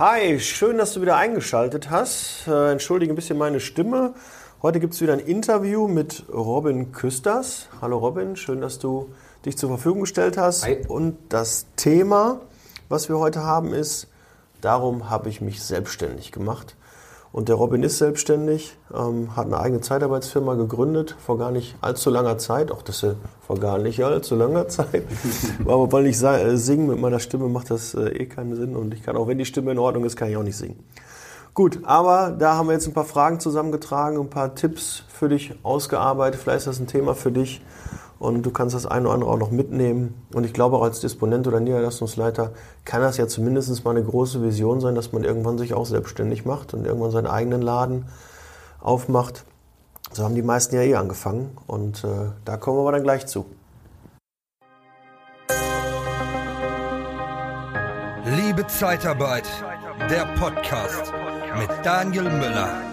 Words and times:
Hi, 0.00 0.40
schön, 0.40 0.78
dass 0.78 0.94
du 0.94 1.02
wieder 1.02 1.18
eingeschaltet 1.18 1.90
hast. 1.90 2.48
Äh, 2.48 2.72
entschuldige 2.72 3.12
ein 3.12 3.16
bisschen 3.16 3.36
meine 3.36 3.60
Stimme. 3.60 4.14
Heute 4.62 4.80
gibt 4.80 4.94
es 4.94 5.02
wieder 5.02 5.12
ein 5.12 5.18
Interview 5.18 5.88
mit 5.88 6.24
Robin 6.32 6.90
Küsters. 6.90 7.68
Hallo 7.82 7.98
Robin, 7.98 8.34
schön, 8.34 8.62
dass 8.62 8.78
du 8.78 9.12
dich 9.44 9.58
zur 9.58 9.68
Verfügung 9.68 10.00
gestellt 10.00 10.38
hast. 10.38 10.64
Hi. 10.64 10.78
Und 10.88 11.18
das 11.28 11.66
Thema, 11.76 12.40
was 12.88 13.10
wir 13.10 13.18
heute 13.18 13.42
haben, 13.42 13.74
ist, 13.74 14.08
darum 14.62 15.10
habe 15.10 15.28
ich 15.28 15.42
mich 15.42 15.62
selbstständig 15.62 16.32
gemacht. 16.32 16.76
Und 17.32 17.48
der 17.48 17.54
Robin 17.54 17.84
ist 17.84 17.98
selbstständig, 17.98 18.76
ähm, 18.92 19.36
hat 19.36 19.46
eine 19.46 19.60
eigene 19.60 19.80
Zeitarbeitsfirma 19.80 20.54
gegründet, 20.54 21.14
vor 21.24 21.38
gar 21.38 21.52
nicht 21.52 21.76
allzu 21.80 22.10
langer 22.10 22.38
Zeit. 22.38 22.72
Auch 22.72 22.82
das 22.82 23.04
ist 23.04 23.16
vor 23.46 23.58
gar 23.60 23.78
nicht 23.78 24.02
allzu 24.02 24.34
langer 24.34 24.66
Zeit. 24.66 25.04
Aber 25.64 25.92
weil 25.92 26.06
ich 26.06 26.20
äh, 26.22 26.56
singen 26.56 26.88
mit 26.88 27.00
meiner 27.00 27.20
Stimme 27.20 27.48
macht 27.48 27.70
das 27.70 27.94
äh, 27.94 28.08
eh 28.08 28.26
keinen 28.26 28.56
Sinn. 28.56 28.74
Und 28.74 28.94
ich 28.94 29.04
kann 29.04 29.16
auch, 29.16 29.28
wenn 29.28 29.38
die 29.38 29.44
Stimme 29.44 29.70
in 29.70 29.78
Ordnung 29.78 30.04
ist, 30.04 30.16
kann 30.16 30.28
ich 30.28 30.36
auch 30.36 30.42
nicht 30.42 30.56
singen. 30.56 30.82
Gut, 31.52 31.80
aber 31.82 32.30
da 32.30 32.54
haben 32.54 32.68
wir 32.68 32.74
jetzt 32.74 32.86
ein 32.86 32.94
paar 32.94 33.04
Fragen 33.04 33.40
zusammengetragen, 33.40 34.20
ein 34.20 34.30
paar 34.30 34.54
Tipps 34.54 35.02
für 35.08 35.28
dich 35.28 35.52
ausgearbeitet. 35.64 36.40
Vielleicht 36.40 36.58
ist 36.58 36.66
das 36.68 36.78
ein 36.78 36.86
Thema 36.86 37.16
für 37.16 37.32
dich 37.32 37.60
und 38.20 38.42
du 38.42 38.50
kannst 38.50 38.74
das 38.74 38.86
eine 38.86 39.06
oder 39.06 39.14
andere 39.14 39.30
auch 39.30 39.38
noch 39.38 39.50
mitnehmen. 39.50 40.14
Und 40.34 40.44
ich 40.44 40.52
glaube 40.52 40.76
auch 40.76 40.82
als 40.82 41.00
Disponent 41.00 41.48
oder 41.48 41.58
Niederlassungsleiter 41.58 42.52
kann 42.84 43.00
das 43.00 43.16
ja 43.16 43.26
zumindest 43.26 43.82
mal 43.84 43.92
eine 43.92 44.04
große 44.04 44.42
Vision 44.42 44.80
sein, 44.80 44.94
dass 44.94 45.10
man 45.12 45.24
irgendwann 45.24 45.56
sich 45.56 45.72
auch 45.72 45.86
selbstständig 45.86 46.44
macht 46.44 46.74
und 46.74 46.84
irgendwann 46.84 47.10
seinen 47.10 47.26
eigenen 47.26 47.62
Laden 47.62 48.04
aufmacht. 48.78 49.44
So 50.12 50.22
haben 50.22 50.34
die 50.34 50.42
meisten 50.42 50.74
ja 50.76 50.82
eh 50.82 50.94
angefangen 50.96 51.56
und 51.66 52.04
äh, 52.04 52.30
da 52.44 52.58
kommen 52.58 52.76
wir 52.76 52.82
aber 52.82 52.92
dann 52.92 53.02
gleich 53.02 53.26
zu. 53.26 53.46
Liebe 58.24 58.66
Zeitarbeit, 58.66 59.48
der 60.10 60.26
Podcast 60.38 61.12
mit 61.58 61.70
Daniel 61.82 62.24
Müller. 62.24 62.89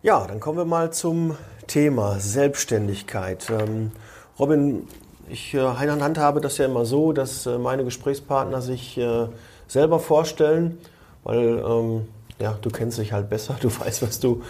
Ja, 0.00 0.24
dann 0.28 0.38
kommen 0.38 0.58
wir 0.58 0.64
mal 0.64 0.92
zum 0.92 1.36
Thema 1.66 2.20
Selbstständigkeit. 2.20 3.50
Ähm, 3.50 3.90
Robin, 4.38 4.86
ich 5.28 5.54
äh, 5.54 5.58
handhabe 5.60 6.40
das 6.40 6.56
ja 6.58 6.66
immer 6.66 6.84
so, 6.84 7.12
dass 7.12 7.46
äh, 7.46 7.58
meine 7.58 7.82
Gesprächspartner 7.82 8.62
sich 8.62 8.96
äh, 8.96 9.26
selber 9.66 9.98
vorstellen, 9.98 10.78
weil 11.24 11.58
ähm, 11.66 12.06
ja, 12.38 12.56
du 12.62 12.70
kennst 12.70 12.98
dich 12.98 13.12
halt 13.12 13.28
besser, 13.28 13.56
du 13.60 13.70
weißt, 13.76 14.02
was 14.02 14.20
du 14.20 14.42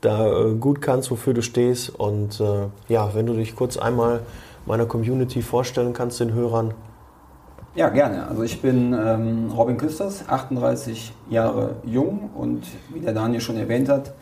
da 0.00 0.26
äh, 0.26 0.54
gut 0.54 0.82
kannst, 0.82 1.12
wofür 1.12 1.34
du 1.34 1.42
stehst. 1.42 1.90
Und 1.90 2.40
äh, 2.40 2.66
ja, 2.88 3.14
wenn 3.14 3.26
du 3.26 3.34
dich 3.34 3.54
kurz 3.54 3.76
einmal 3.76 4.22
meiner 4.66 4.86
Community 4.86 5.40
vorstellen 5.40 5.92
kannst, 5.92 6.18
den 6.18 6.34
Hörern. 6.34 6.74
Ja, 7.76 7.90
gerne. 7.90 8.26
Also 8.26 8.42
ich 8.42 8.60
bin 8.60 8.92
ähm, 8.92 9.52
Robin 9.56 9.76
Küsters, 9.76 10.24
38 10.26 11.12
Jahre 11.30 11.76
jung 11.84 12.30
und 12.34 12.66
wie 12.92 12.98
der 12.98 13.12
Daniel 13.12 13.40
schon 13.40 13.56
erwähnt 13.56 13.88
hat, 13.88 14.12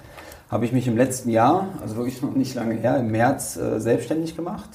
habe 0.55 0.67
ich 0.67 0.73
mich 0.73 0.87
im 0.87 0.97
letzten 0.97 1.31
Jahr, 1.31 1.67
also 1.83 1.97
wirklich 1.97 2.23
noch 2.23 2.33
nicht 2.33 2.55
lange 2.55 2.77
her, 2.77 2.97
im 2.99 3.11
März 3.11 3.57
äh, 3.57 3.81
selbstständig 3.81 4.37
gemacht. 4.37 4.71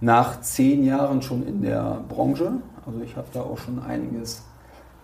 Nach 0.00 0.40
zehn 0.40 0.84
Jahren 0.84 1.20
schon 1.20 1.44
in 1.44 1.62
der 1.62 2.04
Branche. 2.08 2.52
Also 2.86 3.00
ich 3.00 3.16
habe 3.16 3.26
da 3.32 3.40
auch 3.40 3.58
schon 3.58 3.82
einiges 3.82 4.44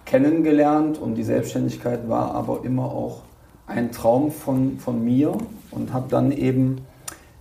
kennengelernt 0.05 0.98
und 0.98 1.17
die 1.17 1.25
Selbstständigkeit 1.25 2.09
war 2.09 2.37
aber 2.37 2.61
immer 2.63 2.85
auch 2.85 3.23
ein 3.67 3.91
Traum 3.91 4.31
von, 4.31 4.79
von 4.79 5.05
mir 5.05 5.37
und 5.73 5.93
habe 5.93 6.07
dann 6.09 6.31
eben 6.31 6.83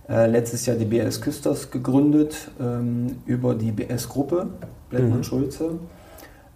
äh, 0.08 0.26
letztes 0.26 0.66
Jahr 0.66 0.76
die 0.76 0.86
BS 0.86 1.20
Küsters 1.20 1.70
gegründet 1.70 2.50
ähm, 2.58 3.18
über 3.26 3.54
die 3.54 3.70
BS-Gruppe, 3.70 4.48
Blettmann 4.90 5.22
Schulze. 5.22 5.78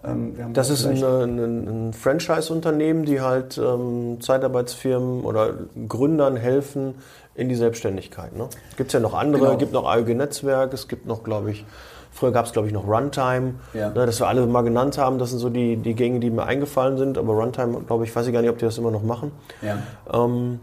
Ähm, 0.03 0.35
Das 0.55 0.71
ist 0.71 0.87
ein, 0.87 1.03
ein, 1.03 1.89
ein 1.89 1.93
Franchise-Unternehmen, 1.93 3.05
die 3.05 3.21
halt 3.21 3.59
ähm, 3.59 4.19
Zeitarbeitsfirmen 4.21 5.23
oder 5.25 5.55
Gründern 5.89 6.37
helfen 6.37 6.95
in 7.35 7.49
die 7.49 7.55
Selbstständigkeit. 7.55 8.37
Ne? 8.37 8.49
Gibt 8.77 8.89
es 8.89 8.95
ja 8.95 9.01
noch 9.01 9.15
andere, 9.15 9.43
Genau. 9.47 9.57
gibt 9.59 9.73
noch 9.73 9.87
AEG 9.87 10.15
Netzwerk, 10.17 10.73
es 10.73 10.89
gibt 10.89 11.07
noch, 11.07 11.23
glaube 11.23 11.51
ich, 11.51 11.65
früher 12.13 12.33
gab 12.33 12.47
es, 12.47 12.53
glaube 12.53 12.67
ich, 12.69 12.75
noch 12.75 12.87
Runtime, 12.89 13.55
Ja. 13.75 13.91
ne, 13.91 14.07
das 14.07 14.19
wir 14.21 14.27
alle 14.27 14.45
mal 14.47 14.63
genannt 14.63 14.99
haben. 14.99 15.19
Das 15.19 15.31
sind 15.31 15.39
so 15.39 15.49
die, 15.49 15.77
die 15.77 15.95
Gänge, 15.95 16.19
die 16.21 16.31
mir 16.31 16.45
eingefallen 16.45 16.99
sind. 16.99 17.17
Aber 17.19 17.35
Runtime, 17.35 17.81
glaube 17.87 18.05
ich, 18.05 18.15
weiß 18.17 18.27
ich 18.27 18.33
gar 18.33 18.41
nicht, 18.41 18.51
ob 18.51 18.59
die 18.59 18.65
das 18.65 18.79
immer 18.79 18.91
noch 18.91 19.03
machen. 19.03 19.33
ja. 19.63 19.79
Ähm, 20.13 20.61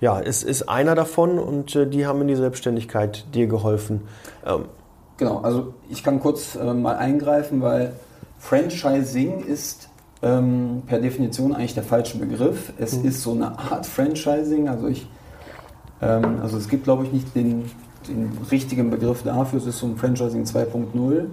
ja, 0.00 0.20
es 0.20 0.42
ist 0.42 0.68
einer 0.68 0.94
davon 0.94 1.38
und 1.38 1.74
äh, 1.76 1.86
die 1.86 2.06
haben 2.06 2.20
in 2.20 2.28
die 2.28 2.34
Selbstständigkeit 2.36 3.24
dir 3.34 3.46
geholfen. 3.46 4.02
Ähm, 4.46 4.66
Genau, 5.16 5.38
also 5.38 5.72
ich 5.88 6.02
kann 6.02 6.18
kurz 6.20 6.56
äh, 6.56 6.74
mal 6.74 6.96
eingreifen, 6.96 7.62
weil 7.62 7.92
Franchising 8.44 9.40
ist 9.40 9.88
ähm, 10.22 10.82
per 10.86 10.98
Definition 10.98 11.54
eigentlich 11.54 11.72
der 11.72 11.82
falsche 11.82 12.18
Begriff. 12.18 12.74
Es 12.78 12.92
ist 12.92 13.22
so 13.22 13.32
eine 13.32 13.58
Art 13.58 13.86
Franchising. 13.86 14.68
Also 14.68 14.86
ich, 14.86 15.08
ähm, 16.02 16.40
also 16.42 16.58
es 16.58 16.68
gibt 16.68 16.84
glaube 16.84 17.04
ich 17.04 17.12
nicht 17.12 17.34
den, 17.34 17.70
den 18.06 18.32
richtigen 18.50 18.90
Begriff 18.90 19.22
dafür. 19.22 19.58
Es 19.58 19.66
ist 19.66 19.78
so 19.78 19.86
ein 19.86 19.96
Franchising 19.96 20.44
2.0, 20.44 21.24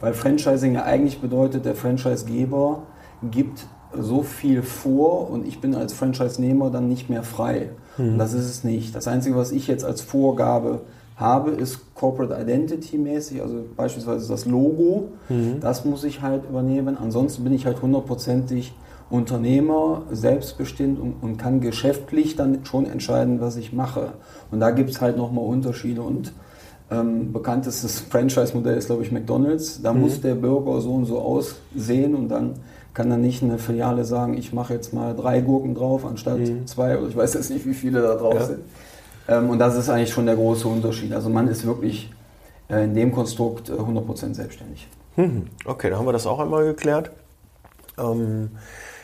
weil 0.00 0.12
Franchising 0.12 0.74
ja 0.74 0.84
eigentlich 0.84 1.22
bedeutet, 1.22 1.64
der 1.64 1.74
Franchisegeber 1.74 2.82
gibt 3.30 3.66
so 3.98 4.22
viel 4.22 4.62
vor 4.62 5.30
und 5.30 5.48
ich 5.48 5.62
bin 5.62 5.74
als 5.74 5.94
Franchise-Nehmer 5.94 6.68
dann 6.68 6.86
nicht 6.86 7.08
mehr 7.08 7.22
frei. 7.22 7.70
Und 7.96 8.18
das 8.18 8.34
ist 8.34 8.44
es 8.44 8.62
nicht. 8.62 8.94
Das 8.94 9.08
Einzige, 9.08 9.36
was 9.36 9.52
ich 9.52 9.68
jetzt 9.68 9.86
als 9.86 10.02
Vorgabe 10.02 10.82
habe, 11.18 11.50
ist 11.50 11.94
Corporate 11.94 12.40
Identity 12.40 12.96
mäßig, 12.96 13.42
also 13.42 13.64
beispielsweise 13.76 14.28
das 14.28 14.46
Logo. 14.46 15.08
Das 15.60 15.84
muss 15.84 16.04
ich 16.04 16.22
halt 16.22 16.44
übernehmen. 16.48 16.96
Ansonsten 16.96 17.44
bin 17.44 17.52
ich 17.52 17.66
halt 17.66 17.82
hundertprozentig 17.82 18.72
Unternehmer, 19.10 20.02
selbstbestimmt 20.12 21.00
und, 21.00 21.14
und 21.22 21.36
kann 21.38 21.60
geschäftlich 21.60 22.36
dann 22.36 22.64
schon 22.64 22.86
entscheiden, 22.86 23.40
was 23.40 23.56
ich 23.56 23.72
mache. 23.72 24.12
Und 24.50 24.60
da 24.60 24.70
gibt 24.70 24.90
es 24.90 25.00
halt 25.00 25.16
nochmal 25.16 25.44
Unterschiede. 25.44 26.02
Und 26.02 26.32
ähm, 26.90 27.32
bekanntestes 27.32 28.00
Franchise-Modell 28.10 28.76
ist, 28.76 28.86
glaube 28.86 29.02
ich, 29.02 29.10
McDonalds. 29.10 29.82
Da 29.82 29.92
muss 29.92 30.20
der 30.20 30.34
Burger 30.34 30.80
so 30.80 30.92
und 30.94 31.06
so 31.06 31.18
aussehen 31.18 32.14
und 32.14 32.28
dann 32.28 32.54
kann 32.94 33.10
dann 33.10 33.20
nicht 33.20 33.42
eine 33.42 33.58
Filiale 33.58 34.04
sagen, 34.04 34.36
ich 34.36 34.52
mache 34.52 34.74
jetzt 34.74 34.92
mal 34.92 35.14
drei 35.14 35.40
Gurken 35.40 35.74
drauf 35.74 36.04
anstatt 36.04 36.40
zwei 36.66 36.98
oder 36.98 37.08
ich 37.08 37.16
weiß 37.16 37.34
jetzt 37.34 37.50
nicht, 37.50 37.64
wie 37.66 37.74
viele 37.74 38.02
da 38.02 38.14
drauf 38.16 38.34
Ja. 38.34 38.44
sind. 38.44 38.60
Ähm, 39.28 39.50
und 39.50 39.58
das 39.58 39.76
ist 39.76 39.88
eigentlich 39.88 40.12
schon 40.12 40.26
der 40.26 40.36
große 40.36 40.66
Unterschied. 40.66 41.12
Also 41.12 41.28
man 41.28 41.48
ist 41.48 41.66
wirklich 41.66 42.10
äh, 42.68 42.84
in 42.84 42.94
dem 42.94 43.12
Konstrukt 43.12 43.68
äh, 43.68 43.72
100% 43.72 44.34
selbstständig. 44.34 44.88
Mhm. 45.16 45.46
Okay, 45.64 45.90
dann 45.90 45.98
haben 45.98 46.06
wir 46.06 46.12
das 46.12 46.26
auch 46.26 46.40
einmal 46.40 46.64
geklärt. 46.64 47.10
Ähm, 47.98 48.50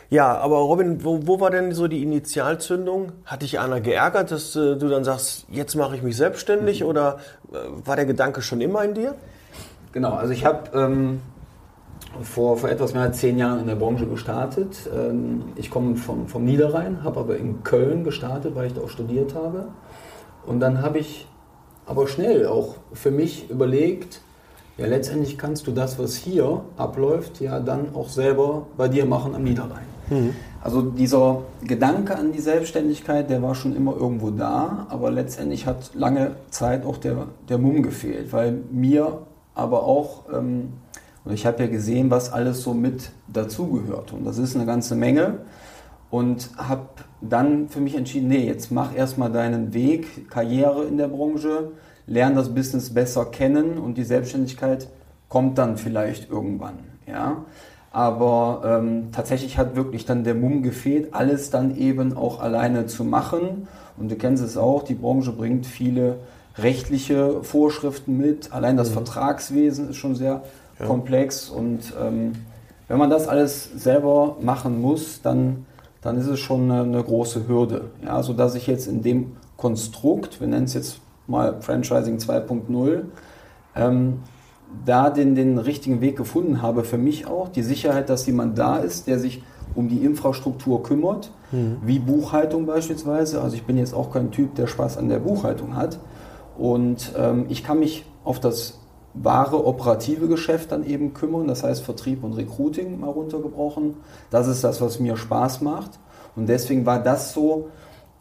ja, 0.09 0.37
aber 0.37 0.57
Robin, 0.57 1.03
wo, 1.03 1.25
wo 1.25 1.39
war 1.39 1.51
denn 1.51 1.71
so 1.73 1.87
die 1.87 2.03
Initialzündung? 2.03 3.11
Hat 3.25 3.41
dich 3.41 3.59
einer 3.59 3.81
geärgert, 3.81 4.31
dass 4.31 4.55
äh, 4.55 4.75
du 4.75 4.87
dann 4.87 5.03
sagst, 5.03 5.45
jetzt 5.49 5.75
mache 5.75 5.95
ich 5.95 6.03
mich 6.03 6.15
selbstständig 6.15 6.83
oder 6.83 7.17
äh, 7.51 7.55
war 7.85 7.95
der 7.95 8.05
Gedanke 8.05 8.41
schon 8.41 8.61
immer 8.61 8.83
in 8.83 8.93
dir? 8.93 9.15
Genau, 9.91 10.11
also 10.11 10.31
ich 10.31 10.45
habe 10.45 10.77
ähm, 10.77 11.21
vor, 12.21 12.57
vor 12.57 12.69
etwas 12.69 12.93
mehr 12.93 13.03
als 13.03 13.17
zehn 13.17 13.37
Jahren 13.37 13.59
in 13.59 13.67
der 13.67 13.75
Branche 13.75 14.05
gestartet. 14.05 14.77
Ähm, 14.95 15.43
ich 15.55 15.69
komme 15.69 15.95
vom, 15.95 16.27
vom 16.27 16.45
Niederrhein, 16.45 17.03
habe 17.03 17.19
aber 17.19 17.37
in 17.37 17.63
Köln 17.63 18.03
gestartet, 18.03 18.55
weil 18.55 18.67
ich 18.67 18.73
da 18.73 18.81
auch 18.81 18.89
studiert 18.89 19.33
habe. 19.35 19.67
Und 20.47 20.59
dann 20.59 20.81
habe 20.81 20.99
ich 20.99 21.27
aber 21.85 22.07
schnell 22.07 22.47
auch 22.47 22.75
für 22.93 23.11
mich 23.11 23.49
überlegt, 23.49 24.21
ja 24.77 24.87
letztendlich 24.87 25.37
kannst 25.37 25.67
du 25.67 25.71
das, 25.71 25.99
was 25.99 26.15
hier 26.15 26.61
abläuft, 26.77 27.41
ja 27.41 27.59
dann 27.59 27.95
auch 27.95 28.09
selber 28.09 28.67
bei 28.77 28.87
dir 28.87 29.05
machen 29.05 29.35
am 29.35 29.43
Niederrhein. 29.43 29.85
Also 30.63 30.81
dieser 30.81 31.43
Gedanke 31.63 32.15
an 32.15 32.31
die 32.31 32.39
Selbstständigkeit, 32.39 33.29
der 33.29 33.41
war 33.41 33.53
schon 33.53 33.75
immer 33.75 33.95
irgendwo 33.95 34.31
da, 34.31 34.87
aber 34.89 35.11
letztendlich 35.11 35.67
hat 35.67 35.91
lange 35.93 36.37
Zeit 36.49 36.85
auch 36.85 36.97
der, 36.97 37.27
der 37.49 37.57
Mumm 37.59 37.83
gefehlt, 37.83 38.33
weil 38.33 38.59
mir 38.71 39.19
aber 39.53 39.83
auch, 39.83 40.23
ähm, 40.33 40.73
und 41.23 41.33
ich 41.33 41.45
habe 41.45 41.63
ja 41.63 41.69
gesehen, 41.69 42.11
was 42.11 42.31
alles 42.31 42.61
so 42.61 42.73
mit 42.73 43.11
dazugehört. 43.27 44.13
Und 44.13 44.25
das 44.25 44.37
ist 44.37 44.55
eine 44.55 44.65
ganze 44.65 44.95
Menge 44.95 45.39
und 46.15 46.49
habe 46.57 46.87
dann 47.19 47.67
für 47.67 47.81
mich 47.81 47.95
entschieden, 47.95 48.29
nee, 48.29 48.45
jetzt 48.47 48.71
mach 48.71 48.95
erstmal 48.95 49.31
deinen 49.31 49.73
Weg, 49.73 50.29
Karriere 50.29 50.85
in 50.85 50.97
der 50.97 51.09
Branche, 51.09 51.71
lern 52.07 52.35
das 52.35 52.55
Business 52.55 52.93
besser 52.93 53.25
kennen 53.25 53.77
und 53.77 53.97
die 53.97 54.05
Selbstständigkeit 54.05 54.87
kommt 55.27 55.57
dann 55.57 55.77
vielleicht 55.77 56.29
irgendwann, 56.29 56.79
ja. 57.05 57.43
Aber 57.91 58.61
ähm, 58.65 59.09
tatsächlich 59.11 59.57
hat 59.57 59.75
wirklich 59.75 60.05
dann 60.05 60.23
der 60.23 60.35
Mumm 60.35 60.63
gefehlt, 60.63 61.13
alles 61.13 61.49
dann 61.49 61.77
eben 61.77 62.15
auch 62.15 62.41
alleine 62.41 62.87
zu 62.87 63.03
machen. 63.05 63.67
Und 63.97 64.11
du 64.11 64.15
kennst 64.15 64.43
es 64.43 64.57
auch, 64.57 64.83
die 64.83 64.95
Branche 64.95 65.31
bringt 65.31 65.65
viele 65.65 66.17
rechtliche 66.57 67.41
Vorschriften 67.43 68.17
mit. 68.17 68.51
Allein 68.51 68.75
das 68.75 68.89
Vertragswesen 68.89 69.89
ist 69.89 69.95
schon 69.95 70.15
sehr 70.15 70.43
komplex. 70.85 71.49
Und 71.49 71.93
ähm, 72.01 72.33
wenn 72.89 72.97
man 72.97 73.09
das 73.09 73.27
alles 73.27 73.69
selber 73.75 74.37
machen 74.41 74.81
muss, 74.81 75.21
dann, 75.21 75.65
dann 76.05 76.19
ist 76.19 76.27
es 76.27 76.39
schon 76.39 76.69
eine, 76.69 76.83
eine 76.83 77.03
große 77.03 77.47
Hürde. 77.47 77.89
Ja, 78.05 78.21
sodass 78.21 78.53
ich 78.53 78.67
jetzt 78.67 78.87
in 78.87 79.01
dem 79.01 79.37
Konstrukt, 79.57 80.39
wir 80.39 80.47
nennen 80.47 80.65
es 80.65 80.75
jetzt 80.75 80.99
mal 81.25 81.61
Franchising 81.61 82.17
2.0, 82.17 83.01
ähm, 83.75 84.19
da 84.85 85.09
den, 85.09 85.33
den 85.33 85.57
richtigen 85.57 86.01
Weg 86.01 86.15
gefunden 86.15 86.61
habe 86.61 86.83
für 86.83 86.99
mich 86.99 87.25
auch. 87.25 87.49
Die 87.49 87.63
Sicherheit, 87.63 88.09
dass 88.09 88.27
jemand 88.27 88.59
da 88.59 88.77
ist, 88.77 89.07
der 89.07 89.17
sich 89.17 89.41
um 89.73 89.89
die 89.89 90.05
Infrastruktur 90.05 90.83
kümmert, 90.83 91.31
mhm. 91.51 91.77
wie 91.83 91.97
Buchhaltung 91.97 92.67
beispielsweise. 92.67 93.41
Also 93.41 93.55
ich 93.55 93.63
bin 93.63 93.75
jetzt 93.79 93.95
auch 93.95 94.11
kein 94.13 94.29
Typ, 94.29 94.53
der 94.53 94.67
Spaß 94.67 94.97
an 94.97 95.09
der 95.09 95.19
Buchhaltung 95.19 95.75
hat. 95.75 95.97
Und 96.55 97.13
ähm, 97.17 97.47
ich 97.49 97.63
kann 97.63 97.79
mich 97.79 98.05
auf 98.23 98.39
das 98.39 98.79
wahre 99.15 99.65
operative 99.65 100.27
Geschäft 100.27 100.71
dann 100.71 100.85
eben 100.85 101.13
kümmern, 101.13 101.47
das 101.47 101.63
heißt 101.63 101.83
Vertrieb 101.83 102.23
und 102.23 102.33
Recruiting 102.33 102.99
mal 102.99 103.09
runtergebrochen. 103.09 103.95
Das 104.29 104.47
ist 104.47 104.63
das, 104.63 104.81
was 104.81 104.99
mir 104.99 105.17
Spaß 105.17 105.61
macht. 105.61 105.99
Und 106.35 106.47
deswegen 106.47 106.85
war 106.85 107.01
das 107.01 107.33
so 107.33 107.69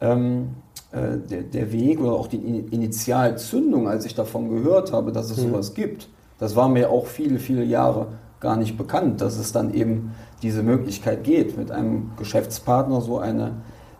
ähm, 0.00 0.50
äh, 0.93 1.19
der, 1.19 1.43
der, 1.43 1.73
Weg 1.73 2.00
oder 2.00 2.12
auch 2.12 2.29
die 2.29 2.37
Initialzündung, 2.37 3.88
als 3.88 4.05
ich 4.05 4.14
davon 4.14 4.49
gehört 4.49 4.93
habe, 4.93 5.11
dass 5.11 5.31
es 5.31 5.38
mhm. 5.38 5.50
sowas 5.50 5.75
gibt. 5.75 6.08
Das 6.38 6.55
war 6.55 6.69
mir 6.69 6.91
auch 6.91 7.06
viele, 7.06 7.38
viele 7.38 7.64
Jahre 7.64 8.06
gar 8.40 8.56
nicht 8.56 8.76
bekannt, 8.76 9.20
dass 9.20 9.38
es 9.38 9.52
dann 9.52 9.75
eben 9.75 10.14
diese 10.43 10.62
Möglichkeit 10.62 11.25
geht, 11.25 11.56
mit 11.56 11.70
einem 11.70 12.12
Geschäftspartner 12.17 13.00
so 13.00 13.19
eine 13.19 13.52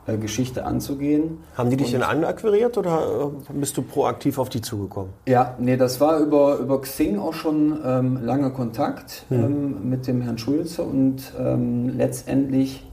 Geschichte 0.07 0.67
anzugehen. 0.67 1.39
Haben 1.57 1.71
die 1.71 1.77
dich 1.77 1.93
denn 1.93 2.03
anakquiriert 2.03 2.77
oder 2.77 3.33
äh, 3.49 3.53
bist 3.55 3.77
du 3.77 3.83
proaktiv 3.83 4.39
auf 4.39 4.51
die 4.51 4.61
zugekommen? 4.61 5.11
Ja, 5.27 5.55
nee, 5.59 5.77
das 5.77 6.01
war 6.01 6.19
über, 6.19 6.59
über 6.59 6.81
Xing 6.83 7.19
auch 7.19 7.33
schon 7.33 7.79
ähm, 7.85 8.23
lange 8.23 8.51
Kontakt 8.51 9.25
hm. 9.29 9.45
ähm, 9.45 9.89
mit 9.89 10.07
dem 10.07 10.21
Herrn 10.21 10.37
Schulze 10.37 10.83
und 10.83 11.33
ähm, 11.39 11.97
letztendlich, 11.97 12.87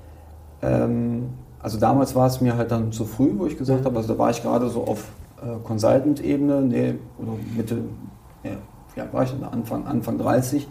ähm, 0.62 1.30
also 1.62 1.78
damals 1.80 2.16
war 2.16 2.28
es 2.28 2.40
mir 2.40 2.56
halt 2.56 2.72
dann 2.72 2.94
zu 2.94 3.04
früh, 3.04 3.32
wo 3.36 3.46
ich 3.46 3.58
gesagt 3.58 3.80
hm. 3.80 3.86
habe, 3.88 3.98
also 3.98 4.14
da 4.14 4.20
war 4.20 4.30
ich 4.30 4.42
gerade 4.42 4.70
so 4.70 4.86
auf 4.86 5.10
äh, 5.42 5.60
Consultant-Ebene, 5.64 6.62
nee, 6.62 6.96
oder 7.18 7.34
Mitte, 7.56 7.80
ja, 8.44 8.52
ja, 8.96 9.12
war 9.12 9.24
ich 9.24 9.34
Anfang, 9.52 9.86
Anfang 9.86 10.18
30, 10.18 10.68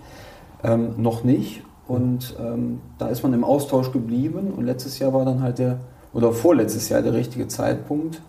ähm, 0.64 0.94
noch 0.96 1.22
nicht. 1.22 1.62
Und 1.86 2.36
ähm, 2.40 2.80
da 2.98 3.08
ist 3.08 3.24
man 3.24 3.34
im 3.34 3.42
Austausch 3.42 3.90
geblieben 3.90 4.52
und 4.56 4.64
letztes 4.64 5.00
Jahr 5.00 5.12
war 5.12 5.24
dann 5.24 5.42
halt 5.42 5.58
der 5.58 5.80
oder 6.12 6.32
vorletztes 6.32 6.88
Jahr 6.88 7.02
der 7.02 7.14
richtige 7.14 7.48
Zeitpunkt 7.48 8.20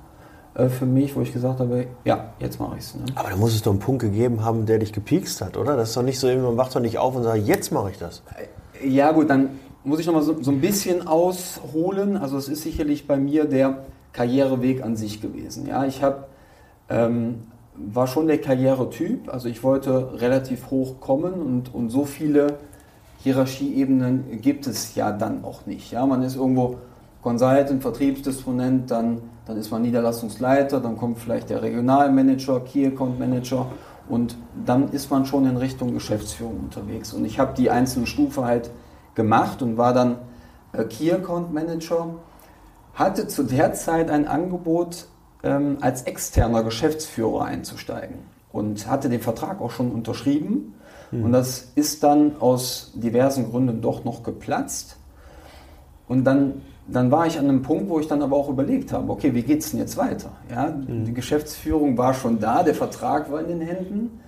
äh, 0.54 0.70
für 0.70 0.86
mich, 0.86 1.16
wo 1.16 1.22
ich 1.22 1.34
gesagt 1.34 1.60
habe, 1.60 1.88
ja, 2.06 2.34
jetzt 2.40 2.60
mache 2.60 2.78
ich 2.78 2.84
es. 2.84 2.96
Ne? 2.96 3.06
Aber 3.16 3.30
da 3.30 3.36
muss 3.36 3.54
es 3.54 3.62
doch 3.62 3.72
einen 3.72 3.80
Punkt 3.80 4.02
gegeben 4.02 4.44
haben, 4.44 4.66
der 4.66 4.80
dich 4.80 4.94
gepiekst 4.94 5.42
hat, 5.42 5.58
oder? 5.58 5.76
Das 5.76 5.90
ist 5.90 5.98
doch 5.98 6.04
nicht 6.04 6.20
so, 6.20 6.28
man 6.28 6.58
wacht 6.58 6.76
doch 6.76 6.82
nicht 6.82 6.98
auf 6.98 7.16
und 7.16 7.24
sagt, 7.24 7.46
jetzt 7.48 7.72
mache 7.72 7.92
ich 7.92 7.98
das. 7.98 8.22
Äh, 8.82 8.88
ja 8.88 9.12
gut, 9.12 9.30
dann 9.30 9.50
muss 9.84 10.00
ich 10.00 10.06
nochmal 10.06 10.24
so, 10.24 10.42
so 10.42 10.52
ein 10.52 10.62
bisschen 10.62 11.08
ausholen. 11.08 12.18
Also 12.18 12.38
es 12.38 12.48
ist 12.48 12.64
sicherlich 12.64 13.08
bei 13.08 13.18
mir 13.18 13.46
der 13.46 13.86
Karriereweg 14.14 14.84
an 14.84 14.96
sich 14.96 15.22
gewesen. 15.22 15.68
Ja, 15.68 15.86
ich 15.86 16.04
habe 16.04 16.26
ähm, 16.90 17.44
war 17.76 18.08
schon 18.08 18.28
der 18.28 18.40
Karrieretyp, 18.40 19.34
also 19.34 19.48
ich 19.48 19.64
wollte 19.64 20.20
relativ 20.20 20.70
hoch 20.70 21.00
kommen 21.00 21.34
und, 21.34 21.74
und 21.74 21.90
so 21.90 22.06
viele 22.06 22.58
Hierarchieebenen 23.24 24.42
gibt 24.42 24.68
es 24.68 24.96
ja 24.96 25.12
dann 25.12 25.44
auch 25.44 25.66
nicht. 25.66 25.92
Ja, 25.92 26.06
man 26.06 26.24
ist 26.24 26.36
irgendwo 26.36 26.78
Consultant, 27.22 27.82
Vertriebsdisponent, 27.82 28.90
dann, 28.90 29.22
dann 29.46 29.58
ist 29.58 29.72
man 29.72 29.84
Niederlassungsleiter, 29.84 30.80
dann 30.80 30.98
kommt 30.98 31.20
vielleicht 31.20 31.50
der 31.50 31.62
Regionalmanager, 31.62 32.62
Key 32.62 32.88
Account 32.88 33.20
Manager 33.20 33.68
und 34.10 34.36
dann 34.66 34.90
ist 34.90 35.12
man 35.12 35.26
schon 35.26 35.46
in 35.46 35.58
Richtung 35.58 35.94
Geschäftsführung 35.94 36.60
unterwegs. 36.60 37.14
Und 37.14 37.26
ich 37.26 37.40
habe 37.40 37.54
die 37.56 37.70
einzelnen 37.70 38.08
Stufen 38.08 38.44
halt 38.44 38.72
gemacht 39.14 39.62
und 39.62 39.78
war 39.78 39.94
dann 39.94 40.18
äh, 40.74 40.84
Key 40.86 41.12
Account 41.12 41.54
Manager, 41.54 42.16
hatte 42.94 43.28
zu 43.28 43.44
der 43.44 43.74
Zeit 43.74 44.10
ein 44.10 44.28
Angebot, 44.28 45.06
ähm, 45.44 45.78
als 45.82 46.04
externer 46.04 46.64
Geschäftsführer 46.64 47.46
einzusteigen 47.46 48.18
und 48.52 48.88
hatte 48.88 49.10
den 49.10 49.22
Vertrag 49.22 49.62
auch 49.62 49.72
schon 49.72 49.92
unterschrieben. 49.92 50.74
Mhm. 51.12 51.26
Und 51.26 51.32
das 51.32 51.72
ist 51.76 52.04
dann 52.04 52.38
aus 52.40 52.92
diversen 52.96 53.50
Gründen 53.50 53.82
doch 53.82 54.04
noch 54.04 54.24
geplatzt. 54.24 54.98
Und 56.08 56.26
dann 56.26 56.62
dann 56.92 57.12
war 57.12 57.28
ich 57.28 57.38
an 57.38 57.46
einem 57.46 57.62
Punkt, 57.62 57.90
wo 57.90 58.00
ich 58.00 58.08
dann 58.08 58.22
aber 58.22 58.36
auch 58.36 58.50
überlegt 58.50 58.92
habe, 58.94 59.12
okay, 59.12 59.34
wie 59.34 59.44
geht 59.44 59.62
es 59.62 59.72
denn 59.72 59.80
jetzt 59.80 59.98
weiter? 59.98 60.32
Ja, 60.50 60.68
mhm. 60.68 61.06
Die 61.06 61.14
Geschäftsführung 61.14 61.98
war 61.98 62.14
schon 62.14 62.40
da, 62.40 62.64
der 62.64 62.76
Vertrag 62.76 63.32
war 63.32 63.42
in 63.42 63.48
den 63.48 63.62
Händen 63.62 64.20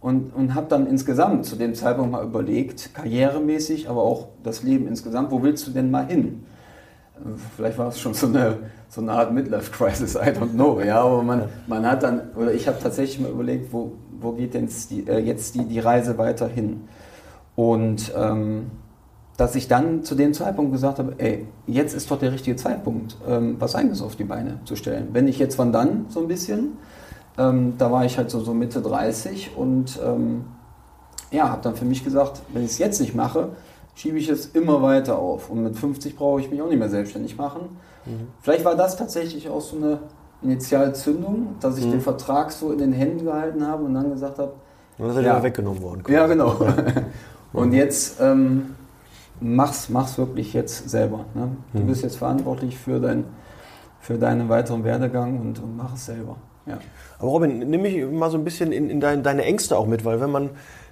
und, 0.00 0.34
und 0.34 0.54
habe 0.54 0.66
dann 0.68 0.86
insgesamt 0.86 1.46
zu 1.46 1.56
dem 1.56 1.74
Zeitpunkt 1.74 2.12
mal 2.12 2.24
überlegt, 2.24 2.94
karrieremäßig, 2.94 3.88
aber 3.88 4.02
auch 4.02 4.28
das 4.42 4.62
Leben 4.62 4.88
insgesamt, 4.88 5.30
wo 5.30 5.42
willst 5.42 5.66
du 5.66 5.70
denn 5.70 5.90
mal 5.90 6.06
hin? 6.06 6.44
Vielleicht 7.56 7.78
war 7.78 7.88
es 7.88 8.00
schon 8.00 8.14
so 8.14 8.26
eine, 8.26 8.58
so 8.88 9.00
eine 9.00 9.12
Art 9.12 9.32
Midlife-Crisis, 9.32 10.16
I 10.16 10.30
don't 10.30 10.54
know. 10.54 10.80
Ja, 10.80 11.02
aber 11.02 11.22
man, 11.22 11.44
man 11.68 11.86
hat 11.86 12.02
dann, 12.02 12.32
oder 12.34 12.52
ich 12.52 12.66
habe 12.66 12.78
tatsächlich 12.82 13.20
mal 13.20 13.30
überlegt, 13.30 13.72
wo, 13.72 13.92
wo 14.20 14.32
geht 14.32 14.54
denn 14.54 14.68
die, 14.90 15.06
äh, 15.06 15.18
jetzt 15.18 15.54
die, 15.54 15.64
die 15.66 15.78
Reise 15.78 16.18
weiter 16.18 16.48
hin? 16.48 16.88
Und 17.54 18.12
ähm, 18.16 18.70
dass 19.42 19.56
ich 19.56 19.66
dann 19.66 20.04
zu 20.04 20.14
dem 20.14 20.34
Zeitpunkt 20.34 20.70
gesagt 20.70 21.00
habe, 21.00 21.14
ey, 21.18 21.48
jetzt 21.66 21.94
ist 21.94 22.08
doch 22.08 22.18
der 22.20 22.30
richtige 22.30 22.54
Zeitpunkt, 22.54 23.16
ähm, 23.28 23.56
was 23.58 23.74
eigenes 23.74 24.00
auf 24.00 24.14
die 24.14 24.22
Beine 24.22 24.60
zu 24.66 24.76
stellen. 24.76 25.08
Wenn 25.12 25.26
ich 25.26 25.36
jetzt 25.40 25.56
von 25.56 25.72
dann 25.72 26.06
so 26.10 26.20
ein 26.20 26.28
bisschen, 26.28 26.78
ähm, 27.36 27.74
da 27.76 27.90
war 27.90 28.04
ich 28.04 28.18
halt 28.18 28.30
so, 28.30 28.38
so 28.38 28.54
Mitte 28.54 28.80
30 28.80 29.56
und 29.56 29.98
ähm, 30.06 30.44
ja, 31.32 31.48
habe 31.48 31.60
dann 31.60 31.74
für 31.74 31.84
mich 31.84 32.04
gesagt, 32.04 32.40
wenn 32.52 32.62
ich 32.62 32.70
es 32.70 32.78
jetzt 32.78 33.00
nicht 33.00 33.16
mache, 33.16 33.48
schiebe 33.96 34.16
ich 34.16 34.28
es 34.28 34.46
immer 34.46 34.80
weiter 34.80 35.18
auf. 35.18 35.50
Und 35.50 35.64
mit 35.64 35.76
50 35.76 36.14
brauche 36.14 36.40
ich 36.40 36.48
mich 36.48 36.62
auch 36.62 36.68
nicht 36.68 36.78
mehr 36.78 36.88
selbstständig 36.88 37.36
machen. 37.36 37.62
Mhm. 38.06 38.28
Vielleicht 38.42 38.64
war 38.64 38.76
das 38.76 38.96
tatsächlich 38.96 39.48
auch 39.48 39.60
so 39.60 39.76
eine 39.76 39.98
Initialzündung, 40.42 41.56
dass 41.58 41.78
ich 41.78 41.86
mhm. 41.86 41.90
den 41.90 42.00
Vertrag 42.00 42.52
so 42.52 42.70
in 42.70 42.78
den 42.78 42.92
Händen 42.92 43.24
gehalten 43.24 43.66
habe 43.66 43.82
und 43.82 43.94
dann 43.94 44.08
gesagt 44.08 44.38
habe, 44.38 44.52
und 44.98 45.08
das 45.08 45.16
ist 45.16 45.24
ja 45.24 45.42
weggenommen 45.42 45.82
worden. 45.82 46.04
Ja, 46.06 46.28
genau. 46.28 46.54
und 47.52 47.72
jetzt 47.72 48.20
ähm, 48.20 48.76
mach's, 49.42 49.88
mach's 49.88 50.18
wirklich 50.18 50.52
jetzt 50.52 50.88
selber. 50.88 51.26
Ne? 51.34 51.56
Du 51.72 51.80
mhm. 51.80 51.86
bist 51.86 52.02
jetzt 52.02 52.16
verantwortlich 52.16 52.78
für, 52.78 53.00
dein, 53.00 53.24
für 54.00 54.18
deinen 54.18 54.48
weiteren 54.48 54.84
Werdegang 54.84 55.40
und, 55.40 55.58
und 55.58 55.76
mach 55.76 55.94
es 55.94 56.06
selber. 56.06 56.36
Ja. 56.66 56.78
Aber 57.18 57.28
Robin, 57.28 57.58
nimm 57.58 57.82
mich 57.82 58.04
mal 58.06 58.30
so 58.30 58.38
ein 58.38 58.44
bisschen 58.44 58.72
in, 58.72 58.88
in 58.88 59.00
dein, 59.00 59.22
deine 59.22 59.44
Ängste 59.44 59.76
auch 59.76 59.86
mit, 59.86 60.04
weil 60.04 60.20
wenn 60.20 60.30
man 60.30 60.50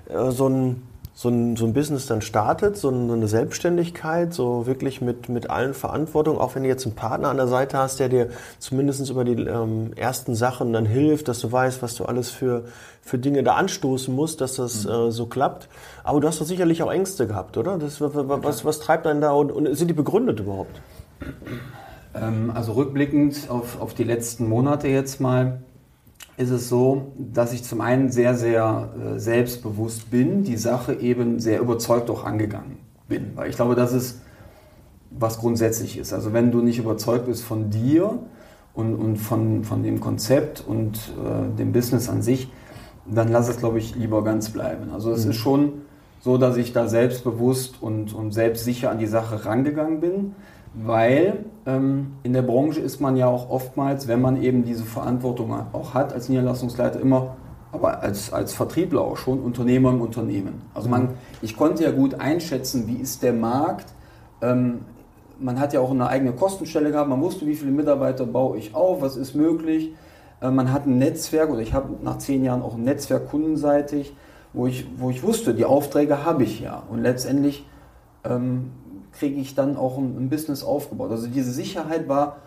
äh, 0.08 0.30
so 0.30 0.48
ein 0.48 0.82
so 1.12 1.28
ein, 1.28 1.56
so 1.56 1.66
ein 1.66 1.72
Business 1.72 2.06
dann 2.06 2.22
startet, 2.22 2.76
so 2.76 2.88
eine 2.88 3.28
Selbstständigkeit, 3.28 4.32
so 4.32 4.66
wirklich 4.66 5.00
mit, 5.00 5.28
mit 5.28 5.50
allen 5.50 5.74
Verantwortungen, 5.74 6.40
auch 6.40 6.54
wenn 6.54 6.62
du 6.62 6.68
jetzt 6.68 6.86
einen 6.86 6.94
Partner 6.94 7.28
an 7.28 7.36
der 7.36 7.48
Seite 7.48 7.78
hast, 7.78 8.00
der 8.00 8.08
dir 8.08 8.28
zumindest 8.58 9.08
über 9.10 9.24
die 9.24 9.42
ähm, 9.42 9.92
ersten 9.96 10.34
Sachen 10.34 10.72
dann 10.72 10.86
hilft, 10.86 11.28
dass 11.28 11.40
du 11.40 11.50
weißt, 11.50 11.82
was 11.82 11.94
du 11.94 12.04
alles 12.04 12.30
für, 12.30 12.64
für 13.02 13.18
Dinge 13.18 13.42
da 13.42 13.54
anstoßen 13.54 14.14
musst, 14.14 14.40
dass 14.40 14.54
das 14.54 14.84
mhm. 14.84 14.90
äh, 14.90 15.10
so 15.10 15.26
klappt. 15.26 15.68
Aber 16.04 16.20
du 16.20 16.28
hast 16.28 16.40
doch 16.40 16.46
sicherlich 16.46 16.82
auch 16.82 16.90
Ängste 16.90 17.26
gehabt, 17.26 17.56
oder? 17.56 17.76
Das, 17.76 18.00
was, 18.00 18.12
was, 18.14 18.64
was 18.64 18.78
treibt 18.78 19.06
einen 19.06 19.20
da 19.20 19.32
und, 19.32 19.52
und 19.52 19.74
sind 19.74 19.88
die 19.88 19.94
begründet 19.94 20.40
überhaupt? 20.40 20.80
Ähm, 22.14 22.52
also 22.54 22.72
rückblickend 22.72 23.48
auf, 23.48 23.80
auf 23.80 23.94
die 23.94 24.04
letzten 24.04 24.48
Monate 24.48 24.88
jetzt 24.88 25.20
mal, 25.20 25.60
ist 26.40 26.50
es 26.50 26.68
so, 26.68 27.12
dass 27.18 27.52
ich 27.52 27.64
zum 27.64 27.82
einen 27.82 28.10
sehr, 28.10 28.34
sehr 28.34 28.88
äh, 28.96 29.18
selbstbewusst 29.18 30.10
bin, 30.10 30.42
die 30.42 30.56
Sache 30.56 30.94
eben 30.94 31.38
sehr 31.38 31.60
überzeugt 31.60 32.08
auch 32.08 32.24
angegangen 32.24 32.78
bin. 33.08 33.32
Weil 33.34 33.50
ich 33.50 33.56
glaube, 33.56 33.74
das 33.74 33.92
ist 33.92 34.20
was 35.10 35.38
grundsätzlich 35.38 35.98
ist. 35.98 36.12
Also 36.12 36.32
wenn 36.32 36.50
du 36.50 36.62
nicht 36.62 36.78
überzeugt 36.78 37.26
bist 37.26 37.42
von 37.42 37.68
dir 37.70 38.20
und, 38.72 38.94
und 38.94 39.16
von, 39.16 39.64
von 39.64 39.82
dem 39.82 40.00
Konzept 40.00 40.64
und 40.66 40.96
äh, 40.96 41.56
dem 41.58 41.72
Business 41.72 42.08
an 42.08 42.22
sich, 42.22 42.50
dann 43.06 43.28
lass 43.28 43.48
es, 43.48 43.58
glaube 43.58 43.78
ich, 43.78 43.94
lieber 43.96 44.24
ganz 44.24 44.50
bleiben. 44.50 44.92
Also 44.92 45.12
es 45.12 45.24
mhm. 45.24 45.32
ist 45.32 45.36
schon 45.36 45.72
so, 46.20 46.38
dass 46.38 46.56
ich 46.56 46.72
da 46.72 46.88
selbstbewusst 46.88 47.82
und, 47.82 48.14
und 48.14 48.32
selbstsicher 48.32 48.90
an 48.90 48.98
die 48.98 49.06
Sache 49.06 49.44
rangegangen 49.44 50.00
bin 50.00 50.34
weil 50.74 51.44
ähm, 51.66 52.12
in 52.22 52.32
der 52.32 52.42
Branche 52.42 52.80
ist 52.80 53.00
man 53.00 53.16
ja 53.16 53.26
auch 53.26 53.50
oftmals, 53.50 54.08
wenn 54.08 54.20
man 54.20 54.42
eben 54.42 54.64
diese 54.64 54.84
Verantwortung 54.84 55.52
auch 55.72 55.94
hat 55.94 56.12
als 56.12 56.28
Niederlassungsleiter, 56.28 57.00
immer, 57.00 57.36
aber 57.72 58.02
als, 58.02 58.32
als 58.32 58.52
Vertriebler 58.52 59.02
auch 59.02 59.16
schon, 59.16 59.40
Unternehmer 59.40 59.90
im 59.90 60.00
Unternehmen. 60.00 60.62
Also 60.74 60.88
man, 60.88 61.10
ich 61.42 61.56
konnte 61.56 61.84
ja 61.84 61.90
gut 61.90 62.20
einschätzen, 62.20 62.86
wie 62.86 62.96
ist 62.96 63.22
der 63.22 63.32
Markt. 63.32 63.86
Ähm, 64.42 64.80
man 65.38 65.58
hat 65.58 65.72
ja 65.72 65.80
auch 65.80 65.90
eine 65.90 66.06
eigene 66.08 66.32
Kostenstelle 66.32 66.90
gehabt, 66.90 67.08
man 67.08 67.20
wusste, 67.20 67.46
wie 67.46 67.54
viele 67.54 67.70
Mitarbeiter 67.70 68.26
baue 68.26 68.58
ich 68.58 68.74
auf, 68.74 69.00
was 69.00 69.16
ist 69.16 69.34
möglich. 69.34 69.92
Äh, 70.40 70.50
man 70.50 70.72
hat 70.72 70.86
ein 70.86 70.98
Netzwerk 70.98 71.50
oder 71.50 71.60
ich 71.60 71.74
habe 71.74 71.94
nach 72.02 72.18
zehn 72.18 72.44
Jahren 72.44 72.62
auch 72.62 72.74
ein 72.74 72.84
Netzwerk 72.84 73.28
kundenseitig, 73.28 74.14
wo 74.52 74.66
ich, 74.66 74.86
wo 74.96 75.10
ich 75.10 75.22
wusste, 75.22 75.54
die 75.54 75.64
Aufträge 75.64 76.24
habe 76.24 76.44
ich 76.44 76.60
ja. 76.60 76.82
Und 76.90 77.02
letztendlich 77.02 77.66
ähm, 78.24 78.72
kriege 79.20 79.38
ich 79.38 79.54
dann 79.54 79.76
auch 79.76 79.98
ein, 79.98 80.16
ein, 80.18 80.30
Business 80.30 80.64
aufgebaut. 80.64 81.10
Also 81.10 81.26
diese 81.26 81.52
Sicherheit 81.52 82.08
war 82.08 82.38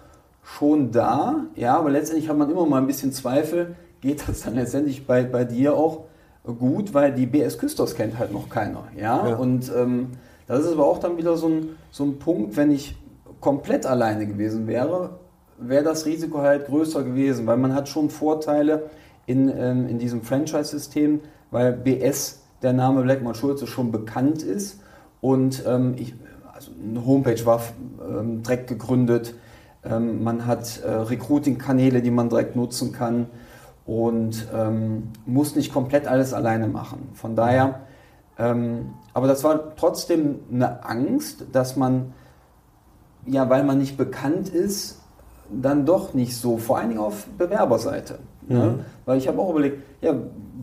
schon 0.44 0.92
da, 0.92 1.46
ja, 1.56 1.77
aber 1.77 1.92
letztendlich 1.92 2.27
hat 2.30 2.38
man 2.38 2.50
immer 2.50 2.65
mal 2.65 2.80
ein 2.82 2.88
bisschen 2.88 3.13
Zweifel, 3.13 3.75
geht 4.01 4.27
das 4.27 4.42
dann 4.42 4.56
letztendlich 4.56 5.06
bei, 5.06 5.24
bei 5.24 5.46
dir 5.46 5.75
auch 5.75 6.06
gut, 6.44 6.94
weil 6.94 7.13
die 7.13 7.27
BS 7.27 7.60
Küsters 7.60 7.96
kennt 7.96 8.18
halt 8.18 8.34
noch 8.34 8.50
keiner, 8.50 8.86
ja, 8.98 9.30
ja. 9.30 9.36
und 9.36 9.72
ähm, 9.74 10.10
das 10.48 10.65
ist 10.65 10.74
aber 10.74 10.86
auch 10.86 10.98
dann 10.98 11.18
wieder 11.18 11.38
so 11.38 11.48
ein, 11.48 11.70
so 11.92 12.03
ein 12.03 12.20
Punkt, 12.20 12.58
wenn 12.58 12.72
ich 12.72 12.98
komplett 13.39 13.86
alleine 13.86 14.25
gewesen 14.25 14.68
wäre, 14.68 15.20
wäre 15.60 15.84
das 15.84 16.06
Risiko 16.06 16.39
halt 16.39 16.65
größer 16.65 17.03
gewesen, 17.03 17.46
weil 17.46 17.58
man 17.58 17.74
hat 17.74 17.88
schon 17.88 18.10
Vorteile 18.10 18.89
in, 19.27 19.48
ähm, 19.48 19.88
in 19.88 20.00
diesem 20.00 20.24
Franchise-System, 20.24 21.22
weil 21.51 21.72
BS, 21.72 22.42
der 22.63 22.74
Name 22.74 23.03
Blackmore 23.03 23.36
Schulze, 23.36 23.68
schon 23.68 23.92
bekannt 23.92 24.42
ist 24.42 24.82
und 25.22 25.63
ähm, 25.65 25.94
ich, 25.98 26.15
also 26.63 26.72
eine 26.84 27.05
Homepage 27.05 27.46
war 27.46 27.62
ähm, 28.08 28.43
direkt 28.43 28.67
gegründet, 28.67 29.36
ähm, 29.84 30.24
man 30.24 30.46
hat 30.46 30.82
äh, 30.82 30.89
Recruiting-Kanäle, 30.89 32.01
die 32.01 32.12
man 32.12 32.29
direkt 32.29 32.55
nutzen 32.55 32.93
kann 32.93 33.27
und 33.86 34.48
ähm, 34.53 35.10
muss 35.25 35.55
nicht 35.55 35.74
komplett 35.74 36.08
alles 36.08 36.34
alleine 36.34 36.67
machen. 36.67 37.10
Von 37.13 37.36
daher, 37.36 37.82
ähm, 38.38 38.93
aber 39.13 39.27
das 39.27 39.43
war 39.43 39.75
trotzdem 39.75 40.39
eine 40.51 40.86
Angst, 40.86 41.46
dass 41.51 41.75
man, 41.75 42.13
ja, 43.25 43.50
weil 43.50 43.63
man 43.63 43.77
nicht 43.77 43.98
bekannt 43.98 44.50
ist, 44.50 45.00
dann 45.51 45.86
doch 45.86 46.13
nicht 46.13 46.36
so, 46.38 46.58
vor 46.58 46.77
allen 46.77 46.89
Dingen 46.89 47.01
auf 47.01 47.27
Bewerberseite. 47.38 48.20
Ne? 48.48 48.55
Mhm. 48.55 48.62
Ne? 48.62 48.79
Weil 49.05 49.17
ich 49.17 49.27
habe 49.27 49.39
auch 49.39 49.51
überlegt, 49.51 49.84
ja, 50.01 50.15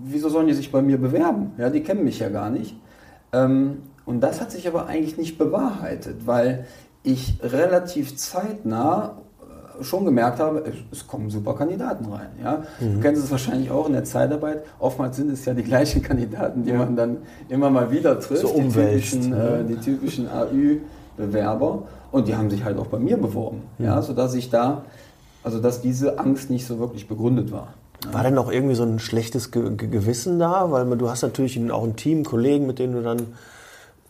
wieso 0.02 0.30
sollen 0.30 0.46
die 0.46 0.54
sich 0.54 0.72
bei 0.72 0.80
mir 0.80 0.98
bewerben? 0.98 1.52
Ja, 1.58 1.68
die 1.68 1.82
kennen 1.82 2.04
mich 2.04 2.18
ja 2.18 2.30
gar 2.30 2.48
nicht. 2.48 2.74
Ähm, 3.32 3.82
und 4.04 4.20
das 4.20 4.40
hat 4.40 4.50
sich 4.50 4.66
aber 4.66 4.86
eigentlich 4.86 5.16
nicht 5.18 5.38
bewahrheitet, 5.38 6.26
weil 6.26 6.66
ich 7.02 7.38
relativ 7.42 8.16
zeitnah 8.16 9.18
äh, 9.40 9.84
schon 9.84 10.04
gemerkt 10.04 10.40
habe, 10.40 10.64
es 10.90 11.06
kommen 11.06 11.30
super 11.30 11.54
Kandidaten 11.54 12.06
rein. 12.06 12.28
Ja? 12.42 12.64
Mhm. 12.80 12.94
Du 12.94 13.00
kennst 13.00 13.24
es 13.24 13.30
wahrscheinlich 13.30 13.70
auch 13.70 13.86
in 13.86 13.94
der 13.94 14.04
Zeitarbeit. 14.04 14.64
Oftmals 14.78 15.16
sind 15.16 15.30
es 15.30 15.44
ja 15.44 15.54
die 15.54 15.62
gleichen 15.62 16.02
Kandidaten, 16.02 16.64
die 16.64 16.70
ja. 16.70 16.78
man 16.78 16.96
dann 16.96 17.18
immer 17.48 17.70
mal 17.70 17.90
wieder 17.90 18.18
trifft. 18.20 18.42
So 18.42 18.54
die 18.54 18.68
typischen, 18.68 19.30
ne? 19.30 19.60
äh, 19.60 19.64
die 19.64 19.76
typischen 19.76 20.28
AÜ-Bewerber. 20.28 21.84
Und 22.12 22.26
die 22.26 22.34
haben 22.34 22.50
sich 22.50 22.64
halt 22.64 22.76
auch 22.76 22.88
bei 22.88 22.98
mir 22.98 23.16
beworben. 23.16 23.62
Mhm. 23.78 23.84
Ja? 23.86 24.02
Sodass 24.02 24.34
ich 24.34 24.50
da, 24.50 24.84
also 25.42 25.60
dass 25.60 25.80
diese 25.80 26.18
Angst 26.18 26.50
nicht 26.50 26.66
so 26.66 26.78
wirklich 26.78 27.08
begründet 27.08 27.52
war. 27.52 27.74
War 28.12 28.22
denn 28.22 28.38
auch 28.38 28.50
irgendwie 28.50 28.74
so 28.74 28.82
ein 28.82 28.98
schlechtes 28.98 29.50
Ge 29.50 29.76
Gewissen 29.76 30.38
da? 30.38 30.70
Weil 30.70 30.86
du 30.96 31.10
hast 31.10 31.22
natürlich 31.22 31.60
auch 31.70 31.84
ein 31.84 31.96
Team, 31.96 32.24
Kollegen, 32.24 32.66
mit 32.66 32.78
denen 32.78 32.94
du 32.94 33.02
dann 33.02 33.26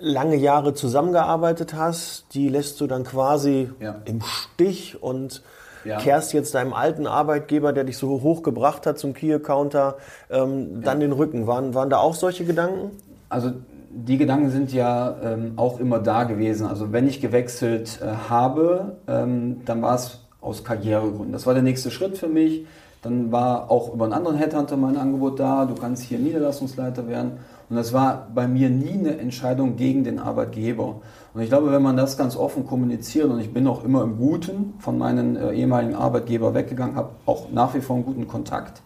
lange 0.01 0.37
Jahre 0.37 0.75
zusammengearbeitet 0.75 1.75
hast, 1.75 2.25
die 2.35 2.49
lässt 2.49 2.81
du 2.81 2.87
dann 2.87 3.05
quasi 3.05 3.71
ja. 3.81 3.97
im 4.07 4.23
Stich 4.23 5.03
und 5.03 5.43
ja. 5.85 5.99
kehrst 5.99 6.33
jetzt 6.33 6.55
deinem 6.55 6.73
alten 6.73 7.07
Arbeitgeber, 7.07 7.73
der 7.73 7.85
dich 7.85 7.97
so 7.97 8.23
hoch 8.23 8.43
gebracht 8.43 8.87
hat 8.87 8.99
zum 8.99 9.15
Key-Counter, 9.15 9.97
ähm, 10.31 10.83
dann 10.83 11.01
ja. 11.01 11.07
den 11.07 11.13
Rücken. 11.13 11.47
Waren, 11.47 11.75
waren 11.75 11.91
da 11.91 11.99
auch 11.99 12.15
solche 12.15 12.45
Gedanken? 12.45 12.91
Also 13.29 13.53
die 13.91 14.19
Gedanken 14.19 14.51
sind 14.51 14.73
ja 14.73 15.17
ähm, 15.23 15.53
auch 15.57 15.79
immer 15.81 15.99
da 15.99 16.25
gewesen. 16.25 16.67
Also 16.67 16.93
wenn 16.93 17.07
ich 17.07 17.21
gewechselt 17.21 18.01
äh, 18.03 18.07
habe, 18.29 18.97
ähm, 19.07 19.63
dann 19.65 19.83
war 19.83 19.97
es 19.97 20.21
aus 20.41 20.65
Karrieregründen. 20.65 21.33
Das 21.33 21.47
war 21.47 21.55
der 21.55 21.63
nächste 21.63 21.91
Schritt 21.91 22.17
für 22.17 22.29
mich. 22.29 22.67
Dann 23.03 23.33
war 23.33 23.71
auch 23.71 23.95
über 23.95 24.05
einen 24.05 24.13
anderen 24.13 24.37
Headhunter 24.37 24.77
mein 24.77 24.97
Angebot 24.97 25.41
da. 25.41 25.65
Du 25.65 25.75
kannst 25.75 26.03
hier 26.05 26.19
Niederlassungsleiter 26.19 27.09
werden. 27.09 27.39
Und 27.71 27.77
das 27.77 27.93
war 27.93 28.27
bei 28.35 28.49
mir 28.49 28.69
nie 28.69 28.99
eine 28.99 29.17
Entscheidung 29.19 29.77
gegen 29.77 30.03
den 30.03 30.19
Arbeitgeber. 30.19 31.01
Und 31.33 31.41
ich 31.41 31.49
glaube, 31.49 31.71
wenn 31.71 31.83
man 31.83 31.97
das 31.97 32.19
ganz 32.19 32.37
offen 32.37 32.67
kommuniziert, 32.67 33.27
und 33.27 33.39
ich 33.39 33.55
bin 33.55 33.69
auch 33.69 33.85
immer 33.85 34.03
im 34.03 34.19
Guten 34.19 34.75
von 34.81 34.99
meinen 34.99 35.37
äh, 35.37 35.53
ehemaligen 35.53 35.95
Arbeitgeber 35.95 36.53
weggegangen, 36.53 36.97
habe 36.97 37.11
auch 37.27 37.53
nach 37.53 37.73
wie 37.75 37.81
vor 37.81 37.95
einen 37.95 38.05
guten 38.05 38.27
Kontakt, 38.27 38.83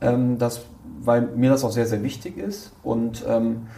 ähm, 0.00 0.36
das, 0.36 0.62
weil 1.00 1.28
mir 1.36 1.48
das 1.48 1.62
auch 1.62 1.70
sehr, 1.70 1.86
sehr 1.86 2.02
wichtig 2.02 2.38
ist. 2.38 2.72
Und, 2.82 3.24
ähm, 3.28 3.68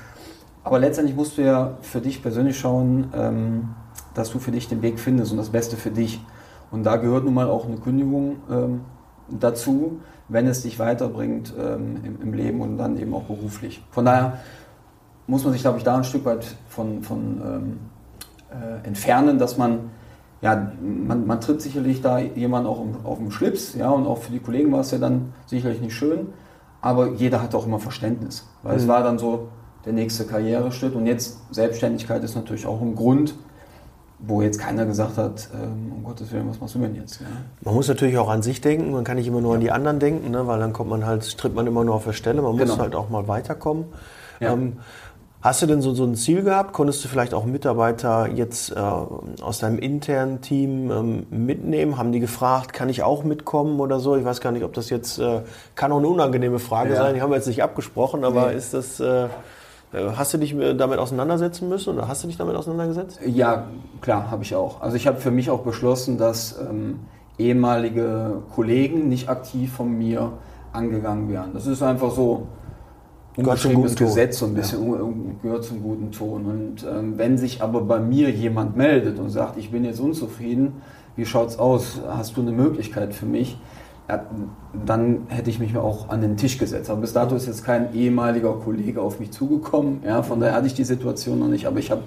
aber 0.64 0.78
letztendlich 0.78 1.14
musst 1.14 1.36
du 1.36 1.42
ja 1.42 1.76
für 1.82 2.00
dich 2.00 2.22
persönlich 2.22 2.58
schauen, 2.58 3.12
ähm, 3.14 3.68
dass 4.14 4.30
du 4.30 4.38
für 4.38 4.52
dich 4.52 4.68
den 4.68 4.80
Weg 4.80 4.98
findest 4.98 5.32
und 5.32 5.36
das 5.36 5.50
Beste 5.50 5.76
für 5.76 5.90
dich. 5.90 6.18
Und 6.70 6.84
da 6.84 6.96
gehört 6.96 7.24
nun 7.24 7.34
mal 7.34 7.50
auch 7.50 7.66
eine 7.66 7.76
Kündigung 7.76 8.36
ähm, 8.50 8.80
dazu, 9.28 10.00
wenn 10.30 10.46
es 10.46 10.62
dich 10.62 10.78
weiterbringt 10.78 11.52
ähm, 11.58 11.96
im, 12.04 12.22
im, 12.22 12.32
Leben 12.32 12.60
und 12.60 12.78
dann 12.78 12.96
eben 12.96 13.12
auch 13.14 13.24
beruflich. 13.24 13.82
Von 13.90 14.04
daher 14.04 14.38
muss 15.26 15.44
man 15.44 15.52
sich, 15.52 15.62
glaube 15.62 15.78
ich, 15.78 15.84
da 15.84 15.96
ein 15.96 16.04
Stück 16.04 16.24
weit 16.24 16.56
von, 16.68 17.02
von 17.02 17.40
ähm, 17.44 17.78
äh, 18.50 18.86
entfernen, 18.86 19.38
dass 19.38 19.58
man, 19.58 19.90
ja, 20.40 20.72
man, 20.80 21.26
man 21.26 21.40
tritt 21.40 21.60
sicherlich 21.60 22.00
da 22.00 22.18
jemand 22.18 22.66
auch 22.66 22.80
auf 23.04 23.18
den 23.18 23.30
Schlips, 23.30 23.74
ja, 23.74 23.90
und 23.90 24.06
auch 24.06 24.18
für 24.18 24.32
die 24.32 24.38
Kollegen 24.38 24.72
war 24.72 24.80
es 24.80 24.92
ja 24.92 24.98
dann 24.98 25.32
sicherlich 25.46 25.80
nicht 25.80 25.94
schön, 25.94 26.28
aber 26.80 27.10
jeder 27.12 27.42
hat 27.42 27.54
auch 27.54 27.66
immer 27.66 27.80
Verständnis, 27.80 28.48
weil 28.62 28.74
mhm. 28.74 28.80
es 28.80 28.88
war 28.88 29.02
dann 29.02 29.18
so 29.18 29.48
der 29.84 29.92
nächste 29.92 30.24
Karriereschritt 30.24 30.94
und 30.94 31.06
jetzt 31.06 31.40
Selbstständigkeit 31.52 32.22
ist 32.22 32.34
natürlich 32.34 32.66
auch 32.66 32.80
ein 32.80 32.94
Grund, 32.94 33.34
wo 34.26 34.42
jetzt 34.42 34.58
keiner 34.58 34.84
gesagt 34.86 35.16
hat, 35.16 35.48
ähm, 35.54 35.92
um 35.96 36.04
Gottes 36.04 36.30
Willen, 36.32 36.48
was 36.48 36.60
machst 36.60 36.74
du 36.74 36.78
denn 36.78 36.94
jetzt? 36.94 37.20
Ja? 37.20 37.26
Man 37.62 37.74
muss 37.74 37.88
natürlich 37.88 38.18
auch 38.18 38.28
an 38.28 38.42
sich 38.42 38.60
denken, 38.60 38.92
man 38.92 39.04
kann 39.04 39.16
nicht 39.16 39.26
immer 39.26 39.40
nur 39.40 39.52
ja. 39.52 39.54
an 39.56 39.60
die 39.60 39.70
anderen 39.70 39.98
denken, 39.98 40.30
ne, 40.30 40.46
weil 40.46 40.60
dann 40.60 40.72
kommt 40.72 40.90
man 40.90 41.06
halt, 41.06 41.38
tritt 41.38 41.54
man 41.54 41.66
immer 41.66 41.84
nur 41.84 41.94
auf 41.94 42.04
der 42.04 42.12
Stelle, 42.12 42.42
man 42.42 42.56
genau. 42.56 42.72
muss 42.72 42.80
halt 42.80 42.94
auch 42.94 43.08
mal 43.08 43.28
weiterkommen. 43.28 43.86
Ja. 44.40 44.52
Ähm, 44.52 44.78
hast 45.40 45.62
du 45.62 45.66
denn 45.66 45.80
so, 45.80 45.94
so 45.94 46.04
ein 46.04 46.16
Ziel 46.16 46.42
gehabt? 46.42 46.72
Konntest 46.74 47.02
du 47.04 47.08
vielleicht 47.08 47.32
auch 47.32 47.44
Mitarbeiter 47.46 48.28
jetzt 48.28 48.72
äh, 48.72 48.78
aus 48.78 49.58
deinem 49.58 49.78
internen 49.78 50.42
Team 50.42 50.90
ähm, 50.90 51.26
mitnehmen? 51.30 51.96
Haben 51.96 52.12
die 52.12 52.20
gefragt, 52.20 52.72
kann 52.74 52.88
ich 52.90 53.02
auch 53.02 53.24
mitkommen 53.24 53.80
oder 53.80 54.00
so? 54.00 54.16
Ich 54.16 54.24
weiß 54.24 54.40
gar 54.40 54.52
nicht, 54.52 54.64
ob 54.64 54.74
das 54.74 54.90
jetzt, 54.90 55.18
äh, 55.18 55.40
kann 55.74 55.92
auch 55.92 55.98
eine 55.98 56.08
unangenehme 56.08 56.58
Frage 56.58 56.94
sein, 56.94 57.14
die 57.14 57.22
haben 57.22 57.30
wir 57.30 57.36
jetzt 57.36 57.48
nicht 57.48 57.62
abgesprochen, 57.62 58.24
aber 58.24 58.50
nee. 58.50 58.56
ist 58.56 58.74
das... 58.74 59.00
Äh, 59.00 59.28
hast 59.92 60.34
du 60.34 60.38
dich 60.38 60.54
damit 60.76 60.98
auseinandersetzen 60.98 61.68
müssen 61.68 61.94
oder 61.94 62.06
hast 62.06 62.22
du 62.22 62.28
dich 62.28 62.36
damit 62.36 62.54
auseinandergesetzt? 62.54 63.20
Ja, 63.26 63.68
klar, 64.00 64.30
habe 64.30 64.44
ich 64.44 64.54
auch. 64.54 64.80
Also 64.80 64.96
ich 64.96 65.06
habe 65.06 65.18
für 65.18 65.32
mich 65.32 65.50
auch 65.50 65.62
beschlossen, 65.62 66.16
dass 66.16 66.58
ähm, 66.60 67.00
ehemalige 67.38 68.42
Kollegen 68.54 69.08
nicht 69.08 69.28
aktiv 69.28 69.72
von 69.72 69.98
mir 69.98 70.32
angegangen 70.72 71.28
werden. 71.28 71.50
Das 71.54 71.66
ist 71.66 71.82
einfach 71.82 72.12
so 72.12 72.46
ungeschriebenes 73.36 73.96
Gesetz, 73.96 74.38
so 74.38 74.46
ein 74.46 74.54
bisschen 74.54 74.92
ja. 74.92 74.98
gehört 75.42 75.64
zum 75.64 75.82
guten 75.82 76.12
Ton. 76.12 76.46
Und 76.46 76.86
ähm, 76.88 77.18
wenn 77.18 77.38
sich 77.38 77.62
aber 77.62 77.80
bei 77.80 77.98
mir 77.98 78.30
jemand 78.30 78.76
meldet 78.76 79.18
und 79.18 79.30
sagt, 79.30 79.56
ich 79.56 79.70
bin 79.70 79.84
jetzt 79.84 80.00
unzufrieden, 80.00 80.82
wie 81.16 81.26
schaut's 81.26 81.58
aus? 81.58 82.00
Hast 82.08 82.36
du 82.36 82.42
eine 82.42 82.52
Möglichkeit 82.52 83.14
für 83.14 83.26
mich? 83.26 83.58
Ja, 84.10 84.24
dann 84.84 85.28
hätte 85.28 85.50
ich 85.50 85.60
mich 85.60 85.76
auch 85.76 86.08
an 86.08 86.20
den 86.20 86.36
Tisch 86.36 86.58
gesetzt. 86.58 86.90
Aber 86.90 87.00
bis 87.00 87.12
dato 87.12 87.36
ist 87.36 87.46
jetzt 87.46 87.64
kein 87.64 87.94
ehemaliger 87.94 88.54
Kollege 88.54 89.00
auf 89.00 89.20
mich 89.20 89.30
zugekommen. 89.30 90.02
Ja, 90.04 90.22
von 90.22 90.40
daher 90.40 90.54
hatte 90.54 90.66
ich 90.66 90.74
die 90.74 90.84
Situation 90.84 91.38
noch 91.38 91.46
nicht. 91.46 91.66
Aber 91.66 91.78
ich 91.78 91.92
habe 91.92 92.02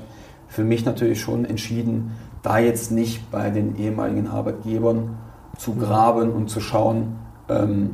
für 0.49 0.65
mich 0.65 0.83
natürlich 0.83 1.21
schon 1.21 1.45
entschieden, 1.45 2.11
da 2.41 2.59
jetzt 2.59 2.91
nicht 2.91 3.31
bei 3.31 3.49
den 3.49 3.77
ehemaligen 3.77 4.27
Arbeitgebern 4.27 5.17
zu 5.57 5.75
graben 5.75 6.31
und 6.31 6.49
zu 6.49 6.59
schauen, 6.59 7.15
ähm, 7.47 7.91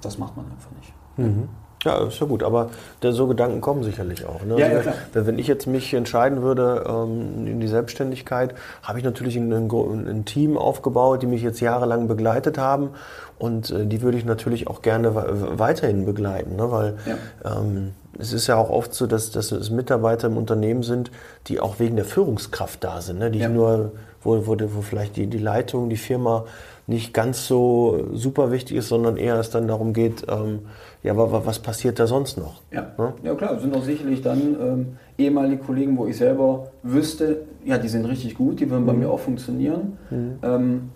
das 0.00 0.16
macht 0.16 0.34
man 0.36 0.46
einfach 0.46 0.70
nicht. 0.78 0.94
Mhm. 1.18 1.48
Ja, 1.84 2.06
ist 2.06 2.20
ja 2.20 2.26
gut, 2.26 2.44
aber 2.44 2.70
so 3.02 3.26
Gedanken 3.26 3.60
kommen 3.60 3.82
sicherlich 3.82 4.24
auch. 4.24 4.44
Ne? 4.44 4.58
Ja, 4.58 4.66
also, 4.66 4.90
ja, 4.90 5.26
wenn 5.26 5.38
ich 5.38 5.48
jetzt 5.48 5.66
mich 5.66 5.92
entscheiden 5.94 6.42
würde 6.42 6.84
ähm, 6.88 7.46
in 7.46 7.60
die 7.60 7.66
Selbstständigkeit, 7.66 8.54
habe 8.82 8.98
ich 8.98 9.04
natürlich 9.04 9.36
ein, 9.36 9.52
ein, 9.52 9.68
ein, 10.08 10.24
Team 10.24 10.56
aufgebaut, 10.56 11.22
die 11.22 11.26
mich 11.26 11.42
jetzt 11.42 11.60
jahrelang 11.60 12.06
begleitet 12.06 12.56
haben 12.56 12.90
und 13.38 13.70
äh, 13.70 13.86
die 13.86 14.00
würde 14.02 14.16
ich 14.16 14.24
natürlich 14.24 14.68
auch 14.68 14.82
gerne 14.82 15.12
weiterhin 15.14 16.04
begleiten, 16.04 16.54
ne? 16.56 16.70
weil 16.70 16.94
ja. 17.04 17.58
ähm, 17.58 17.94
es 18.16 18.32
ist 18.32 18.46
ja 18.46 18.56
auch 18.56 18.70
oft 18.70 18.94
so, 18.94 19.08
dass, 19.08 19.32
dass 19.32 19.50
es 19.50 19.70
Mitarbeiter 19.70 20.28
im 20.28 20.36
Unternehmen 20.36 20.84
sind, 20.84 21.10
die 21.48 21.58
auch 21.58 21.80
wegen 21.80 21.96
der 21.96 22.04
Führungskraft 22.04 22.84
da 22.84 23.00
sind, 23.00 23.18
ne? 23.18 23.32
die 23.32 23.46
nur, 23.48 23.92
wo, 24.22 24.46
wo, 24.46 24.56
wo 24.56 24.82
vielleicht 24.82 25.16
die, 25.16 25.26
die 25.26 25.38
Leitung, 25.38 25.88
die 25.90 25.96
Firma 25.96 26.44
nicht 26.86 27.14
ganz 27.14 27.46
so 27.46 28.08
super 28.12 28.50
wichtig 28.50 28.76
ist, 28.76 28.88
sondern 28.88 29.16
eher 29.16 29.38
es 29.38 29.50
dann 29.50 29.68
darum 29.68 29.92
geht, 29.92 30.26
ähm, 30.28 30.60
ja, 31.02 31.12
aber 31.12 31.46
was 31.46 31.58
passiert 31.58 31.98
da 31.98 32.06
sonst 32.06 32.38
noch? 32.38 32.60
Ja, 32.70 32.92
ne? 32.98 33.14
ja 33.22 33.34
klar, 33.34 33.58
sind 33.58 33.74
auch 33.76 33.84
sicherlich 33.84 34.22
dann 34.22 34.56
ähm, 34.60 34.86
ehemalige 35.18 35.58
Kollegen, 35.58 35.96
wo 35.96 36.06
ich 36.06 36.16
selber 36.16 36.68
wüsste, 36.82 37.42
ja, 37.64 37.78
die 37.78 37.88
sind 37.88 38.04
richtig 38.04 38.36
gut, 38.36 38.60
die 38.60 38.70
würden 38.70 38.82
mhm. 38.82 38.86
bei 38.86 38.92
mir 38.94 39.10
auch 39.10 39.20
funktionieren. 39.20 39.98
Mhm. 40.10 40.38
Ähm, 40.42 40.90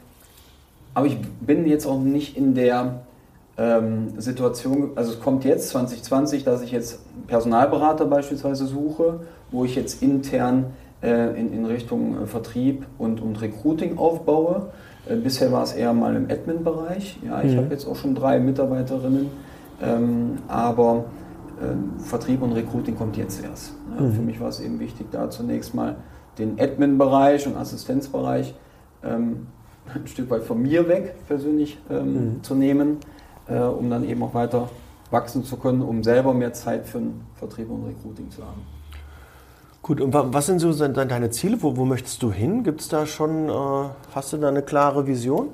aber 0.94 1.06
ich 1.06 1.18
bin 1.40 1.66
jetzt 1.66 1.86
auch 1.86 2.00
nicht 2.00 2.36
in 2.36 2.54
der 2.54 3.02
ähm, 3.58 4.18
Situation, 4.18 4.92
also 4.96 5.12
es 5.12 5.20
kommt 5.20 5.44
jetzt 5.44 5.68
2020, 5.68 6.44
dass 6.44 6.62
ich 6.62 6.72
jetzt 6.72 7.00
Personalberater 7.26 8.06
beispielsweise 8.06 8.66
suche, 8.66 9.20
wo 9.50 9.64
ich 9.64 9.76
jetzt 9.76 10.02
intern 10.02 10.66
äh, 11.02 11.38
in, 11.38 11.52
in 11.52 11.64
Richtung 11.66 12.22
äh, 12.22 12.26
Vertrieb 12.26 12.86
und, 12.98 13.20
und 13.20 13.40
Recruiting 13.40 13.98
aufbaue. 13.98 14.68
Äh, 15.08 15.16
bisher 15.16 15.52
war 15.52 15.62
es 15.62 15.72
eher 15.72 15.92
mal 15.92 16.14
im 16.16 16.30
Admin-Bereich. 16.30 17.18
Ja, 17.24 17.42
ich 17.42 17.52
mhm. 17.52 17.58
habe 17.58 17.66
jetzt 17.70 17.86
auch 17.86 17.96
schon 17.96 18.14
drei 18.14 18.38
Mitarbeiterinnen, 18.40 19.28
ähm, 19.82 20.38
aber 20.48 21.04
äh, 21.60 22.02
Vertrieb 22.02 22.42
und 22.42 22.52
Recruiting 22.52 22.96
kommt 22.96 23.16
jetzt 23.16 23.42
erst. 23.42 23.74
Ja, 23.96 24.04
mhm. 24.04 24.12
Für 24.12 24.22
mich 24.22 24.40
war 24.40 24.48
es 24.48 24.60
eben 24.60 24.80
wichtig, 24.80 25.06
da 25.10 25.30
zunächst 25.30 25.74
mal 25.74 25.96
den 26.38 26.60
Admin-Bereich 26.60 27.46
und 27.46 27.56
Assistenzbereich 27.56 28.54
ähm, 29.04 29.46
ein 29.94 30.06
Stück 30.06 30.30
weit 30.30 30.42
von 30.42 30.60
mir 30.60 30.88
weg 30.88 31.14
persönlich 31.28 31.78
ähm, 31.90 32.12
mhm. 32.12 32.42
zu 32.42 32.54
nehmen, 32.54 32.98
äh, 33.48 33.58
um 33.58 33.88
dann 33.90 34.04
eben 34.04 34.22
auch 34.22 34.34
weiter 34.34 34.68
wachsen 35.10 35.44
zu 35.44 35.56
können, 35.56 35.82
um 35.82 36.02
selber 36.02 36.34
mehr 36.34 36.52
Zeit 36.52 36.86
für 36.86 36.98
den 36.98 37.20
Vertrieb 37.36 37.70
und 37.70 37.86
Recruiting 37.86 38.30
zu 38.30 38.42
haben. 38.42 38.75
Gut, 39.86 40.00
und 40.00 40.12
was 40.12 40.46
sind 40.46 40.58
so 40.58 40.72
deine 40.72 41.30
Ziele? 41.30 41.58
Wo, 41.60 41.76
wo 41.76 41.84
möchtest 41.84 42.20
du 42.20 42.32
hin? 42.32 42.64
Gibt 42.64 42.80
es 42.80 42.88
da 42.88 43.06
schon, 43.06 43.48
äh, 43.48 43.52
hast 44.12 44.32
du 44.32 44.36
da 44.36 44.48
eine 44.48 44.62
klare 44.62 45.06
Vision? 45.06 45.50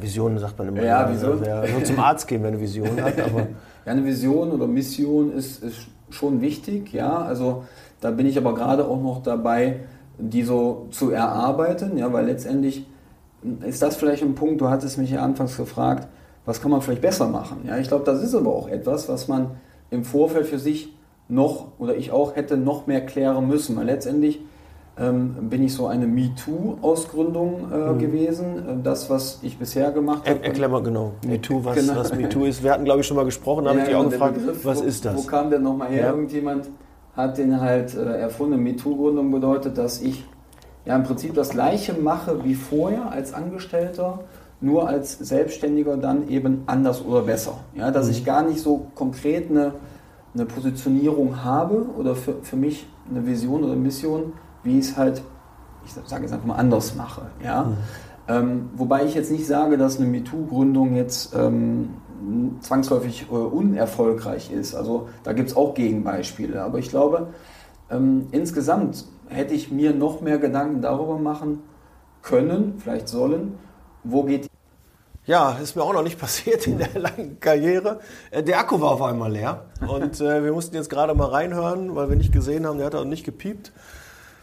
Visionen 0.00 0.40
sagt 0.40 0.58
man 0.58 0.66
immer. 0.66 0.82
Ja, 0.82 1.08
Vision. 1.08 1.38
Wer 1.40 1.68
nur 1.68 1.84
zum 1.84 2.00
Arzt 2.00 2.26
gehen, 2.26 2.42
wenn 2.42 2.54
eine 2.54 2.60
Vision 2.60 3.00
hat. 3.00 3.20
Aber 3.20 3.38
ja, 3.86 3.92
eine 3.92 4.04
Vision 4.04 4.50
oder 4.50 4.66
Mission 4.66 5.32
ist, 5.32 5.62
ist 5.62 5.86
schon 6.10 6.40
wichtig, 6.40 6.92
ja. 6.92 7.22
Also 7.22 7.62
da 8.00 8.10
bin 8.10 8.26
ich 8.26 8.36
aber 8.36 8.52
gerade 8.52 8.84
auch 8.84 9.00
noch 9.00 9.22
dabei, 9.22 9.82
die 10.18 10.42
so 10.42 10.88
zu 10.90 11.12
erarbeiten, 11.12 11.96
ja, 11.96 12.12
weil 12.12 12.26
letztendlich 12.26 12.84
ist 13.64 13.80
das 13.80 13.94
vielleicht 13.94 14.24
ein 14.24 14.34
Punkt, 14.34 14.60
du 14.60 14.70
hattest 14.70 14.98
mich 14.98 15.12
ja 15.12 15.22
anfangs 15.22 15.56
gefragt, 15.56 16.08
was 16.46 16.60
kann 16.60 16.72
man 16.72 16.82
vielleicht 16.82 17.02
besser 17.02 17.28
machen? 17.28 17.58
Ja, 17.64 17.78
ich 17.78 17.86
glaube, 17.86 18.04
das 18.04 18.24
ist 18.24 18.34
aber 18.34 18.52
auch 18.52 18.66
etwas, 18.66 19.08
was 19.08 19.28
man 19.28 19.52
im 19.92 20.02
Vorfeld 20.02 20.46
für 20.46 20.58
sich 20.58 20.92
noch 21.28 21.68
oder 21.78 21.96
ich 21.96 22.12
auch 22.12 22.36
hätte 22.36 22.56
noch 22.56 22.86
mehr 22.86 23.04
klären 23.04 23.48
müssen, 23.48 23.76
weil 23.76 23.86
letztendlich 23.86 24.40
ähm, 24.98 25.48
bin 25.48 25.62
ich 25.62 25.72
so 25.72 25.86
eine 25.86 26.06
MeToo-Ausgründung 26.06 27.72
äh, 27.72 27.76
mhm. 27.76 27.98
gewesen. 27.98 28.58
Äh, 28.58 28.82
das, 28.82 29.08
was 29.08 29.38
ich 29.42 29.58
bisher 29.58 29.90
gemacht 29.90 30.28
habe. 30.28 30.40
Er, 30.40 30.44
erklär 30.44 30.68
mal 30.68 30.82
genau, 30.82 31.12
MeToo, 31.26 31.64
was, 31.64 31.76
genau. 31.76 31.96
was 31.96 32.14
MeToo 32.14 32.44
ist. 32.44 32.62
Wir 32.62 32.72
hatten, 32.72 32.84
glaube 32.84 33.00
ich, 33.00 33.06
schon 33.06 33.16
mal 33.16 33.24
gesprochen, 33.24 33.64
da 33.64 33.70
ja, 33.70 33.78
habe 33.78 33.80
ich 33.80 33.88
dich 33.88 33.96
auch 33.96 34.10
gefragt, 34.10 34.34
Begriff, 34.34 34.64
was 34.64 34.82
wo, 34.82 34.84
ist 34.84 35.04
das? 35.04 35.16
Wo 35.16 35.22
kam 35.22 35.50
der 35.50 35.60
nochmal 35.60 35.88
her? 35.88 36.02
Ja. 36.02 36.10
Irgendjemand 36.10 36.68
hat 37.16 37.38
den 37.38 37.60
halt 37.60 37.94
äh, 37.94 38.20
erfunden. 38.20 38.62
MeToo-Gründung 38.62 39.30
bedeutet, 39.30 39.78
dass 39.78 40.02
ich 40.02 40.24
ja 40.84 40.96
im 40.96 41.04
Prinzip 41.04 41.34
das 41.34 41.50
Gleiche 41.50 41.94
mache 41.94 42.44
wie 42.44 42.54
vorher 42.54 43.10
als 43.10 43.32
Angestellter, 43.32 44.20
nur 44.60 44.88
als 44.88 45.18
Selbstständiger 45.18 45.96
dann 45.96 46.28
eben 46.28 46.64
anders 46.66 47.04
oder 47.04 47.22
besser. 47.22 47.60
Ja, 47.74 47.90
dass 47.90 48.06
mhm. 48.06 48.12
ich 48.12 48.24
gar 48.24 48.42
nicht 48.42 48.60
so 48.60 48.86
konkret 48.94 49.50
eine, 49.50 49.72
eine 50.34 50.46
Positionierung 50.46 51.44
habe 51.44 51.86
oder 51.98 52.14
für, 52.14 52.34
für 52.42 52.56
mich 52.56 52.86
eine 53.10 53.26
Vision 53.26 53.64
oder 53.64 53.76
Mission, 53.76 54.32
wie 54.62 54.78
ich 54.78 54.86
es 54.86 54.96
halt, 54.96 55.22
ich 55.84 55.92
sage 55.92 56.22
jetzt 56.22 56.32
einfach 56.32 56.46
mal, 56.46 56.56
anders 56.56 56.94
mache. 56.94 57.22
Ja? 57.42 57.64
Mhm. 57.64 57.76
Ähm, 58.28 58.70
wobei 58.76 59.04
ich 59.04 59.14
jetzt 59.14 59.30
nicht 59.30 59.46
sage, 59.46 59.76
dass 59.76 59.98
eine 59.98 60.08
MeToo-Gründung 60.08 60.94
jetzt 60.94 61.34
ähm, 61.34 61.90
zwangsläufig 62.60 63.26
äh, 63.30 63.34
unerfolgreich 63.34 64.52
ist. 64.52 64.74
Also 64.74 65.08
da 65.24 65.32
gibt 65.32 65.50
es 65.50 65.56
auch 65.56 65.74
Gegenbeispiele. 65.74 66.62
Aber 66.62 66.78
ich 66.78 66.88
glaube, 66.88 67.28
ähm, 67.90 68.28
insgesamt 68.30 69.04
hätte 69.28 69.54
ich 69.54 69.70
mir 69.70 69.92
noch 69.92 70.20
mehr 70.20 70.38
Gedanken 70.38 70.80
darüber 70.82 71.18
machen 71.18 71.60
können, 72.22 72.74
vielleicht 72.78 73.08
sollen, 73.08 73.58
wo 74.04 74.22
geht 74.22 74.44
die 74.44 74.51
ja, 75.26 75.58
ist 75.62 75.76
mir 75.76 75.82
auch 75.82 75.92
noch 75.92 76.02
nicht 76.02 76.18
passiert 76.20 76.66
in 76.66 76.78
der 76.78 76.98
langen 76.98 77.38
Karriere. 77.40 78.00
Äh, 78.30 78.42
der 78.42 78.58
Akku 78.58 78.80
war 78.80 78.92
auf 78.92 79.02
einmal 79.02 79.32
leer 79.32 79.64
und 79.86 80.20
äh, 80.20 80.44
wir 80.44 80.52
mussten 80.52 80.74
jetzt 80.74 80.90
gerade 80.90 81.14
mal 81.14 81.28
reinhören, 81.28 81.94
weil 81.94 82.08
wir 82.08 82.16
nicht 82.16 82.32
gesehen 82.32 82.66
haben, 82.66 82.78
der 82.78 82.86
hat 82.86 82.94
auch 82.94 83.04
nicht 83.04 83.24
gepiept 83.24 83.72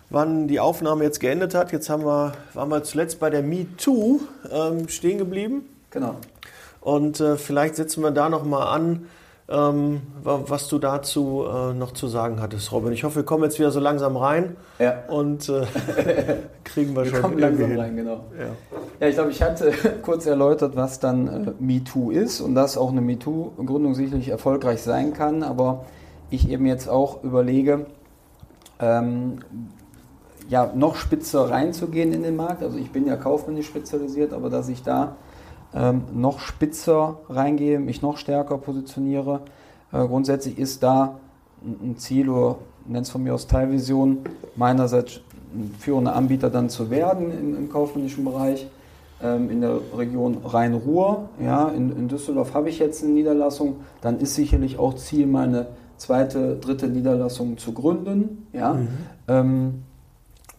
wann 0.09 0.47
die 0.47 0.59
Aufnahme 0.59 1.03
jetzt 1.03 1.19
geendet 1.19 1.53
hat. 1.53 1.71
Jetzt 1.71 1.89
haben 1.89 2.03
wir, 2.03 2.33
waren 2.53 2.69
wir 2.69 2.83
zuletzt 2.83 3.19
bei 3.19 3.29
der 3.29 3.43
Me 3.43 3.67
Too 3.77 4.21
ähm, 4.51 4.89
stehen 4.89 5.17
geblieben. 5.17 5.69
Genau. 5.91 6.15
Und 6.81 7.19
äh, 7.19 7.37
vielleicht 7.37 7.75
setzen 7.75 8.03
wir 8.03 8.11
da 8.11 8.29
nochmal 8.29 8.67
an, 8.67 9.07
ähm, 9.49 10.01
was 10.23 10.67
du 10.67 10.77
dazu 10.77 11.43
äh, 11.43 11.73
noch 11.73 11.93
zu 11.93 12.07
sagen 12.07 12.39
hattest, 12.41 12.71
Robin. 12.71 12.93
Ich 12.93 13.03
hoffe, 13.03 13.17
wir 13.17 13.23
kommen 13.23 13.43
jetzt 13.43 13.57
wieder 13.57 13.71
so 13.71 13.79
langsam 13.79 14.15
rein. 14.15 14.57
Ja. 14.77 15.03
Und 15.07 15.49
äh, 15.49 15.65
kriegen 16.63 16.95
wir, 16.95 17.03
wir 17.03 17.11
schon 17.11 17.21
kommen 17.21 17.39
langsam 17.39 17.69
hin. 17.71 17.79
rein, 17.79 17.95
genau. 17.95 18.25
Ja, 18.37 18.45
ja 18.99 19.07
ich 19.07 19.15
glaube, 19.15 19.31
ich 19.31 19.41
hatte 19.41 19.71
kurz 20.03 20.27
erläutert, 20.27 20.75
was 20.75 20.99
dann 20.99 21.47
äh, 21.47 21.51
MeToo 21.59 22.11
ist 22.11 22.41
und 22.41 22.53
dass 22.53 22.77
auch 22.77 22.91
eine 22.91 23.01
MeToo-Gründung 23.01 23.95
sicherlich 23.95 24.29
erfolgreich 24.29 24.83
sein 24.83 25.13
kann. 25.13 25.41
Aber 25.41 25.85
ich 26.29 26.49
eben 26.49 26.67
jetzt 26.67 26.87
auch 26.87 27.23
überlege, 27.23 27.87
ähm, 28.79 29.39
ja, 30.47 30.71
noch 30.75 30.95
spitzer 30.95 31.49
reinzugehen 31.49 32.13
in 32.13 32.21
den 32.21 32.35
Markt. 32.35 32.61
Also 32.61 32.77
ich 32.77 32.91
bin 32.91 33.07
ja 33.07 33.15
kaufmännisch 33.15 33.67
spezialisiert, 33.67 34.31
aber 34.31 34.51
dass 34.51 34.69
ich 34.69 34.83
da 34.83 35.15
ähm, 35.73 36.03
noch 36.13 36.39
spitzer 36.39 37.19
reingehe, 37.29 37.79
mich 37.79 38.01
noch 38.01 38.17
stärker 38.17 38.57
positioniere. 38.57 39.41
Äh, 39.91 40.05
grundsätzlich 40.07 40.57
ist 40.57 40.83
da 40.83 41.19
ein 41.61 41.97
Ziel 41.97 42.29
oder 42.29 42.55
nennt 42.85 43.05
es 43.05 43.11
von 43.11 43.23
mir 43.23 43.33
aus 43.33 43.47
Teilvision, 43.47 44.19
meinerseits 44.55 45.21
ein 45.53 45.75
führender 45.79 46.15
Anbieter 46.15 46.49
dann 46.49 46.69
zu 46.69 46.89
werden 46.89 47.31
im, 47.31 47.55
im 47.55 47.69
kaufmännischen 47.69 48.23
Bereich 48.23 48.67
ähm, 49.21 49.49
in 49.49 49.61
der 49.61 49.79
Region 49.95 50.37
Rhein-Ruhr. 50.45 51.29
Ja, 51.43 51.69
in, 51.69 51.95
in 51.95 52.07
Düsseldorf 52.07 52.53
habe 52.53 52.69
ich 52.69 52.79
jetzt 52.79 53.03
eine 53.03 53.13
Niederlassung. 53.13 53.77
Dann 54.01 54.19
ist 54.19 54.35
sicherlich 54.35 54.79
auch 54.79 54.95
Ziel, 54.95 55.27
meine 55.27 55.67
zweite, 55.97 56.55
dritte 56.55 56.87
Niederlassung 56.87 57.57
zu 57.57 57.73
gründen. 57.73 58.47
Ja. 58.53 58.73
Mhm. 58.73 58.87
Ähm, 59.27 59.73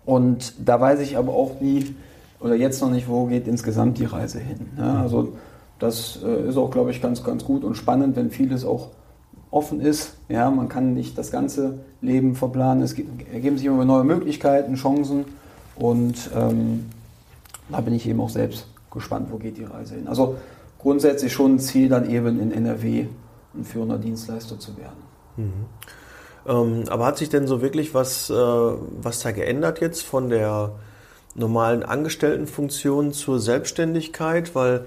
und 0.04 0.54
da 0.64 0.80
weiß 0.80 1.00
ich 1.00 1.16
aber 1.16 1.32
auch 1.32 1.60
nie, 1.60 1.94
oder 2.40 2.54
jetzt 2.54 2.80
noch 2.80 2.90
nicht, 2.90 3.08
wo 3.08 3.26
geht 3.26 3.46
insgesamt 3.46 3.98
die 3.98 4.06
Reise 4.06 4.38
hin. 4.38 4.68
Ja, 4.78 5.02
also 5.02 5.34
das 5.78 6.18
äh, 6.24 6.48
ist 6.48 6.56
auch, 6.56 6.70
glaube 6.70 6.90
ich, 6.90 7.00
ganz, 7.00 7.22
ganz 7.22 7.44
gut 7.44 7.64
und 7.64 7.74
spannend, 7.76 8.16
wenn 8.16 8.30
vieles 8.30 8.64
auch 8.64 8.88
offen 9.50 9.80
ist. 9.80 10.16
Ja, 10.28 10.50
man 10.50 10.68
kann 10.68 10.94
nicht 10.94 11.18
das 11.18 11.30
ganze 11.30 11.80
Leben 12.00 12.34
verplanen. 12.34 12.82
Es 12.82 12.94
ergeben 13.32 13.58
sich 13.58 13.66
immer 13.66 13.84
neue 13.84 14.04
Möglichkeiten, 14.04 14.74
Chancen 14.74 15.24
und 15.76 16.30
ähm, 16.34 16.86
da 17.68 17.80
bin 17.80 17.94
ich 17.94 18.08
eben 18.08 18.20
auch 18.20 18.30
selbst 18.30 18.66
gespannt, 18.90 19.28
wo 19.30 19.36
geht 19.36 19.56
die 19.56 19.64
Reise 19.64 19.94
hin. 19.94 20.08
Also 20.08 20.36
grundsätzlich 20.78 21.32
schon 21.32 21.54
ein 21.54 21.58
Ziel, 21.58 21.88
dann 21.88 22.08
eben 22.08 22.40
in 22.40 22.52
NRW 22.52 23.06
ein 23.54 23.64
führender 23.64 23.98
Dienstleister 23.98 24.58
zu 24.58 24.76
werden. 24.76 25.02
Mhm. 25.36 25.52
Ähm, 26.46 26.84
aber 26.88 27.06
hat 27.06 27.18
sich 27.18 27.28
denn 27.28 27.46
so 27.46 27.60
wirklich 27.60 27.94
was, 27.94 28.30
äh, 28.30 28.34
was 28.34 29.20
da 29.20 29.32
geändert 29.32 29.80
jetzt 29.80 30.02
von 30.02 30.30
der 30.30 30.72
normalen 31.34 31.82
Angestelltenfunktion 31.82 33.12
zur 33.12 33.38
Selbstständigkeit? 33.38 34.54
Weil 34.54 34.86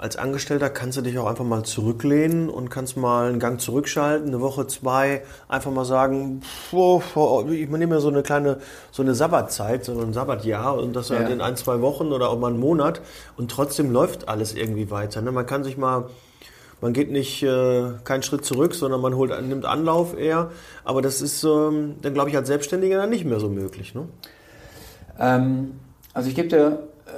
als 0.00 0.16
Angestellter 0.16 0.70
kannst 0.70 0.96
du 0.96 1.02
dich 1.02 1.18
auch 1.18 1.26
einfach 1.26 1.44
mal 1.44 1.62
zurücklehnen 1.62 2.48
und 2.48 2.70
kannst 2.70 2.96
mal 2.96 3.28
einen 3.28 3.38
Gang 3.38 3.60
zurückschalten, 3.60 4.28
eine 4.28 4.40
Woche, 4.40 4.66
zwei, 4.66 5.22
einfach 5.46 5.70
mal 5.70 5.84
sagen, 5.84 6.40
ich 6.72 7.68
nehme 7.68 7.86
mir 7.86 8.00
so 8.00 8.08
eine 8.08 8.22
kleine, 8.22 8.60
so 8.92 9.02
eine 9.02 9.14
Sabbatzeit, 9.14 9.84
so 9.84 10.00
ein 10.00 10.14
Sabbatjahr 10.14 10.78
und 10.78 10.96
das 10.96 11.10
ja. 11.10 11.18
halt 11.18 11.28
in 11.28 11.42
ein, 11.42 11.54
zwei 11.56 11.82
Wochen 11.82 12.12
oder 12.12 12.30
auch 12.30 12.38
mal 12.38 12.48
einen 12.48 12.60
Monat 12.60 13.02
und 13.36 13.50
trotzdem 13.50 13.90
läuft 13.92 14.26
alles 14.26 14.54
irgendwie 14.54 14.90
weiter. 14.90 15.20
Ne? 15.20 15.32
Man 15.32 15.44
kann 15.44 15.64
sich 15.64 15.76
mal 15.76 16.08
man 16.80 16.94
geht 16.94 17.10
nicht 17.10 17.42
äh, 17.42 17.90
keinen 18.04 18.22
Schritt 18.22 18.46
zurück, 18.46 18.74
sondern 18.74 19.02
man 19.02 19.14
holt, 19.14 19.30
nimmt 19.46 19.66
Anlauf 19.66 20.18
eher. 20.18 20.50
Aber 20.82 21.02
das 21.02 21.20
ist 21.20 21.44
ähm, 21.44 21.96
dann, 22.00 22.14
glaube 22.14 22.30
ich, 22.30 22.36
als 22.38 22.48
Selbstständiger 22.48 22.96
dann 22.96 23.10
nicht 23.10 23.26
mehr 23.26 23.38
so 23.38 23.50
möglich. 23.50 23.94
Ne? 23.94 24.08
Ähm, 25.20 25.74
also 26.14 26.28
ich 26.28 26.34
gebe 26.34 26.48
dir 26.48 26.66
äh, 27.06 27.10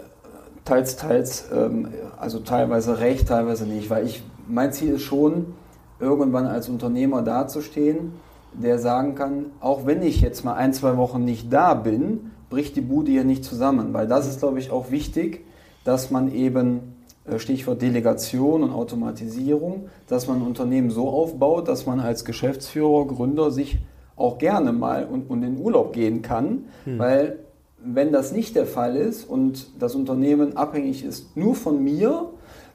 teils, 0.64 0.96
teils, 0.96 1.48
ähm, 1.54 1.88
also 2.18 2.40
teilweise 2.40 2.98
recht, 2.98 3.28
teilweise 3.28 3.64
nicht, 3.64 3.88
weil 3.88 4.04
ich, 4.06 4.22
mein 4.48 4.72
Ziel 4.72 4.94
ist 4.94 5.02
schon, 5.02 5.54
irgendwann 6.00 6.46
als 6.46 6.68
Unternehmer 6.68 7.22
dazustehen, 7.22 8.12
der 8.52 8.78
sagen 8.78 9.14
kann, 9.14 9.46
auch 9.60 9.86
wenn 9.86 10.02
ich 10.02 10.20
jetzt 10.20 10.44
mal 10.44 10.54
ein, 10.54 10.74
zwei 10.74 10.96
Wochen 10.96 11.24
nicht 11.24 11.52
da 11.52 11.74
bin, 11.74 12.32
bricht 12.50 12.76
die 12.76 12.82
Bude 12.82 13.10
hier 13.10 13.24
nicht 13.24 13.44
zusammen, 13.44 13.94
weil 13.94 14.06
das 14.06 14.28
ist, 14.28 14.40
glaube 14.40 14.58
ich, 14.58 14.70
auch 14.70 14.90
wichtig, 14.90 15.46
dass 15.84 16.10
man 16.10 16.32
eben 16.34 16.96
äh, 17.24 17.38
Stichwort 17.38 17.80
Delegation 17.80 18.62
und 18.62 18.72
Automatisierung, 18.72 19.88
dass 20.08 20.26
man 20.26 20.42
ein 20.42 20.46
Unternehmen 20.46 20.90
so 20.90 21.08
aufbaut, 21.08 21.68
dass 21.68 21.86
man 21.86 22.00
als 22.00 22.24
Geschäftsführer, 22.24 23.06
Gründer 23.06 23.50
sich 23.50 23.78
auch 24.16 24.38
gerne 24.38 24.72
mal 24.72 25.06
und, 25.06 25.30
und 25.30 25.42
in 25.42 25.58
Urlaub 25.58 25.92
gehen 25.92 26.20
kann, 26.20 26.66
hm. 26.84 26.98
weil 26.98 27.38
wenn 27.84 28.12
das 28.12 28.32
nicht 28.32 28.56
der 28.56 28.66
Fall 28.66 28.96
ist 28.96 29.28
und 29.28 29.66
das 29.80 29.94
Unternehmen 29.94 30.56
abhängig 30.56 31.04
ist 31.04 31.36
nur 31.36 31.54
von 31.54 31.82
mir, 31.82 32.30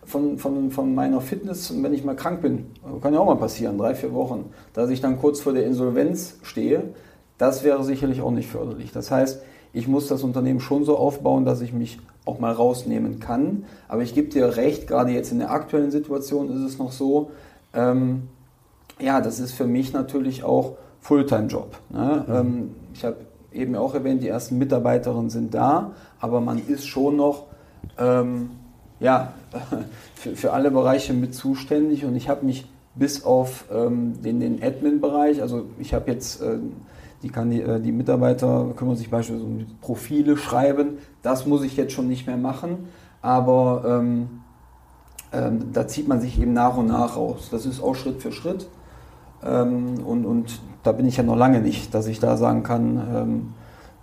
von, 0.05 0.37
von, 0.37 0.71
von 0.71 0.95
meiner 0.95 1.21
Fitness, 1.21 1.73
wenn 1.81 1.93
ich 1.93 2.03
mal 2.03 2.15
krank 2.15 2.41
bin, 2.41 2.67
kann 3.01 3.13
ja 3.13 3.19
auch 3.19 3.25
mal 3.25 3.35
passieren, 3.35 3.77
drei, 3.77 3.93
vier 3.93 4.13
Wochen, 4.13 4.51
dass 4.73 4.89
ich 4.89 5.01
dann 5.01 5.19
kurz 5.19 5.41
vor 5.41 5.53
der 5.53 5.65
Insolvenz 5.65 6.37
stehe, 6.43 6.93
das 7.37 7.63
wäre 7.63 7.83
sicherlich 7.83 8.21
auch 8.21 8.31
nicht 8.31 8.49
förderlich. 8.49 8.91
Das 8.91 9.11
heißt, 9.11 9.41
ich 9.73 9.87
muss 9.87 10.07
das 10.07 10.23
Unternehmen 10.23 10.59
schon 10.59 10.85
so 10.85 10.97
aufbauen, 10.97 11.45
dass 11.45 11.61
ich 11.61 11.73
mich 11.73 11.99
auch 12.25 12.39
mal 12.39 12.51
rausnehmen 12.51 13.19
kann. 13.19 13.65
Aber 13.87 14.01
ich 14.01 14.15
gebe 14.15 14.29
dir 14.29 14.57
recht, 14.57 14.87
gerade 14.87 15.11
jetzt 15.11 15.31
in 15.31 15.39
der 15.39 15.51
aktuellen 15.51 15.91
Situation 15.91 16.49
ist 16.49 16.61
es 16.61 16.77
noch 16.79 16.91
so, 16.91 17.31
ähm, 17.73 18.23
ja, 18.99 19.21
das 19.21 19.39
ist 19.39 19.51
für 19.53 19.65
mich 19.65 19.93
natürlich 19.93 20.43
auch 20.43 20.77
Fulltime-Job. 21.01 21.77
Ne? 21.89 22.25
Mhm. 22.27 22.33
Ähm, 22.33 22.75
ich 22.93 23.05
habe 23.05 23.17
eben 23.57 23.75
auch 23.75 23.93
erwähnt, 23.93 24.23
die 24.23 24.27
ersten 24.27 24.57
Mitarbeiterinnen 24.57 25.29
sind 25.29 25.53
da, 25.53 25.91
aber 26.19 26.41
man 26.41 26.65
ist 26.65 26.87
schon 26.87 27.15
noch 27.17 27.43
ähm, 27.97 28.51
ja, 28.99 29.33
für, 30.15 30.35
für, 30.35 30.53
alle 30.53 30.71
Bereiche 30.71 31.13
mit 31.13 31.35
zuständig 31.35 32.05
und 32.05 32.15
ich 32.15 32.29
habe 32.29 32.45
mich 32.45 32.67
bis 32.95 33.23
auf 33.23 33.65
ähm, 33.71 34.21
den, 34.21 34.39
den 34.39 34.61
Admin-Bereich, 34.61 35.41
also 35.41 35.65
ich 35.79 35.93
habe 35.93 36.11
jetzt 36.11 36.41
äh, 36.41 36.57
die, 37.23 37.29
kann 37.29 37.49
die, 37.49 37.61
äh, 37.61 37.79
die 37.79 37.91
Mitarbeiter 37.91 38.73
kümmern 38.75 38.95
sich 38.95 39.09
beispielsweise 39.09 39.47
um 39.47 39.65
Profile 39.81 40.37
schreiben. 40.37 40.99
Das 41.23 41.45
muss 41.45 41.63
ich 41.63 41.75
jetzt 41.75 41.93
schon 41.93 42.07
nicht 42.07 42.27
mehr 42.27 42.37
machen, 42.37 42.89
aber 43.21 43.83
ähm, 43.85 44.41
ähm, 45.33 45.71
da 45.73 45.87
zieht 45.87 46.07
man 46.07 46.21
sich 46.21 46.39
eben 46.39 46.53
nach 46.53 46.77
und 46.77 46.87
nach 46.87 47.17
raus. 47.17 47.49
Das 47.51 47.65
ist 47.65 47.81
auch 47.81 47.95
Schritt 47.95 48.21
für 48.21 48.31
Schritt. 48.31 48.67
Ähm, 49.43 49.95
und, 50.05 50.25
und 50.25 50.61
da 50.87 50.93
bin 50.93 51.05
ich 51.05 51.17
ja 51.17 51.23
noch 51.23 51.35
lange 51.35 51.59
nicht, 51.59 51.93
dass 51.93 52.07
ich 52.07 52.19
da 52.19 52.37
sagen 52.37 52.63
kann, 52.63 53.07
ähm, 53.13 53.53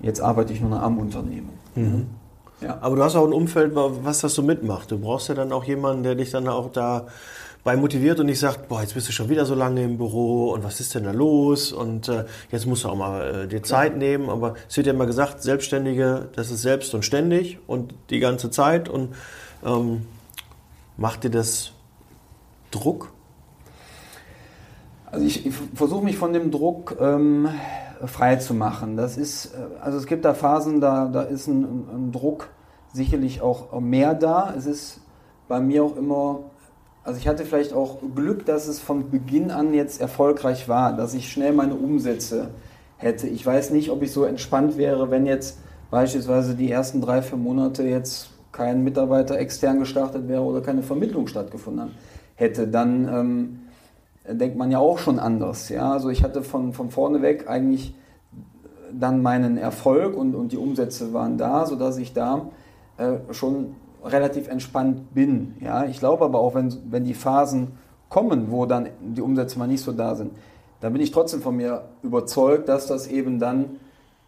jetzt 0.00 0.20
arbeite 0.20 0.52
ich 0.52 0.60
nur 0.60 0.70
noch 0.70 0.82
am 0.82 0.98
Unternehmen. 0.98 1.48
Mhm. 1.74 2.06
Ja. 2.60 2.78
Aber 2.82 2.96
du 2.96 3.02
hast 3.02 3.16
auch 3.16 3.26
ein 3.26 3.32
Umfeld, 3.32 3.72
was 3.74 4.20
das 4.20 4.34
so 4.34 4.42
mitmacht. 4.42 4.90
Du 4.90 4.98
brauchst 4.98 5.28
ja 5.28 5.34
dann 5.34 5.50
auch 5.50 5.64
jemanden, 5.64 6.02
der 6.02 6.14
dich 6.14 6.30
dann 6.30 6.46
auch 6.46 6.70
da 6.70 7.06
bei 7.64 7.74
motiviert 7.76 8.20
und 8.20 8.26
nicht 8.26 8.38
sagt, 8.38 8.68
boah, 8.68 8.82
jetzt 8.82 8.92
bist 8.92 9.08
du 9.08 9.12
schon 9.12 9.30
wieder 9.30 9.46
so 9.46 9.54
lange 9.54 9.82
im 9.82 9.96
Büro 9.96 10.50
und 10.52 10.62
was 10.62 10.80
ist 10.80 10.94
denn 10.94 11.04
da 11.04 11.12
los 11.12 11.72
und 11.72 12.10
äh, 12.10 12.26
jetzt 12.52 12.66
musst 12.66 12.84
du 12.84 12.90
auch 12.90 12.96
mal 12.96 13.44
äh, 13.44 13.48
dir 13.48 13.62
Zeit 13.62 13.96
nehmen. 13.96 14.28
Aber 14.28 14.54
es 14.68 14.76
wird 14.76 14.86
ja 14.86 14.92
immer 14.92 15.06
gesagt, 15.06 15.42
Selbstständige, 15.42 16.28
das 16.36 16.50
ist 16.50 16.60
selbst 16.60 16.94
und 16.94 17.02
ständig 17.02 17.58
und 17.66 17.94
die 18.10 18.20
ganze 18.20 18.50
Zeit 18.50 18.90
und 18.90 19.14
ähm, 19.64 20.02
macht 20.98 21.24
dir 21.24 21.30
das 21.30 21.72
Druck? 22.70 23.13
Also 25.14 25.26
ich, 25.26 25.46
ich 25.46 25.54
versuche 25.74 26.04
mich 26.04 26.16
von 26.16 26.32
dem 26.32 26.50
Druck 26.50 26.96
ähm, 27.00 27.48
frei 28.04 28.36
zu 28.36 28.54
machen. 28.54 28.96
Das 28.96 29.16
ist, 29.16 29.54
äh, 29.54 29.80
also 29.80 29.98
es 29.98 30.06
gibt 30.06 30.24
da 30.24 30.34
Phasen, 30.34 30.80
da, 30.80 31.06
da 31.06 31.22
ist 31.22 31.46
ein, 31.46 31.62
ein 31.62 32.12
Druck 32.12 32.48
sicherlich 32.92 33.40
auch 33.40 33.80
mehr 33.80 34.14
da. 34.14 34.54
Es 34.56 34.66
ist 34.66 35.00
bei 35.48 35.60
mir 35.60 35.84
auch 35.84 35.96
immer 35.96 36.40
also 37.04 37.18
ich 37.18 37.28
hatte 37.28 37.44
vielleicht 37.44 37.74
auch 37.74 37.98
Glück, 38.14 38.46
dass 38.46 38.66
es 38.66 38.80
von 38.80 39.10
Beginn 39.10 39.50
an 39.50 39.74
jetzt 39.74 40.00
erfolgreich 40.00 40.70
war, 40.70 40.96
dass 40.96 41.12
ich 41.12 41.30
schnell 41.30 41.52
meine 41.52 41.74
Umsätze 41.74 42.48
hätte. 42.96 43.28
Ich 43.28 43.44
weiß 43.44 43.70
nicht, 43.72 43.90
ob 43.90 44.02
ich 44.02 44.10
so 44.10 44.24
entspannt 44.24 44.78
wäre, 44.78 45.10
wenn 45.10 45.26
jetzt 45.26 45.58
beispielsweise 45.90 46.54
die 46.54 46.70
ersten 46.70 47.02
drei, 47.02 47.20
vier 47.20 47.36
Monate 47.36 47.82
jetzt 47.82 48.30
kein 48.52 48.82
Mitarbeiter 48.84 49.38
extern 49.38 49.80
gestartet 49.80 50.28
wäre 50.28 50.42
oder 50.42 50.62
keine 50.62 50.82
Vermittlung 50.82 51.26
stattgefunden 51.26 51.90
hätte. 52.36 52.68
Dann 52.68 53.06
ähm, 53.08 53.60
denkt 54.28 54.56
man 54.56 54.70
ja 54.70 54.78
auch 54.78 54.98
schon 54.98 55.18
anders. 55.18 55.68
Ja? 55.68 55.92
Also 55.92 56.10
ich 56.10 56.22
hatte 56.22 56.42
von, 56.42 56.72
von 56.72 56.90
vorne 56.90 57.22
weg 57.22 57.48
eigentlich 57.48 57.94
dann 58.92 59.22
meinen 59.22 59.58
Erfolg 59.58 60.16
und, 60.16 60.34
und 60.34 60.52
die 60.52 60.56
Umsätze 60.56 61.12
waren 61.12 61.36
da, 61.36 61.66
sodass 61.66 61.98
ich 61.98 62.12
da 62.12 62.48
äh, 62.96 63.16
schon 63.32 63.74
relativ 64.04 64.48
entspannt 64.48 65.14
bin. 65.14 65.54
Ja? 65.60 65.84
Ich 65.84 65.98
glaube 65.98 66.24
aber 66.24 66.38
auch, 66.40 66.54
wenn, 66.54 66.72
wenn 66.90 67.04
die 67.04 67.14
Phasen 67.14 67.72
kommen, 68.08 68.50
wo 68.50 68.66
dann 68.66 68.88
die 69.00 69.22
Umsätze 69.22 69.58
mal 69.58 69.66
nicht 69.66 69.82
so 69.82 69.92
da 69.92 70.14
sind, 70.14 70.32
dann 70.80 70.92
bin 70.92 71.02
ich 71.02 71.10
trotzdem 71.10 71.40
von 71.40 71.56
mir 71.56 71.82
überzeugt, 72.02 72.68
dass 72.68 72.86
das 72.86 73.06
eben 73.06 73.38
dann 73.38 73.80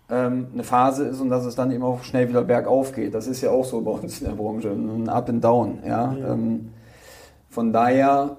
ähm, 0.08 0.48
eine 0.52 0.64
Phase 0.64 1.04
ist 1.04 1.20
und 1.20 1.28
dass 1.28 1.44
es 1.44 1.54
dann 1.54 1.70
eben 1.70 1.82
auch 1.82 2.02
schnell 2.02 2.28
wieder 2.28 2.42
bergauf 2.42 2.92
geht. 2.92 3.14
Das 3.14 3.26
ist 3.26 3.40
ja 3.40 3.50
auch 3.50 3.64
so 3.64 3.80
bei 3.80 3.90
uns 3.90 4.20
in 4.20 4.28
der 4.28 4.34
Branche, 4.34 4.70
ein 4.70 5.08
Up 5.08 5.28
and 5.28 5.44
Down. 5.44 5.78
Ja? 5.86 6.14
Ähm, 6.16 6.70
von 7.48 7.72
daher, 7.72 8.36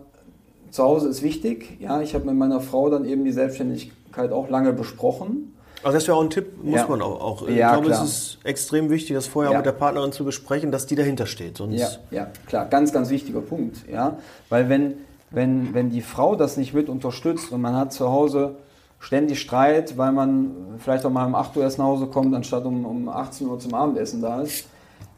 zu 0.77 0.83
Hause 0.83 1.09
ist 1.09 1.23
wichtig. 1.23 1.77
Ja? 1.79 2.01
Ich 2.01 2.13
habe 2.13 2.25
mit 2.25 2.35
meiner 2.35 2.61
Frau 2.61 2.89
dann 2.89 3.03
eben 3.03 3.25
die 3.25 3.31
Selbstständigkeit 3.31 4.31
auch 4.31 4.49
lange 4.49 4.71
besprochen. 4.73 5.53
Also 5.83 5.97
das 5.97 6.07
wäre 6.07 6.17
auch 6.17 6.23
ein 6.23 6.29
Tipp, 6.29 6.63
muss 6.63 6.75
ja. 6.75 6.87
man 6.87 7.01
auch. 7.01 7.19
auch. 7.19 7.47
Ich 7.47 7.55
ja, 7.55 7.73
glaube, 7.73 7.87
klar. 7.87 8.03
es 8.03 8.09
ist 8.09 8.37
extrem 8.43 8.89
wichtig, 8.89 9.15
das 9.15 9.27
vorher 9.27 9.51
ja. 9.51 9.57
mit 9.57 9.65
der 9.65 9.73
Partnerin 9.73 10.11
zu 10.11 10.23
besprechen, 10.23 10.71
dass 10.71 10.85
die 10.85 10.95
dahinter 10.95 11.25
steht. 11.25 11.57
Sonst 11.57 11.79
ja, 11.79 11.89
ja, 12.11 12.27
klar, 12.45 12.65
ganz, 12.65 12.93
ganz 12.93 13.09
wichtiger 13.09 13.41
Punkt. 13.41 13.87
Ja? 13.91 14.17
Weil 14.49 14.69
wenn, 14.69 14.93
wenn, 15.31 15.73
wenn 15.73 15.89
die 15.89 16.01
Frau 16.01 16.35
das 16.35 16.57
nicht 16.57 16.73
mit 16.73 16.89
unterstützt 16.89 17.51
und 17.51 17.61
man 17.61 17.75
hat 17.75 17.91
zu 17.93 18.09
Hause 18.09 18.55
ständig 18.99 19.39
Streit, 19.41 19.97
weil 19.97 20.11
man 20.11 20.51
vielleicht 20.79 21.05
auch 21.05 21.11
mal 21.11 21.25
um 21.25 21.35
8 21.35 21.57
Uhr 21.57 21.63
erst 21.63 21.77
nach 21.77 21.85
Hause 21.85 22.07
kommt, 22.07 22.35
anstatt 22.35 22.65
um, 22.65 22.85
um 22.85 23.09
18 23.09 23.47
Uhr 23.47 23.59
zum 23.59 23.73
Abendessen 23.73 24.21
da 24.21 24.41
ist, 24.41 24.67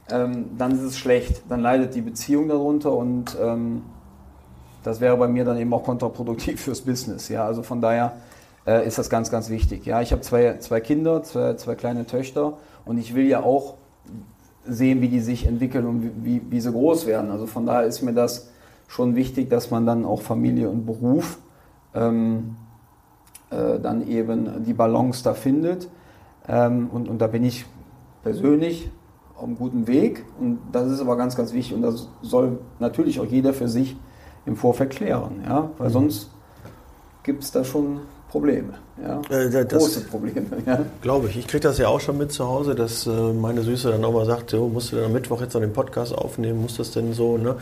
ähm, 0.10 0.52
dann 0.58 0.72
ist 0.72 0.82
es 0.82 0.98
schlecht. 0.98 1.44
Dann 1.50 1.62
leidet 1.62 1.96
die 1.96 2.02
Beziehung 2.02 2.48
darunter 2.48 2.92
und 2.92 3.38
ähm, 3.42 3.84
das 4.84 5.00
wäre 5.02 5.18
bei 5.18 5.28
mir 5.28 5.46
dann 5.46 5.58
eben 5.58 5.74
auch 5.74 5.84
kontraproduktiv 5.84 6.62
fürs 6.64 6.82
Business. 6.82 7.30
Ja? 7.30 7.46
Also 7.46 7.64
von 7.64 7.82
daher 7.82 8.14
äh, 8.66 8.86
ist 8.88 8.98
das 8.98 9.10
ganz, 9.10 9.32
ganz 9.32 9.50
wichtig. 9.50 9.86
Ja, 9.86 10.02
ich 10.02 10.12
habe 10.12 10.22
zwei, 10.22 10.58
zwei 10.60 10.80
Kinder, 10.80 11.24
zwei, 11.24 11.56
zwei 11.56 11.76
kleine 11.76 12.06
Töchter 12.06 12.54
und 12.86 12.98
ich 12.98 13.16
will 13.16 13.28
ja 13.28 13.42
auch 13.44 13.76
sehen, 14.66 15.02
wie 15.02 15.10
die 15.10 15.22
sich 15.22 15.48
entwickeln 15.48 15.86
und 15.86 16.24
wie, 16.24 16.42
wie 16.50 16.62
sie 16.62 16.72
groß 16.72 17.06
werden. 17.06 17.32
Also 17.32 17.48
von 17.48 17.66
daher 17.66 17.84
ist 17.84 18.02
mir 18.02 18.14
das 18.14 18.50
schon 18.88 19.16
wichtig, 19.16 19.50
dass 19.50 19.72
man 19.72 19.86
dann 19.86 20.06
auch 20.06 20.22
Familie 20.22 20.70
und 20.70 20.86
Beruf 20.86 21.40
ähm, 21.94 22.56
äh, 23.50 23.80
dann 23.80 24.08
eben 24.08 24.64
die 24.64 24.74
Balance 24.74 25.24
da 25.24 25.34
findet. 25.34 25.90
Ähm, 26.48 26.90
und, 26.92 27.08
und 27.08 27.20
da 27.20 27.28
bin 27.28 27.44
ich 27.44 27.66
persönlich 28.24 28.90
auf 29.36 29.44
einem 29.44 29.58
guten 29.58 29.88
Weg. 29.88 30.26
Und 30.40 30.60
das 30.72 30.92
ist 30.92 31.02
aber 31.02 31.16
ganz, 31.18 31.36
ganz 31.36 31.54
wichtig. 31.54 31.76
Und 31.76 31.82
das 31.82 32.10
soll 32.22 32.60
natürlich 32.80 33.20
auch 33.20 33.26
jeder 33.26 33.54
für 33.54 33.68
sich 33.68 33.96
im 34.50 34.58
Vorfeld 34.58 34.90
klären. 34.90 35.44
Ja? 35.48 35.70
Weil 35.78 35.90
mhm. 35.90 35.94
sonst 35.94 36.30
gibt 37.24 37.44
es 37.44 37.52
da 37.52 37.64
schon 37.64 38.00
Probleme. 38.30 38.74
Ja? 39.02 39.22
Äh, 39.30 39.66
Große 39.66 40.02
Probleme. 40.02 40.48
Ja? 40.66 40.80
Glaube 41.02 41.30
ich. 41.30 41.38
Ich 41.38 41.48
kriege 41.48 41.62
das 41.62 41.78
ja 41.78 41.88
auch 41.88 42.00
schon 42.00 42.18
mit 42.18 42.32
zu 42.32 42.46
Hause, 42.48 42.76
dass 42.76 43.08
äh, 43.08 43.10
meine 43.10 43.62
Süße 43.62 43.92
dann 43.92 44.04
auch 44.04 44.12
mal 44.12 44.26
sagt, 44.26 44.50
so, 44.50 44.68
musst 44.68 44.92
du 44.92 44.98
dann 44.98 45.06
am 45.06 45.14
Mittwoch 45.14 45.42
jetzt 45.42 45.54
noch 45.54 45.62
den 45.62 45.74
Podcast 45.74 46.14
aufnehmen, 46.14 46.62
muss 46.62 46.78
das 46.78 46.92
denn 46.92 47.14
so? 47.14 47.38
Ne? 47.38 47.56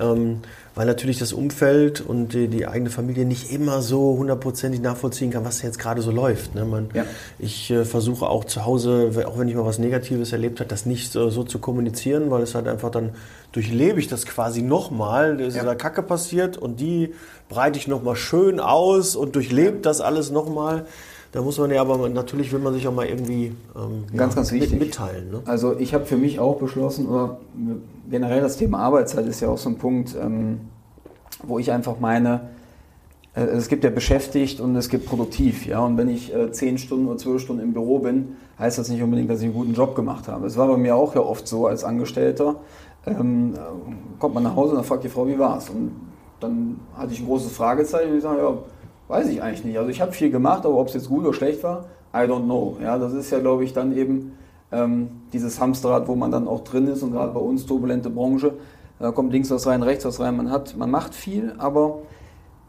Ähm, 0.00 0.40
weil 0.74 0.86
natürlich 0.86 1.18
das 1.18 1.32
Umfeld 1.32 2.00
und 2.00 2.32
die, 2.32 2.48
die, 2.48 2.66
eigene 2.66 2.90
Familie 2.90 3.26
nicht 3.26 3.52
immer 3.52 3.82
so 3.82 4.16
hundertprozentig 4.16 4.80
nachvollziehen 4.80 5.30
kann, 5.30 5.44
was 5.44 5.62
jetzt 5.62 5.78
gerade 5.78 6.00
so 6.00 6.10
läuft. 6.10 6.54
Ne? 6.54 6.64
Man, 6.64 6.88
ja. 6.94 7.04
Ich 7.38 7.70
äh, 7.70 7.84
versuche 7.84 8.26
auch 8.28 8.44
zu 8.44 8.64
Hause, 8.64 9.10
auch 9.26 9.38
wenn 9.38 9.48
ich 9.48 9.54
mal 9.56 9.66
was 9.66 9.78
Negatives 9.78 10.32
erlebt 10.32 10.60
habe, 10.60 10.68
das 10.68 10.86
nicht 10.86 11.12
so, 11.12 11.28
so, 11.28 11.42
zu 11.42 11.58
kommunizieren, 11.58 12.30
weil 12.30 12.42
es 12.42 12.54
halt 12.54 12.68
einfach 12.68 12.90
dann 12.90 13.10
durchlebe 13.52 13.98
ich 13.98 14.08
das 14.08 14.26
quasi 14.26 14.62
nochmal. 14.62 15.36
Da 15.36 15.44
ist 15.44 15.56
ja. 15.56 15.64
da 15.64 15.74
Kacke 15.74 16.02
passiert 16.02 16.56
und 16.56 16.78
die 16.78 17.14
breite 17.48 17.78
ich 17.78 17.88
nochmal 17.88 18.16
schön 18.16 18.60
aus 18.60 19.16
und 19.16 19.34
durchlebe 19.34 19.78
das 19.82 20.00
alles 20.00 20.30
nochmal. 20.30 20.86
Da 21.32 21.42
muss 21.42 21.58
man 21.58 21.70
ja 21.70 21.80
aber 21.80 22.08
natürlich 22.08 22.52
will 22.52 22.58
man 22.58 22.74
sich 22.74 22.88
auch 22.88 22.94
mal 22.94 23.06
irgendwie 23.06 23.52
ähm, 23.76 24.04
ganz, 24.16 24.34
ja, 24.34 24.40
ganz 24.40 24.52
wichtig. 24.52 24.72
Mit, 24.72 24.80
mitteilen. 24.80 25.30
Ne? 25.30 25.42
Also 25.44 25.78
ich 25.78 25.94
habe 25.94 26.04
für 26.04 26.16
mich 26.16 26.40
auch 26.40 26.56
beschlossen, 26.56 27.06
oder 27.06 27.38
generell 28.10 28.40
das 28.40 28.56
Thema 28.56 28.78
Arbeitszeit 28.78 29.26
ist 29.26 29.40
ja 29.40 29.48
auch 29.48 29.58
so 29.58 29.68
ein 29.68 29.78
Punkt, 29.78 30.16
ähm, 30.20 30.60
wo 31.44 31.60
ich 31.60 31.70
einfach 31.70 32.00
meine, 32.00 32.48
äh, 33.34 33.42
es 33.42 33.68
gibt 33.68 33.84
ja 33.84 33.90
beschäftigt 33.90 34.60
und 34.60 34.74
es 34.74 34.88
gibt 34.88 35.06
produktiv. 35.06 35.66
Ja? 35.66 35.84
Und 35.84 35.96
wenn 35.96 36.08
ich 36.08 36.34
äh, 36.34 36.50
zehn 36.50 36.78
Stunden 36.78 37.06
oder 37.06 37.18
zwölf 37.18 37.42
Stunden 37.42 37.62
im 37.62 37.72
Büro 37.74 38.00
bin, 38.00 38.36
heißt 38.58 38.78
das 38.78 38.88
nicht 38.88 39.02
unbedingt, 39.02 39.30
dass 39.30 39.38
ich 39.38 39.44
einen 39.44 39.54
guten 39.54 39.74
Job 39.74 39.94
gemacht 39.94 40.26
habe. 40.26 40.46
Es 40.46 40.56
war 40.56 40.66
bei 40.66 40.76
mir 40.76 40.96
auch 40.96 41.14
ja 41.14 41.20
oft 41.20 41.46
so 41.46 41.68
als 41.68 41.84
Angestellter. 41.84 42.56
Ähm, 43.06 43.54
kommt 44.18 44.34
man 44.34 44.42
nach 44.42 44.56
Hause 44.56 44.72
und 44.72 44.78
dann 44.78 44.84
fragt 44.84 45.04
die 45.04 45.08
Frau, 45.08 45.26
wie 45.28 45.38
war 45.38 45.58
es? 45.58 45.70
Und 45.70 45.92
dann 46.40 46.80
hatte 46.96 47.12
ich 47.12 47.20
ein 47.20 47.26
großes 47.26 47.52
Fragezeichen 47.52 48.10
und 48.10 48.16
ich 48.16 48.22
sage, 48.22 48.40
ja, 48.40 48.58
Weiß 49.10 49.28
ich 49.28 49.42
eigentlich 49.42 49.64
nicht. 49.64 49.76
Also 49.76 49.90
ich 49.90 50.00
habe 50.00 50.12
viel 50.12 50.30
gemacht, 50.30 50.64
aber 50.64 50.76
ob 50.76 50.86
es 50.86 50.94
jetzt 50.94 51.08
gut 51.08 51.24
oder 51.24 51.34
schlecht 51.34 51.64
war, 51.64 51.86
I 52.14 52.18
don't 52.18 52.44
know. 52.44 52.76
Ja, 52.80 52.96
das 52.96 53.12
ist 53.12 53.32
ja, 53.32 53.40
glaube 53.40 53.64
ich, 53.64 53.72
dann 53.72 53.96
eben 53.96 54.38
ähm, 54.70 55.10
dieses 55.32 55.58
Hamsterrad, 55.60 56.06
wo 56.06 56.14
man 56.14 56.30
dann 56.30 56.46
auch 56.46 56.62
drin 56.62 56.86
ist 56.86 57.02
und 57.02 57.10
gerade 57.10 57.32
bei 57.32 57.40
uns 57.40 57.66
turbulente 57.66 58.08
Branche, 58.08 58.54
da 59.00 59.10
kommt 59.10 59.32
links 59.32 59.50
was 59.50 59.66
rein, 59.66 59.82
rechts 59.82 60.04
was 60.04 60.20
rein. 60.20 60.36
Man 60.36 60.52
hat, 60.52 60.76
man 60.76 60.92
macht 60.92 61.16
viel, 61.16 61.54
aber 61.58 62.02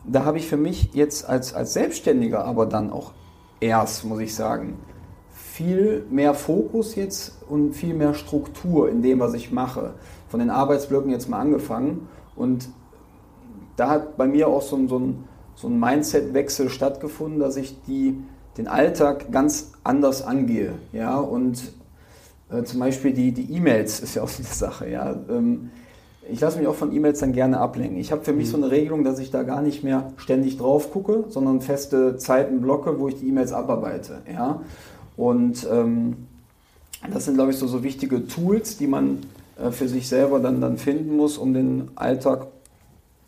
da 0.04 0.26
habe 0.26 0.40
ich 0.40 0.48
für 0.48 0.58
mich 0.58 0.96
jetzt 0.96 1.30
als, 1.30 1.54
als 1.54 1.74
Selbstständiger 1.74 2.44
aber 2.44 2.66
dann 2.66 2.92
auch 2.92 3.12
erst, 3.60 4.04
muss 4.06 4.20
ich 4.20 4.34
sagen, 4.34 4.80
viel 5.30 6.08
mehr 6.10 6.34
Fokus 6.34 6.96
jetzt 6.96 7.38
und 7.50 7.74
viel 7.74 7.94
mehr 7.94 8.16
Struktur 8.16 8.90
in 8.90 9.04
dem, 9.04 9.20
was 9.20 9.36
ich 9.36 9.52
mache. 9.52 9.94
Von 10.28 10.40
den 10.40 10.50
Arbeitsblöcken 10.50 11.12
jetzt 11.12 11.30
mal 11.30 11.40
angefangen 11.40 12.08
und 12.36 12.68
da 13.76 13.90
hat 13.90 14.18
bei 14.18 14.26
mir 14.26 14.48
auch 14.48 14.64
so, 14.64 14.88
so 14.88 14.98
ein 14.98 15.28
so 15.62 15.68
ein 15.68 15.80
Mindset-Wechsel 15.80 16.70
stattgefunden, 16.70 17.40
dass 17.40 17.56
ich 17.56 17.76
die, 17.84 18.18
den 18.58 18.68
Alltag 18.68 19.32
ganz 19.32 19.74
anders 19.84 20.24
angehe. 20.24 20.74
Ja? 20.92 21.20
Und 21.20 21.62
äh, 22.52 22.64
zum 22.64 22.80
Beispiel 22.80 23.14
die, 23.14 23.32
die 23.32 23.54
E-Mails 23.54 24.00
ist 24.00 24.16
ja 24.16 24.24
auch 24.24 24.28
so 24.28 24.44
eine 24.44 24.54
Sache. 24.54 24.90
Ja? 24.90 25.16
Ähm, 25.30 25.70
ich 26.28 26.40
lasse 26.40 26.58
mich 26.58 26.68
auch 26.68 26.76
von 26.76 26.92
E-Mails 26.92 27.20
dann 27.20 27.34
gerne 27.34 27.60
ablenken. 27.60 27.98
Ich 27.98 28.12
habe 28.12 28.24
für 28.24 28.34
mich 28.34 28.48
mhm. 28.48 28.52
so 28.52 28.58
eine 28.58 28.72
Regelung, 28.72 29.04
dass 29.04 29.20
ich 29.20 29.30
da 29.30 29.44
gar 29.44 29.62
nicht 29.62 29.84
mehr 29.84 30.12
ständig 30.18 30.58
drauf 30.58 30.92
gucke, 30.92 31.26
sondern 31.30 31.62
feste 31.62 32.18
Zeiten 32.18 32.62
blocke, 32.62 33.00
wo 33.00 33.08
ich 33.08 33.20
die 33.20 33.28
E-Mails 33.28 33.54
abarbeite. 33.54 34.24
Ja? 34.32 34.62
Und 35.16 35.68
ähm, 35.72 36.28
das 37.14 37.26
sind, 37.26 37.36
glaube 37.36 37.52
ich, 37.52 37.58
so, 37.58 37.68
so 37.68 37.84
wichtige 37.84 38.26
Tools, 38.28 38.78
die 38.78 38.88
man 38.88 39.20
äh, 39.60 39.70
für 39.70 39.88
sich 39.88 40.10
selber 40.10 40.40
dann, 40.40 40.60
dann 40.60 40.78
finden 40.78 41.16
muss, 41.16 41.38
um 41.38 41.54
den 41.54 41.92
Alltag 41.96 42.48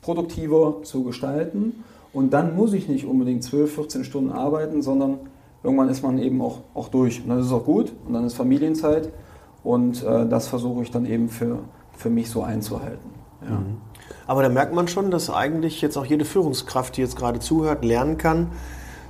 produktiver 0.01 0.81
zu 0.83 1.03
gestalten. 1.03 1.83
Und 2.13 2.31
dann 2.31 2.55
muss 2.55 2.73
ich 2.73 2.87
nicht 2.87 3.05
unbedingt 3.05 3.43
12, 3.43 3.73
14 3.73 4.03
Stunden 4.03 4.31
arbeiten, 4.31 4.81
sondern 4.81 5.19
irgendwann 5.63 5.89
ist 5.89 6.03
man 6.03 6.19
eben 6.19 6.41
auch, 6.41 6.59
auch 6.73 6.89
durch. 6.89 7.21
Und 7.23 7.29
dann 7.29 7.39
ist 7.39 7.47
es 7.47 7.51
auch 7.51 7.65
gut 7.65 7.91
und 8.07 8.13
dann 8.13 8.25
ist 8.25 8.35
Familienzeit. 8.35 9.11
Und 9.63 10.03
äh, 10.03 10.27
das 10.27 10.47
versuche 10.47 10.83
ich 10.83 10.91
dann 10.91 11.05
eben 11.05 11.29
für, 11.29 11.59
für 11.97 12.09
mich 12.09 12.29
so 12.29 12.43
einzuhalten. 12.43 13.09
Ja. 13.43 13.57
Mhm. 13.57 13.77
Aber 14.27 14.43
da 14.43 14.49
merkt 14.49 14.73
man 14.73 14.87
schon, 14.87 15.11
dass 15.11 15.29
eigentlich 15.29 15.81
jetzt 15.81 15.97
auch 15.97 16.05
jede 16.05 16.25
Führungskraft, 16.25 16.97
die 16.97 17.01
jetzt 17.01 17.15
gerade 17.15 17.39
zuhört, 17.39 17.83
lernen 17.83 18.17
kann, 18.17 18.51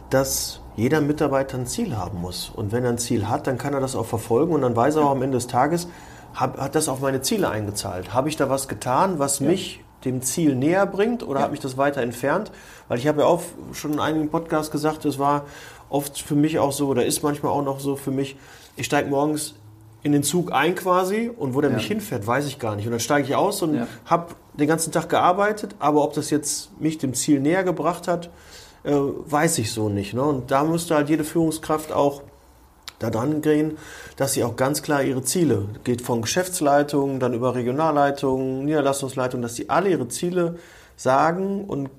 dass 0.09 0.61
jeder 0.75 1.01
Mitarbeiter 1.01 1.57
ein 1.57 1.67
Ziel 1.67 1.97
haben 1.97 2.21
muss. 2.21 2.49
Und 2.49 2.71
wenn 2.71 2.83
er 2.83 2.91
ein 2.91 2.97
Ziel 2.97 3.27
hat, 3.27 3.47
dann 3.47 3.57
kann 3.57 3.73
er 3.73 3.79
das 3.79 3.95
auch 3.95 4.05
verfolgen 4.05 4.53
und 4.53 4.61
dann 4.61 4.75
weiß 4.75 4.95
er 4.95 5.05
auch 5.05 5.11
am 5.11 5.21
Ende 5.21 5.37
des 5.37 5.47
Tages, 5.47 5.87
hab, 6.33 6.59
hat 6.59 6.75
das 6.75 6.89
auf 6.89 7.01
meine 7.01 7.21
Ziele 7.21 7.49
eingezahlt? 7.49 8.13
Habe 8.13 8.29
ich 8.29 8.37
da 8.37 8.49
was 8.49 8.67
getan, 8.67 9.19
was 9.19 9.39
ja. 9.39 9.47
mich 9.47 9.82
dem 10.05 10.21
Ziel 10.21 10.55
näher 10.55 10.85
bringt 10.85 11.23
oder 11.23 11.39
ja. 11.39 11.45
hat 11.45 11.51
mich 11.51 11.59
das 11.59 11.77
weiter 11.77 12.01
entfernt? 12.01 12.51
Weil 12.87 12.99
ich 12.99 13.07
habe 13.07 13.21
ja 13.21 13.27
auch 13.27 13.41
schon 13.73 13.93
in 13.93 13.99
einigen 13.99 14.29
Podcasts 14.29 14.71
gesagt, 14.71 15.05
es 15.05 15.19
war 15.19 15.45
oft 15.89 16.19
für 16.21 16.35
mich 16.35 16.59
auch 16.59 16.71
so 16.71 16.87
oder 16.87 17.05
ist 17.05 17.23
manchmal 17.23 17.51
auch 17.51 17.63
noch 17.63 17.79
so 17.79 17.95
für 17.95 18.11
mich, 18.11 18.35
ich 18.75 18.85
steige 18.85 19.09
morgens 19.09 19.55
in 20.01 20.11
den 20.11 20.23
Zug 20.23 20.51
ein 20.51 20.75
quasi 20.75 21.31
und 21.35 21.53
wo 21.53 21.61
der 21.61 21.69
Ja. 21.69 21.77
mich 21.77 21.85
hinfährt, 21.87 22.27
weiß 22.27 22.45
ich 22.47 22.59
gar 22.59 22.75
nicht. 22.75 22.85
Und 22.85 22.91
dann 22.91 22.99
steige 22.99 23.27
ich 23.27 23.35
aus 23.35 23.61
und 23.61 23.75
Ja. 23.75 23.87
habe 24.05 24.33
den 24.53 24.67
ganzen 24.67 24.91
Tag 24.91 25.07
gearbeitet, 25.09 25.75
aber 25.79 26.03
ob 26.03 26.13
das 26.13 26.29
jetzt 26.29 26.79
mich 26.81 26.97
dem 26.97 27.13
Ziel 27.13 27.39
näher 27.39 27.63
gebracht 27.63 28.07
hat, 28.07 28.29
äh, 28.83 28.91
weiß 28.91 29.59
ich 29.59 29.71
so 29.71 29.87
nicht. 29.87 30.13
Ne? 30.13 30.21
Und 30.23 30.51
da 30.51 30.63
müsste 30.65 30.95
halt 30.95 31.07
jede 31.09 31.23
Führungskraft 31.23 31.93
auch 31.93 32.21
da 32.99 33.09
dran 33.09 33.41
gehen, 33.41 33.77
dass 34.17 34.33
sie 34.33 34.43
auch 34.43 34.55
ganz 34.55 34.81
klar 34.81 35.03
ihre 35.03 35.23
Ziele, 35.23 35.65
geht 35.83 36.01
von 36.01 36.21
Geschäftsleitung, 36.21 37.19
dann 37.19 37.33
über 37.33 37.55
Regionalleitung, 37.55 38.65
Niederlassungsleitung, 38.65 39.41
dass 39.41 39.55
sie 39.55 39.69
alle 39.69 39.89
ihre 39.89 40.07
Ziele 40.07 40.55
sagen 40.95 41.65
und 41.65 41.89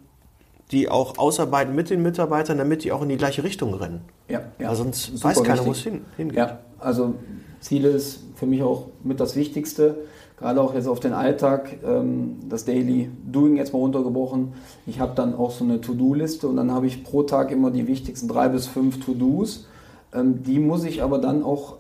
die 0.70 0.88
auch 0.88 1.18
ausarbeiten 1.18 1.74
mit 1.74 1.90
den 1.90 2.02
Mitarbeitern, 2.02 2.58
damit 2.58 2.84
die 2.84 2.92
auch 2.92 3.02
in 3.02 3.08
die 3.08 3.16
gleiche 3.16 3.44
Richtung 3.44 3.74
rennen. 3.74 4.00
Ja, 4.28 4.40
ja. 4.58 4.68
Weil 4.68 4.76
sonst 4.76 5.04
Super 5.16 5.28
weiß 5.28 5.42
keiner, 5.42 5.66
wo 5.66 5.72
es 5.72 5.82
hin, 5.82 6.04
hingeht. 6.16 6.38
Ja, 6.38 6.58
also 6.78 7.14
Ziele 7.60 7.90
ist 7.90 8.20
für 8.34 8.46
mich 8.46 8.62
auch 8.62 8.88
mit 9.02 9.20
das 9.20 9.36
Wichtigste, 9.36 9.96
gerade 10.38 10.60
auch 10.60 10.74
jetzt 10.74 10.88
auf 10.88 11.00
den 11.00 11.12
Alltag, 11.12 11.76
ähm, 11.84 12.38
das 12.48 12.64
Daily 12.64 13.10
Doing 13.30 13.56
jetzt 13.56 13.72
mal 13.72 13.78
runtergebrochen. 13.80 14.54
Ich 14.86 15.00
habe 15.00 15.14
dann 15.14 15.34
auch 15.34 15.50
so 15.50 15.64
eine 15.64 15.80
To-Do-Liste 15.80 16.48
und 16.48 16.56
dann 16.56 16.72
habe 16.72 16.86
ich 16.86 17.04
pro 17.04 17.22
Tag 17.22 17.50
immer 17.50 17.70
die 17.70 17.86
wichtigsten 17.86 18.28
drei 18.28 18.48
bis 18.48 18.66
fünf 18.66 19.04
To-Dos. 19.04 19.66
Ähm, 20.14 20.42
die 20.42 20.58
muss 20.58 20.84
ich 20.84 21.02
aber 21.02 21.18
dann 21.18 21.42
auch 21.42 21.76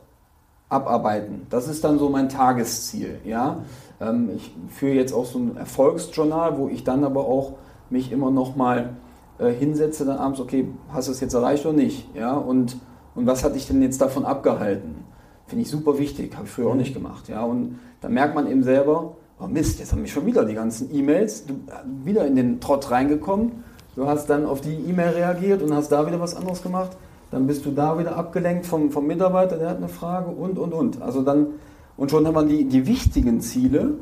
abarbeiten. 0.68 1.46
Das 1.50 1.68
ist 1.68 1.84
dann 1.84 1.98
so 1.98 2.08
mein 2.08 2.28
Tagesziel. 2.28 3.20
Ja? 3.24 3.64
Ähm, 4.00 4.30
ich 4.34 4.54
führe 4.68 4.94
jetzt 4.94 5.12
auch 5.12 5.26
so 5.26 5.38
ein 5.38 5.56
Erfolgsjournal, 5.56 6.58
wo 6.58 6.68
ich 6.68 6.84
dann 6.84 7.04
aber 7.04 7.26
auch 7.26 7.52
mich 7.90 8.10
immer 8.12 8.30
noch 8.30 8.56
mal 8.56 8.90
äh, 9.38 9.50
hinsetze, 9.52 10.04
dann 10.04 10.18
abends, 10.18 10.40
okay, 10.40 10.68
hast 10.92 11.08
du 11.08 11.12
es 11.12 11.20
jetzt 11.20 11.34
erreicht 11.34 11.64
oder 11.64 11.76
nicht? 11.76 12.14
Ja? 12.14 12.34
Und, 12.34 12.76
und 13.14 13.26
was 13.26 13.44
hat 13.44 13.54
dich 13.54 13.66
denn 13.66 13.82
jetzt 13.82 14.00
davon 14.00 14.24
abgehalten? 14.24 15.04
Finde 15.46 15.62
ich 15.62 15.70
super 15.70 15.98
wichtig, 15.98 16.34
habe 16.34 16.46
ich 16.46 16.50
früher 16.50 16.70
auch 16.70 16.74
nicht 16.74 16.94
gemacht. 16.94 17.28
Ja? 17.28 17.44
Und 17.44 17.78
da 18.00 18.08
merkt 18.08 18.34
man 18.34 18.50
eben 18.50 18.64
selber, 18.64 19.16
oh 19.40 19.46
Mist, 19.46 19.78
jetzt 19.78 19.92
haben 19.92 20.02
mich 20.02 20.12
schon 20.12 20.26
wieder 20.26 20.44
die 20.44 20.54
ganzen 20.54 20.94
E-Mails, 20.94 21.46
du 21.46 21.54
äh, 21.54 22.04
wieder 22.04 22.26
in 22.26 22.36
den 22.36 22.60
Trott 22.60 22.90
reingekommen. 22.90 23.64
Du 23.94 24.08
hast 24.08 24.28
dann 24.28 24.44
auf 24.44 24.60
die 24.60 24.74
E-Mail 24.74 25.10
reagiert 25.10 25.62
und 25.62 25.72
hast 25.72 25.92
da 25.92 26.04
wieder 26.04 26.18
was 26.18 26.34
anderes 26.34 26.62
gemacht. 26.62 26.96
Dann 27.34 27.48
bist 27.48 27.66
du 27.66 27.72
da 27.72 27.98
wieder 27.98 28.16
abgelenkt 28.16 28.64
vom, 28.64 28.92
vom 28.92 29.08
Mitarbeiter, 29.08 29.56
der 29.56 29.70
hat 29.70 29.78
eine 29.78 29.88
Frage 29.88 30.30
und, 30.30 30.56
und, 30.56 30.72
und. 30.72 31.02
Also 31.02 31.20
dann, 31.20 31.48
und 31.96 32.12
schon 32.12 32.24
hat 32.28 32.32
man 32.32 32.48
die, 32.48 32.64
die 32.66 32.86
wichtigen 32.86 33.40
Ziele. 33.40 33.94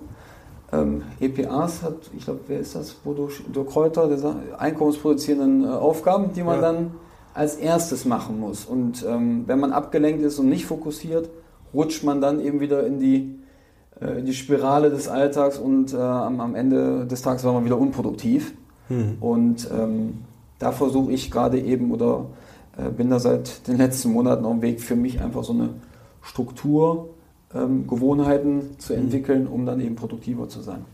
Ähm, 0.70 1.00
EPAs 1.18 1.82
hat, 1.82 1.94
ich 2.14 2.26
glaube, 2.26 2.40
wer 2.48 2.60
ist 2.60 2.74
das? 2.74 2.90
Bodo, 2.92 3.30
Bodo 3.46 3.64
Kräuter, 3.64 4.06
der 4.06 4.18
sagt, 4.18 4.36
einkommensproduzierenden 4.58 5.64
äh, 5.64 5.68
Aufgaben, 5.68 6.34
die 6.34 6.42
man 6.42 6.56
Ja. 6.56 6.60
dann 6.72 6.90
als 7.32 7.54
erstes 7.54 8.04
machen 8.04 8.38
muss. 8.38 8.66
Und 8.66 9.02
ähm, 9.08 9.44
wenn 9.46 9.58
man 9.58 9.72
abgelenkt 9.72 10.22
ist 10.22 10.38
und 10.38 10.50
nicht 10.50 10.66
fokussiert, 10.66 11.30
rutscht 11.72 12.04
man 12.04 12.20
dann 12.20 12.38
eben 12.38 12.60
wieder 12.60 12.86
in 12.86 13.00
die, 13.00 13.34
äh, 13.98 14.18
in 14.18 14.26
die 14.26 14.34
Spirale 14.34 14.90
des 14.90 15.08
Alltags 15.08 15.56
und 15.58 15.94
äh, 15.94 15.96
am, 15.96 16.38
am 16.38 16.54
Ende 16.54 17.06
des 17.06 17.22
Tages 17.22 17.44
war 17.44 17.54
man 17.54 17.64
wieder 17.64 17.78
unproduktiv. 17.78 18.52
Mhm. 18.90 19.16
Und 19.20 19.70
ähm, 19.72 20.18
da 20.58 20.70
versuche 20.70 21.12
ich 21.12 21.30
gerade 21.30 21.58
eben 21.58 21.92
oder 21.92 22.26
bin 22.96 23.10
da 23.10 23.18
seit 23.18 23.66
den 23.68 23.76
letzten 23.76 24.12
Monaten 24.12 24.44
auf 24.44 24.52
dem 24.52 24.62
Weg 24.62 24.80
für 24.80 24.96
mich 24.96 25.20
einfach 25.20 25.44
so 25.44 25.52
eine 25.52 25.70
Struktur, 26.22 27.10
ähm, 27.54 27.86
Gewohnheiten 27.86 28.78
zu 28.78 28.94
entwickeln, 28.94 29.46
um 29.46 29.66
dann 29.66 29.80
eben 29.80 29.94
produktiver 29.96 30.48
zu 30.48 30.60
sein. 30.62 30.84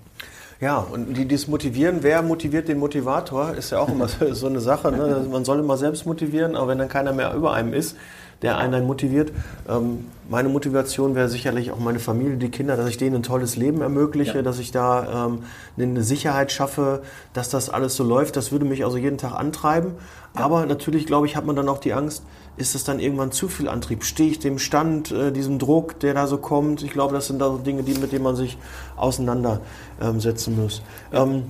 Ja, 0.61 0.79
und 0.79 1.17
die, 1.17 1.29
das 1.29 1.47
Motivieren, 1.47 1.99
wer 2.01 2.21
motiviert 2.23 2.67
den 2.67 2.79
Motivator, 2.81 3.55
ist 3.55 3.71
ja 3.71 3.79
auch 3.79 3.89
immer 3.89 4.09
so- 4.33 4.47
eine 4.49 4.59
Sache. 4.61 4.91
Ne? 4.91 5.25
Man 5.31 5.45
soll 5.45 5.61
immer 5.61 5.77
selbst 5.77 6.05
motivieren, 6.05 6.57
aber 6.57 6.69
wenn 6.69 6.79
dann 6.79 6.89
keiner 6.89 7.13
mehr 7.13 7.33
über 7.35 7.53
einem 7.53 7.73
ist, 7.73 7.97
der 8.43 8.59
einen 8.59 8.73
dann 8.73 8.87
motiviert. 8.87 9.33
Ähm, 9.69 10.07
meine 10.29 10.49
Motivation 10.49 11.15
wäre 11.15 11.29
sicherlich 11.29 11.71
auch 11.73 11.79
meine 11.79 11.99
Familie, 11.99 12.37
die 12.37 12.51
Kinder, 12.51 12.77
dass 12.77 12.89
ich 12.89 12.97
denen 12.99 13.17
ein 13.17 13.23
tolles 13.23 13.57
Leben 13.57 13.81
ermögliche, 13.81 14.37
Ja. 14.37 14.43
dass 14.43 14.59
ich 14.59 14.71
da 14.71 15.27
ähm, 15.27 15.41
eine 15.79 16.03
Sicherheit 16.03 16.53
schaffe, 16.53 17.03
dass 17.33 17.49
das 17.49 17.71
alles 17.71 17.97
so 17.97 18.05
läuft. 18.05 18.37
Das 18.37 18.53
würde 18.53 18.65
mich 18.65 18.85
also 18.85 18.97
jeden 18.99 19.19
Tag 19.19 19.33
antreiben. 19.35 19.93
Aber 20.35 20.67
natürlich, 20.67 21.07
glaube 21.07 21.27
ich, 21.27 21.35
hat 21.37 21.47
man 21.47 21.57
dann 21.57 21.69
auch 21.69 21.79
die 21.79 21.95
Angst, 21.95 22.23
ist 22.59 22.75
es 22.75 22.85
dann 22.85 23.01
irgendwann 23.01 23.33
zu 23.33 23.49
viel 23.49 23.69
Antrieb? 23.69 24.05
Stehe 24.05 24.31
ich 24.31 24.39
dem 24.39 24.59
Stand, 24.59 25.11
äh, 25.11 25.33
diesem 25.33 25.59
Druck, 25.59 25.99
der 26.01 26.13
da 26.15 26.27
so 26.27 26.39
kommt? 26.39 26.83
Ich 26.83 26.91
glaube, 26.93 27.15
das 27.15 27.27
sind 27.27 27.41
da 27.41 27.47
so 27.51 27.59
Dinge, 27.59 27.83
die, 27.83 27.95
mit 27.95 28.13
denen 28.13 28.25
man 28.25 28.37
sich 28.37 28.59
auseinandersetzen 28.97 30.57
muss. 30.61 30.83
Ähm, 31.13 31.45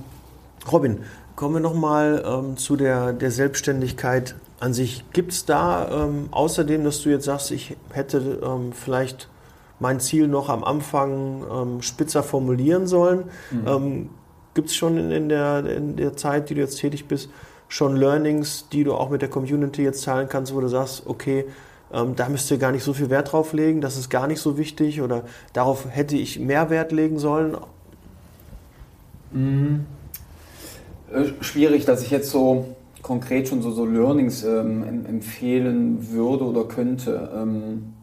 Robin, 0.71 0.99
kommen 1.35 1.55
wir 1.55 1.61
nochmal 1.61 2.23
ähm, 2.25 2.57
zu 2.57 2.75
der, 2.75 3.13
der 3.13 3.31
Selbstständigkeit 3.31 4.35
an 4.59 4.73
sich. 4.73 5.03
Gibt 5.13 5.31
es 5.31 5.45
da 5.45 6.05
ähm, 6.05 6.29
außerdem, 6.31 6.83
dass 6.83 7.01
du 7.01 7.09
jetzt 7.09 7.25
sagst, 7.25 7.51
ich 7.51 7.75
hätte 7.91 8.39
ähm, 8.43 8.73
vielleicht 8.73 9.29
mein 9.79 9.99
Ziel 9.99 10.27
noch 10.27 10.49
am 10.49 10.63
Anfang 10.63 11.43
ähm, 11.51 11.81
spitzer 11.81 12.23
formulieren 12.23 12.87
sollen? 12.87 13.25
Ähm, 13.67 14.09
Gibt 14.53 14.69
es 14.69 14.75
schon 14.75 14.97
in, 14.97 15.11
in, 15.11 15.29
der, 15.29 15.65
in 15.65 15.95
der 15.95 16.17
Zeit, 16.17 16.49
die 16.49 16.55
du 16.55 16.61
jetzt 16.61 16.79
tätig 16.79 17.07
bist, 17.07 17.29
schon 17.67 17.95
Learnings, 17.95 18.67
die 18.71 18.83
du 18.83 18.93
auch 18.93 19.09
mit 19.09 19.21
der 19.21 19.29
Community 19.29 19.83
jetzt 19.83 20.03
teilen 20.03 20.27
kannst, 20.27 20.53
wo 20.53 20.59
du 20.59 20.67
sagst, 20.67 21.03
okay, 21.05 21.45
ähm, 21.93 22.15
da 22.15 22.27
müsst 22.29 22.51
ihr 22.51 22.57
gar 22.57 22.71
nicht 22.71 22.83
so 22.83 22.93
viel 22.93 23.09
Wert 23.09 23.31
drauf 23.31 23.53
legen, 23.53 23.79
das 23.79 23.95
ist 23.97 24.09
gar 24.09 24.27
nicht 24.27 24.41
so 24.41 24.57
wichtig 24.57 25.01
oder 25.01 25.23
darauf 25.53 25.87
hätte 25.89 26.17
ich 26.17 26.39
mehr 26.39 26.69
Wert 26.69 26.91
legen 26.91 27.19
sollen? 27.19 27.57
Äh, 31.11 31.25
schwierig, 31.41 31.85
dass 31.85 32.01
ich 32.03 32.11
jetzt 32.11 32.29
so 32.29 32.75
konkret 33.01 33.47
schon 33.47 33.61
so, 33.61 33.71
so 33.71 33.85
Learnings 33.85 34.43
ähm, 34.43 34.83
em- 34.83 35.05
empfehlen 35.05 36.11
würde 36.11 36.43
oder 36.45 36.63
könnte, 36.65 37.29
ähm, 37.35 37.93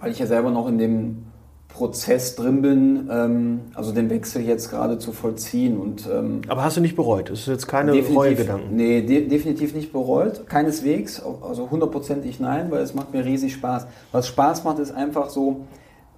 weil 0.00 0.10
ich 0.12 0.18
ja 0.18 0.26
selber 0.26 0.50
noch 0.50 0.68
in 0.68 0.78
dem 0.78 1.22
Prozess 1.68 2.34
drin 2.34 2.62
bin, 2.62 3.08
ähm, 3.12 3.60
also 3.74 3.92
den 3.92 4.10
Wechsel 4.10 4.42
jetzt 4.42 4.70
gerade 4.70 4.98
zu 4.98 5.12
vollziehen 5.12 5.78
und 5.78 6.08
ähm, 6.12 6.40
Aber 6.48 6.64
hast 6.64 6.76
du 6.76 6.80
nicht 6.80 6.96
bereut? 6.96 7.30
Es 7.30 7.40
ist 7.40 7.46
jetzt 7.46 7.68
keine 7.68 7.92
definitiv, 7.92 8.16
Reuegedanken. 8.16 8.76
Nee, 8.76 9.02
de 9.02 9.28
definitiv 9.28 9.74
nicht 9.74 9.92
bereut. 9.92 10.46
Keineswegs. 10.48 11.22
Also 11.42 11.70
hundertprozentig 11.70 12.40
nein, 12.40 12.70
weil 12.70 12.82
es 12.82 12.94
macht 12.94 13.12
mir 13.14 13.24
riesig 13.24 13.54
Spaß. 13.54 13.86
Was 14.10 14.26
Spaß 14.26 14.64
macht, 14.64 14.80
ist 14.80 14.90
einfach 14.90 15.30
so, 15.30 15.60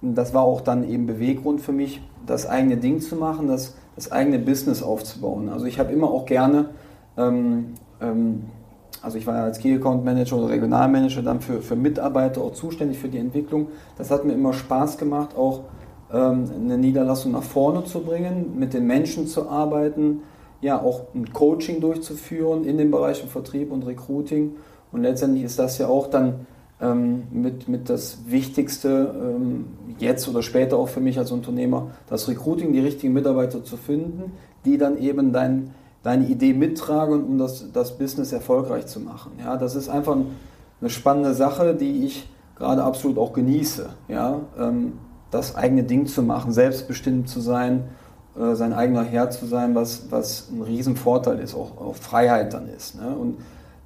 das 0.01 0.33
war 0.33 0.41
auch 0.41 0.61
dann 0.61 0.89
eben 0.89 1.05
Beweggrund 1.05 1.61
für 1.61 1.71
mich, 1.71 2.01
das 2.25 2.47
eigene 2.47 2.77
Ding 2.77 2.99
zu 2.99 3.15
machen, 3.15 3.47
das, 3.47 3.75
das 3.95 4.11
eigene 4.11 4.39
Business 4.39 4.81
aufzubauen. 4.81 5.49
Also 5.49 5.65
ich 5.65 5.77
habe 5.79 5.93
immer 5.93 6.09
auch 6.09 6.25
gerne, 6.25 6.69
ähm, 7.15 7.75
ähm, 8.03 8.43
also 9.01 9.17
ich 9.17 9.27
war 9.27 9.35
ja 9.35 9.43
als 9.43 9.59
Key 9.59 9.73
Account 9.75 10.05
Manager 10.05 10.37
oder 10.37 10.49
Regionalmanager 10.49 11.21
dann 11.21 11.41
für, 11.41 11.61
für 11.61 11.75
Mitarbeiter 11.75 12.41
auch 12.41 12.53
zuständig 12.53 12.97
für 12.97 13.09
die 13.09 13.17
Entwicklung. 13.17 13.67
Das 13.97 14.11
hat 14.11 14.23
mir 14.23 14.33
immer 14.33 14.53
Spaß 14.53 14.97
gemacht, 14.97 15.35
auch 15.35 15.61
ähm, 16.11 16.45
eine 16.55 16.77
Niederlassung 16.77 17.33
nach 17.33 17.43
vorne 17.43 17.83
zu 17.83 18.01
bringen, 18.01 18.57
mit 18.57 18.73
den 18.73 18.87
Menschen 18.87 19.27
zu 19.27 19.49
arbeiten, 19.49 20.21
ja 20.61 20.81
auch 20.81 21.13
ein 21.13 21.33
Coaching 21.33 21.81
durchzuführen 21.81 22.63
in 22.63 22.77
den 22.77 22.91
Bereichen 22.91 23.27
Vertrieb 23.27 23.71
und 23.71 23.85
Recruiting. 23.85 24.55
Und 24.91 25.01
letztendlich 25.01 25.43
ist 25.43 25.59
das 25.59 25.77
ja 25.79 25.87
auch 25.87 26.07
dann 26.07 26.45
ähm, 26.81 27.23
mit, 27.31 27.67
mit 27.67 27.89
das 27.89 28.19
Wichtigste 28.27 29.13
ähm, 29.19 29.65
jetzt 29.99 30.27
oder 30.29 30.43
später 30.43 30.77
auch 30.77 30.89
für 30.89 31.01
mich 31.01 31.17
als 31.17 31.31
Unternehmer, 31.31 31.91
das 32.09 32.27
Recruiting, 32.27 32.73
die 32.73 32.79
richtigen 32.79 33.13
Mitarbeiter 33.13 33.63
zu 33.63 33.75
finden, 33.75 34.31
die 34.65 34.77
dann 34.77 34.97
eben 34.97 35.33
dein, 35.33 35.71
deine 36.03 36.27
Idee 36.27 36.53
mittragen, 36.53 37.23
um 37.23 37.37
das, 37.37 37.71
das 37.71 37.97
Business 37.97 38.31
erfolgreich 38.31 38.85
zu 38.87 38.99
machen. 38.99 39.31
Ja, 39.39 39.57
das 39.57 39.75
ist 39.75 39.89
einfach 39.89 40.17
eine 40.81 40.89
spannende 40.89 41.33
Sache, 41.33 41.73
die 41.73 42.05
ich 42.05 42.29
gerade 42.55 42.83
absolut 42.83 43.17
auch 43.17 43.33
genieße. 43.33 43.89
Ja, 44.09 44.41
ähm, 44.59 44.93
das 45.31 45.55
eigene 45.55 45.83
Ding 45.83 46.05
zu 46.05 46.21
machen, 46.21 46.51
selbstbestimmt 46.51 47.27
zu 47.27 47.39
sein, 47.39 47.85
äh, 48.37 48.53
sein 48.55 48.73
eigener 48.73 49.03
Herr 49.03 49.31
zu 49.31 49.45
sein, 49.45 49.73
was, 49.75 50.11
was 50.11 50.49
ein 50.51 50.61
Riesenvorteil 50.61 51.39
ist, 51.39 51.55
auch, 51.55 51.77
auch 51.77 51.95
Freiheit 51.95 52.53
dann 52.53 52.67
ist. 52.67 52.95
Ne? 52.95 53.07
Und 53.07 53.37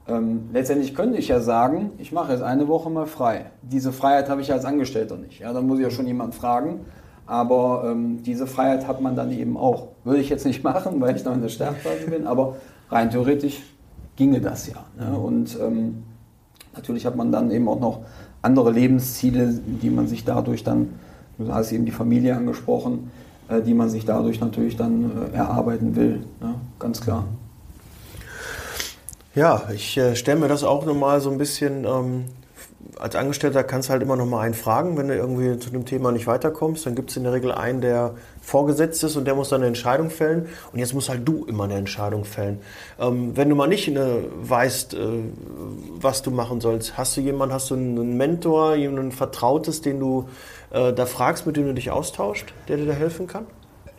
ähm, 0.07 0.49
letztendlich 0.53 0.95
könnte 0.95 1.17
ich 1.17 1.27
ja 1.27 1.39
sagen, 1.39 1.91
ich 1.97 2.11
mache 2.11 2.31
jetzt 2.31 2.41
eine 2.41 2.67
Woche 2.67 2.89
mal 2.89 3.05
frei. 3.05 3.51
Diese 3.61 3.91
Freiheit 3.91 4.29
habe 4.29 4.41
ich 4.41 4.51
als 4.51 4.65
Angestellter 4.65 5.17
nicht. 5.17 5.39
Ja, 5.39 5.53
da 5.53 5.61
muss 5.61 5.79
ich 5.79 5.83
ja 5.83 5.91
schon 5.91 6.07
jemand 6.07 6.33
fragen. 6.33 6.81
Aber 7.27 7.83
ähm, 7.91 8.23
diese 8.23 8.47
Freiheit 8.47 8.87
hat 8.87 9.01
man 9.01 9.15
dann 9.15 9.31
eben 9.31 9.57
auch. 9.57 9.89
Würde 10.03 10.21
ich 10.21 10.29
jetzt 10.29 10.45
nicht 10.45 10.63
machen, 10.63 10.99
weil 10.99 11.15
ich 11.15 11.23
noch 11.23 11.33
in 11.33 11.41
der 11.41 11.49
Sterbenphase 11.49 12.09
bin, 12.09 12.25
aber 12.25 12.55
rein 12.89 13.11
theoretisch 13.11 13.61
ginge 14.15 14.41
das 14.41 14.67
ja. 14.67 14.85
Ne? 14.97 15.17
Und 15.17 15.57
ähm, 15.61 16.03
natürlich 16.73 17.05
hat 17.05 17.15
man 17.15 17.31
dann 17.31 17.51
eben 17.51 17.67
auch 17.67 17.79
noch 17.79 17.99
andere 18.41 18.71
Lebensziele, 18.71 19.59
die 19.81 19.89
man 19.89 20.07
sich 20.07 20.23
dadurch 20.25 20.63
dann, 20.63 20.93
du 21.37 21.53
hast 21.53 21.71
eben 21.71 21.85
die 21.85 21.91
Familie 21.91 22.35
angesprochen, 22.35 23.11
äh, 23.49 23.61
die 23.61 23.73
man 23.73 23.89
sich 23.89 24.05
dadurch 24.05 24.39
natürlich 24.39 24.77
dann 24.77 25.11
äh, 25.33 25.35
erarbeiten 25.35 25.95
will. 25.95 26.23
Ne? 26.39 26.55
Ganz 26.79 27.01
klar. 27.01 27.25
Ja, 29.35 29.63
ich 29.73 29.97
äh, 29.97 30.15
stelle 30.15 30.39
mir 30.39 30.47
das 30.47 30.63
auch 30.63 30.85
nochmal 30.85 31.21
so 31.21 31.29
ein 31.29 31.37
bisschen 31.37 31.85
ähm, 31.85 32.25
als 32.99 33.15
Angestellter 33.15 33.63
kannst 33.63 33.89
du 33.89 33.93
halt 33.93 34.01
immer 34.01 34.15
noch 34.15 34.25
mal 34.25 34.41
einen 34.41 34.53
fragen, 34.53 34.97
wenn 34.97 35.07
du 35.07 35.15
irgendwie 35.15 35.57
zu 35.59 35.69
dem 35.69 35.85
Thema 35.85 36.11
nicht 36.11 36.27
weiterkommst. 36.27 36.85
Dann 36.85 36.95
gibt 36.95 37.09
es 37.09 37.17
in 37.17 37.23
der 37.23 37.33
Regel 37.33 37.51
einen, 37.51 37.81
der 37.81 38.15
vorgesetzt 38.41 39.03
ist 39.03 39.15
und 39.15 39.25
der 39.25 39.35
muss 39.35 39.49
dann 39.49 39.61
eine 39.61 39.67
Entscheidung 39.67 40.09
fällen. 40.09 40.47
Und 40.71 40.79
jetzt 40.79 40.93
musst 40.93 41.09
halt 41.09 41.27
du 41.27 41.45
immer 41.45 41.65
eine 41.65 41.75
Entscheidung 41.75 42.25
fällen. 42.25 42.59
Ähm, 42.99 43.35
wenn 43.35 43.49
du 43.49 43.55
mal 43.55 43.67
nicht 43.67 43.87
eine, 43.87 44.23
weißt, 44.41 44.93
äh, 44.93 44.97
was 45.99 46.21
du 46.21 46.31
machen 46.31 46.61
sollst, 46.61 46.97
hast 46.97 47.17
du 47.17 47.21
jemanden, 47.21 47.53
hast 47.53 47.69
du 47.69 47.75
einen 47.75 48.17
Mentor, 48.17 48.75
jemanden 48.75 49.11
Vertrautes, 49.11 49.81
den 49.81 49.99
du 49.99 50.27
äh, 50.71 50.93
da 50.93 51.05
fragst, 51.05 51.45
mit 51.45 51.57
dem 51.57 51.65
du 51.65 51.73
dich 51.73 51.91
austauscht, 51.91 52.53
der 52.67 52.77
dir 52.77 52.85
da 52.85 52.93
helfen 52.93 53.27
kann? 53.27 53.45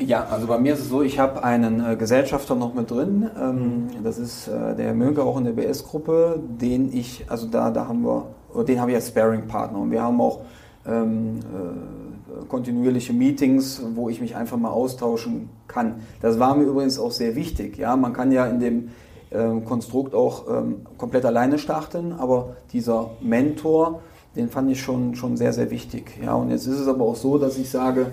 Ja, 0.00 0.26
also 0.26 0.46
bei 0.46 0.58
mir 0.58 0.74
ist 0.74 0.80
es 0.80 0.88
so, 0.88 1.02
ich 1.02 1.18
habe 1.18 1.42
einen 1.42 1.84
äh, 1.84 1.96
Gesellschafter 1.96 2.54
noch 2.54 2.72
mit 2.72 2.90
drin. 2.90 3.28
Ähm. 3.40 3.88
Das 4.04 4.18
ist 4.18 4.46
äh, 4.46 4.76
der 4.76 4.94
Mönke 4.94 5.24
auch 5.24 5.36
in 5.36 5.44
der 5.44 5.52
BS-Gruppe, 5.52 6.40
den 6.60 6.96
ich, 6.96 7.24
also 7.28 7.48
da, 7.48 7.70
da 7.70 7.88
haben 7.88 8.02
wir, 8.04 8.26
den 8.66 8.80
habe 8.80 8.90
ich 8.90 8.96
als 8.96 9.08
Sparing-Partner. 9.08 9.78
Und 9.78 9.90
wir 9.90 10.02
haben 10.02 10.20
auch 10.20 10.40
ähm, 10.86 11.40
äh, 11.40 12.44
kontinuierliche 12.48 13.12
Meetings, 13.12 13.82
wo 13.94 14.08
ich 14.08 14.20
mich 14.20 14.36
einfach 14.36 14.56
mal 14.56 14.70
austauschen 14.70 15.48
kann. 15.66 15.96
Das 16.20 16.38
war 16.38 16.56
mir 16.56 16.64
übrigens 16.64 16.98
auch 16.98 17.12
sehr 17.12 17.36
wichtig. 17.36 17.78
Ja, 17.78 17.96
man 17.96 18.12
kann 18.12 18.32
ja 18.32 18.46
in 18.46 18.60
dem 18.60 18.90
ähm, 19.30 19.64
Konstrukt 19.64 20.14
auch 20.14 20.44
ähm, 20.48 20.86
komplett 20.96 21.24
alleine 21.24 21.58
starten, 21.58 22.12
aber 22.12 22.56
dieser 22.72 23.10
Mentor, 23.20 24.00
den 24.36 24.48
fand 24.48 24.70
ich 24.70 24.80
schon, 24.80 25.14
schon 25.14 25.36
sehr, 25.36 25.52
sehr 25.52 25.70
wichtig. 25.70 26.18
Ja, 26.22 26.34
und 26.34 26.50
jetzt 26.50 26.66
ist 26.66 26.80
es 26.80 26.88
aber 26.88 27.04
auch 27.04 27.16
so, 27.16 27.38
dass 27.38 27.58
ich 27.58 27.68
sage, 27.68 28.12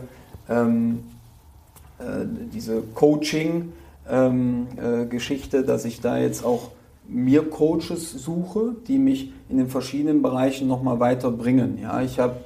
ähm, 0.49 1.03
äh, 1.99 2.25
diese 2.53 2.81
Coaching-Geschichte, 2.93 5.57
ähm, 5.57 5.63
äh, 5.63 5.65
dass 5.65 5.85
ich 5.85 6.01
da 6.01 6.17
jetzt 6.17 6.43
auch 6.43 6.71
mir 7.07 7.49
Coaches 7.49 8.11
suche, 8.11 8.75
die 8.87 8.97
mich 8.97 9.31
in 9.49 9.57
den 9.57 9.69
verschiedenen 9.69 10.21
Bereichen 10.21 10.67
nochmal 10.67 10.99
weiterbringen. 10.99 11.77
Ja, 11.81 12.01
ich 12.01 12.19
habe 12.19 12.37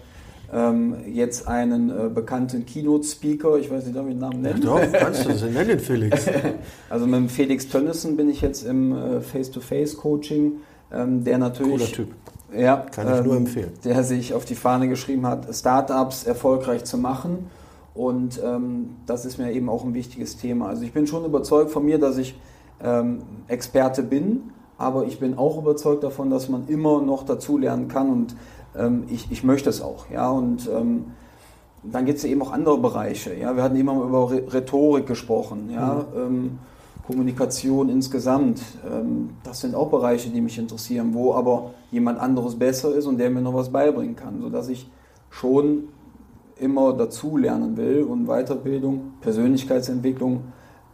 ähm, 0.53 0.95
jetzt 1.07 1.47
einen 1.47 1.89
äh, 1.89 2.09
bekannten 2.09 2.65
Keynote-Speaker, 2.65 3.57
ich 3.57 3.69
weiß 3.69 3.85
nicht, 3.85 3.95
darf 3.95 4.05
ich 4.05 4.13
den 4.13 4.19
Namen 4.19 4.41
nennen? 4.41 4.61
Ja, 4.61 4.79
doch, 4.79 4.91
kannst 4.91 5.25
du 5.25 5.33
sie 5.37 5.49
nennen, 5.49 5.79
Felix. 5.79 6.25
also 6.89 7.05
mit 7.05 7.15
dem 7.15 7.29
Felix 7.29 7.67
Tönnissen 7.67 8.17
bin 8.17 8.29
ich 8.29 8.41
jetzt 8.41 8.65
im 8.65 8.91
äh, 8.91 9.21
Face-to-Face-Coaching, 9.21 10.53
ähm, 10.91 11.23
der 11.23 11.37
natürlich... 11.37 11.71
Cooler 11.71 11.85
Typ. 11.85 12.07
Ja, 12.57 12.77
Kann 12.77 13.07
ich 13.15 13.23
nur 13.23 13.35
ähm, 13.35 13.45
empfehlen. 13.45 13.71
Der 13.83 14.03
sich 14.03 14.33
auf 14.33 14.43
die 14.43 14.55
Fahne 14.55 14.87
geschrieben 14.87 15.27
hat, 15.27 15.53
Startups 15.53 16.23
erfolgreich 16.23 16.83
zu 16.83 16.97
machen 16.97 17.47
und 17.93 18.39
ähm, 18.43 18.91
das 19.05 19.25
ist 19.25 19.37
mir 19.37 19.51
eben 19.51 19.69
auch 19.69 19.83
ein 19.83 19.93
wichtiges 19.93 20.37
Thema. 20.37 20.69
Also 20.69 20.83
ich 20.83 20.93
bin 20.93 21.05
schon 21.05 21.25
überzeugt 21.25 21.69
von 21.69 21.85
mir, 21.85 21.99
dass 21.99 22.17
ich 22.17 22.33
ähm, 22.83 23.23
Experte 23.47 24.03
bin, 24.03 24.51
aber 24.77 25.05
ich 25.05 25.19
bin 25.19 25.37
auch 25.37 25.57
überzeugt 25.57 26.03
davon, 26.03 26.29
dass 26.29 26.49
man 26.49 26.67
immer 26.67 27.01
noch 27.01 27.23
dazulernen 27.23 27.87
kann 27.87 28.09
und 28.09 28.35
ähm, 28.77 29.03
ich, 29.09 29.31
ich 29.31 29.43
möchte 29.43 29.69
es 29.69 29.81
auch. 29.81 30.09
Ja? 30.09 30.29
Und 30.29 30.69
ähm, 30.69 31.11
dann 31.83 32.05
gibt 32.05 32.19
es 32.19 32.23
eben 32.25 32.41
auch 32.41 32.51
andere 32.51 32.77
Bereiche. 32.77 33.35
Ja? 33.35 33.55
Wir 33.55 33.63
hatten 33.63 33.75
immer 33.75 34.01
über 34.01 34.31
Rhetorik 34.31 35.05
gesprochen, 35.05 35.69
ja? 35.71 36.05
Mhm. 36.15 36.21
Ähm, 36.21 36.59
Kommunikation 37.05 37.89
insgesamt. 37.89 38.61
Ähm, 38.85 39.31
das 39.43 39.61
sind 39.61 39.73
auch 39.73 39.89
Bereiche, 39.89 40.29
die 40.29 40.41
mich 40.41 40.59
interessieren, 40.59 41.13
wo 41.13 41.33
aber 41.33 41.71
jemand 41.89 42.19
anderes 42.19 42.57
besser 42.57 42.93
ist 42.93 43.07
und 43.07 43.17
der 43.17 43.31
mir 43.31 43.41
noch 43.41 43.55
was 43.55 43.69
beibringen 43.69 44.15
kann, 44.15 44.41
sodass 44.41 44.69
ich 44.69 44.87
schon 45.31 45.89
immer 46.57 46.93
dazu 46.93 47.35
lernen 47.35 47.77
will 47.77 48.03
und 48.03 48.27
Weiterbildung, 48.27 49.13
Persönlichkeitsentwicklung, 49.21 50.41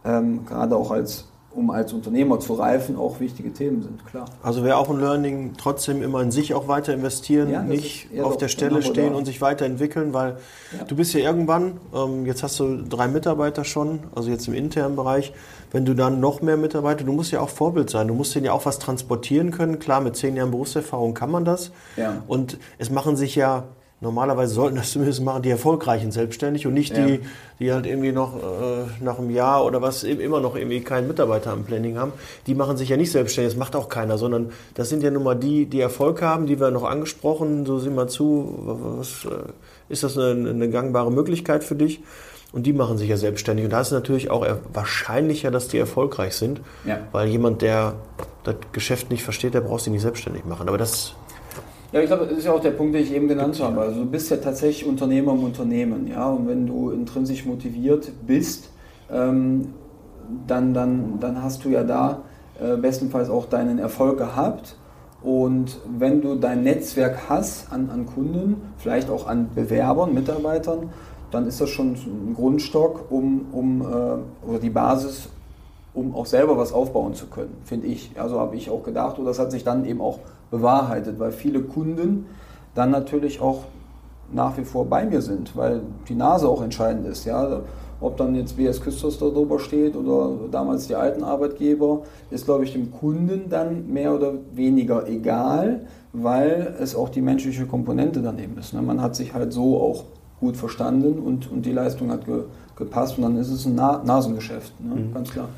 ähm, 0.06 0.46
gerade 0.46 0.74
auch 0.74 0.90
als 0.90 1.28
um 1.56 1.70
als 1.70 1.92
Unternehmer 1.92 2.38
zu 2.38 2.54
reifen, 2.54 2.96
auch 2.96 3.18
wichtige 3.18 3.52
Themen 3.52 3.82
sind, 3.82 4.04
klar. 4.06 4.26
Also 4.42 4.62
wäre 4.62 4.76
auch 4.76 4.90
ein 4.90 5.00
Learning, 5.00 5.54
trotzdem 5.56 6.02
immer 6.02 6.20
in 6.20 6.30
sich 6.30 6.54
auch 6.54 6.68
weiter 6.68 6.92
investieren, 6.92 7.50
ja, 7.50 7.62
nicht 7.62 8.08
auf 8.22 8.36
der 8.36 8.48
Stelle 8.48 8.80
genau 8.80 8.90
stehen 8.90 9.14
und 9.14 9.24
sich 9.24 9.40
weiterentwickeln, 9.40 10.12
weil 10.12 10.36
ja. 10.76 10.84
du 10.84 10.96
bist 10.96 11.14
ja 11.14 11.20
irgendwann, 11.20 11.80
ähm, 11.94 12.26
jetzt 12.26 12.42
hast 12.42 12.60
du 12.60 12.82
drei 12.82 13.08
Mitarbeiter 13.08 13.64
schon, 13.64 14.00
also 14.14 14.30
jetzt 14.30 14.46
im 14.48 14.54
internen 14.54 14.96
Bereich, 14.96 15.32
wenn 15.72 15.84
du 15.84 15.94
dann 15.94 16.20
noch 16.20 16.42
mehr 16.42 16.56
Mitarbeiter, 16.56 17.04
du 17.04 17.12
musst 17.12 17.32
ja 17.32 17.40
auch 17.40 17.48
Vorbild 17.48 17.90
sein, 17.90 18.08
du 18.08 18.14
musst 18.14 18.34
denen 18.34 18.46
ja 18.46 18.52
auch 18.52 18.66
was 18.66 18.78
transportieren 18.78 19.50
können, 19.50 19.78
klar, 19.78 20.00
mit 20.00 20.16
zehn 20.16 20.36
Jahren 20.36 20.50
Berufserfahrung 20.50 21.14
kann 21.14 21.30
man 21.30 21.44
das 21.44 21.72
ja. 21.96 22.22
und 22.28 22.58
es 22.78 22.90
machen 22.90 23.16
sich 23.16 23.34
ja 23.34 23.64
Normalerweise 24.06 24.54
sollten 24.54 24.76
das 24.76 24.92
zumindest 24.92 25.20
machen 25.20 25.42
die 25.42 25.50
Erfolgreichen 25.50 26.12
selbstständig 26.12 26.64
und 26.64 26.74
nicht 26.74 26.96
ja. 26.96 27.04
die, 27.04 27.20
die 27.58 27.72
halt 27.72 27.86
irgendwie 27.86 28.12
noch 28.12 28.36
äh, 28.36 28.86
nach 29.00 29.18
einem 29.18 29.30
Jahr 29.30 29.64
oder 29.64 29.82
was 29.82 30.04
immer 30.04 30.38
noch 30.38 30.54
irgendwie 30.54 30.80
keinen 30.80 31.08
Mitarbeiter 31.08 31.50
am 31.50 31.64
Planning 31.64 31.98
haben. 31.98 32.12
Die 32.46 32.54
machen 32.54 32.76
sich 32.76 32.88
ja 32.88 32.96
nicht 32.96 33.10
selbstständig, 33.10 33.54
das 33.54 33.58
macht 33.58 33.74
auch 33.74 33.88
keiner, 33.88 34.16
sondern 34.16 34.50
das 34.74 34.90
sind 34.90 35.02
ja 35.02 35.10
nun 35.10 35.24
mal 35.24 35.34
die, 35.34 35.66
die 35.66 35.80
Erfolg 35.80 36.22
haben, 36.22 36.46
die 36.46 36.60
wir 36.60 36.70
noch 36.70 36.84
angesprochen. 36.84 37.66
So 37.66 37.80
sieh 37.80 37.90
mal 37.90 38.08
zu, 38.08 38.54
was, 38.98 39.24
äh, 39.24 39.50
ist 39.88 40.04
das 40.04 40.16
eine, 40.16 40.50
eine 40.50 40.70
gangbare 40.70 41.10
Möglichkeit 41.10 41.64
für 41.64 41.74
dich? 41.74 42.00
Und 42.52 42.64
die 42.64 42.72
machen 42.72 42.96
sich 42.96 43.08
ja 43.08 43.16
selbstständig. 43.16 43.64
Und 43.64 43.72
da 43.72 43.80
ist 43.80 43.88
es 43.88 43.92
natürlich 43.92 44.30
auch 44.30 44.46
wahrscheinlicher, 44.72 45.50
dass 45.50 45.66
die 45.66 45.78
erfolgreich 45.78 46.36
sind, 46.36 46.60
ja. 46.84 47.00
weil 47.10 47.26
jemand, 47.26 47.60
der 47.60 47.94
das 48.44 48.54
Geschäft 48.70 49.10
nicht 49.10 49.24
versteht, 49.24 49.54
der 49.54 49.62
braucht 49.62 49.82
sich 49.82 49.92
nicht 49.92 50.02
selbstständig 50.02 50.44
machen. 50.44 50.68
Aber 50.68 50.78
das 50.78 51.14
ja, 51.96 52.02
ich 52.02 52.08
glaube, 52.08 52.26
das 52.26 52.38
ist 52.38 52.44
ja 52.44 52.52
auch 52.52 52.60
der 52.60 52.72
Punkt, 52.72 52.94
den 52.94 53.02
ich 53.02 53.14
eben 53.14 53.26
genannt 53.26 53.58
habe. 53.58 53.80
Also 53.80 54.00
du 54.00 54.06
bist 54.06 54.30
ja 54.30 54.36
tatsächlich 54.36 54.86
Unternehmer 54.86 55.32
im 55.32 55.44
Unternehmen, 55.44 56.06
ja. 56.06 56.28
Und 56.28 56.46
wenn 56.46 56.66
du 56.66 56.90
intrinsisch 56.90 57.46
motiviert 57.46 58.12
bist, 58.26 58.70
ähm, 59.10 59.72
dann, 60.46 60.74
dann, 60.74 61.18
dann 61.20 61.42
hast 61.42 61.64
du 61.64 61.70
ja 61.70 61.84
da 61.84 62.20
äh, 62.60 62.76
bestenfalls 62.76 63.30
auch 63.30 63.46
deinen 63.46 63.78
Erfolg 63.78 64.18
gehabt. 64.18 64.76
Und 65.22 65.78
wenn 65.98 66.20
du 66.20 66.34
dein 66.34 66.62
Netzwerk 66.64 67.30
hast 67.30 67.72
an, 67.72 67.88
an 67.88 68.04
Kunden, 68.04 68.60
vielleicht 68.76 69.08
auch 69.08 69.26
an 69.26 69.48
Bewerbern, 69.54 70.12
Mitarbeitern, 70.12 70.90
dann 71.30 71.46
ist 71.46 71.62
das 71.62 71.70
schon 71.70 71.94
ein 71.94 72.34
Grundstock, 72.34 73.10
um, 73.10 73.46
um 73.52 73.80
äh, 73.80 74.46
oder 74.46 74.58
die 74.60 74.70
Basis, 74.70 75.30
um 75.94 76.14
auch 76.14 76.26
selber 76.26 76.58
was 76.58 76.74
aufbauen 76.74 77.14
zu 77.14 77.26
können, 77.28 77.56
finde 77.64 77.86
ich. 77.86 78.10
Also 78.16 78.38
habe 78.38 78.54
ich 78.54 78.68
auch 78.68 78.82
gedacht 78.82 79.18
und 79.18 79.24
das 79.24 79.38
hat 79.38 79.50
sich 79.50 79.64
dann 79.64 79.86
eben 79.86 80.02
auch 80.02 80.18
bewahrheitet, 80.50 81.18
weil 81.18 81.32
viele 81.32 81.60
Kunden 81.60 82.26
dann 82.74 82.90
natürlich 82.90 83.40
auch 83.40 83.64
nach 84.32 84.56
wie 84.58 84.64
vor 84.64 84.86
bei 84.86 85.04
mir 85.04 85.22
sind, 85.22 85.56
weil 85.56 85.82
die 86.08 86.14
Nase 86.14 86.48
auch 86.48 86.62
entscheidend 86.62 87.06
ist. 87.06 87.24
Ja? 87.24 87.62
Ob 88.00 88.16
dann 88.16 88.34
jetzt 88.34 88.56
BS 88.56 88.80
Küsters 88.80 89.18
da 89.18 89.26
drüber 89.26 89.58
steht 89.58 89.96
oder 89.96 90.32
damals 90.50 90.86
die 90.86 90.94
alten 90.94 91.22
Arbeitgeber, 91.22 92.02
ist, 92.30 92.44
glaube 92.44 92.64
ich, 92.64 92.72
dem 92.72 92.92
Kunden 92.92 93.48
dann 93.48 93.90
mehr 93.90 94.14
oder 94.14 94.34
weniger 94.52 95.08
egal, 95.08 95.86
weil 96.12 96.74
es 96.80 96.94
auch 96.94 97.08
die 97.08 97.22
menschliche 97.22 97.66
Komponente 97.66 98.20
daneben 98.20 98.58
ist. 98.58 98.74
Ne? 98.74 98.82
Man 98.82 99.00
hat 99.00 99.16
sich 99.16 99.32
halt 99.32 99.52
so 99.52 99.80
auch 99.80 100.04
gut 100.40 100.56
verstanden 100.56 101.18
und, 101.18 101.50
und 101.50 101.64
die 101.64 101.72
Leistung 101.72 102.10
hat 102.10 102.26
ge, 102.26 102.42
gepasst 102.76 103.16
und 103.16 103.22
dann 103.22 103.38
ist 103.38 103.50
es 103.50 103.64
ein 103.64 103.74
Na 103.74 104.02
Nasengeschäft, 104.04 104.78
ne? 104.80 104.96
mhm. 104.96 105.14
ganz 105.14 105.30
klar. 105.30 105.48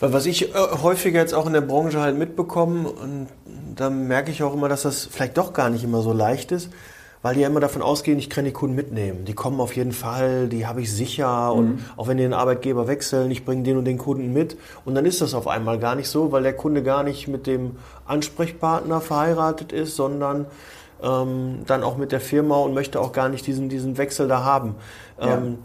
Was 0.00 0.26
ich 0.26 0.54
äh, 0.54 0.58
häufiger 0.82 1.20
jetzt 1.20 1.34
auch 1.34 1.46
in 1.46 1.52
der 1.52 1.60
Branche 1.60 2.00
halt 2.00 2.16
mitbekomme, 2.16 2.88
und 2.88 3.28
da 3.74 3.90
merke 3.90 4.30
ich 4.30 4.42
auch 4.42 4.54
immer, 4.54 4.68
dass 4.68 4.82
das 4.82 5.06
vielleicht 5.06 5.36
doch 5.36 5.52
gar 5.52 5.70
nicht 5.70 5.84
immer 5.84 6.02
so 6.02 6.12
leicht 6.12 6.52
ist, 6.52 6.70
weil 7.22 7.34
die 7.34 7.40
ja 7.40 7.48
immer 7.48 7.60
davon 7.60 7.82
ausgehen, 7.82 8.18
ich 8.18 8.30
kann 8.30 8.44
die 8.44 8.52
Kunden 8.52 8.76
mitnehmen. 8.76 9.24
Die 9.24 9.34
kommen 9.34 9.60
auf 9.60 9.74
jeden 9.74 9.92
Fall, 9.92 10.48
die 10.48 10.66
habe 10.66 10.82
ich 10.82 10.92
sicher 10.92 11.52
mhm. 11.52 11.58
und 11.58 11.84
auch 11.96 12.06
wenn 12.06 12.16
die 12.16 12.22
den 12.22 12.32
Arbeitgeber 12.32 12.86
wechseln, 12.86 13.30
ich 13.30 13.44
bringe 13.44 13.64
den 13.64 13.76
und 13.76 13.84
den 13.84 13.98
Kunden 13.98 14.32
mit. 14.32 14.56
Und 14.84 14.94
dann 14.94 15.04
ist 15.04 15.20
das 15.20 15.34
auf 15.34 15.48
einmal 15.48 15.78
gar 15.78 15.96
nicht 15.96 16.08
so, 16.08 16.30
weil 16.30 16.42
der 16.42 16.54
Kunde 16.54 16.82
gar 16.82 17.02
nicht 17.02 17.26
mit 17.26 17.46
dem 17.46 17.76
Ansprechpartner 18.06 19.00
verheiratet 19.00 19.72
ist, 19.72 19.96
sondern 19.96 20.46
ähm, 21.02 21.60
dann 21.66 21.82
auch 21.82 21.96
mit 21.96 22.12
der 22.12 22.20
Firma 22.20 22.56
und 22.56 22.74
möchte 22.74 23.00
auch 23.00 23.12
gar 23.12 23.28
nicht 23.28 23.46
diesen, 23.46 23.68
diesen 23.68 23.98
Wechsel 23.98 24.28
da 24.28 24.44
haben. 24.44 24.76
Ja. 25.20 25.38
Ähm, 25.38 25.58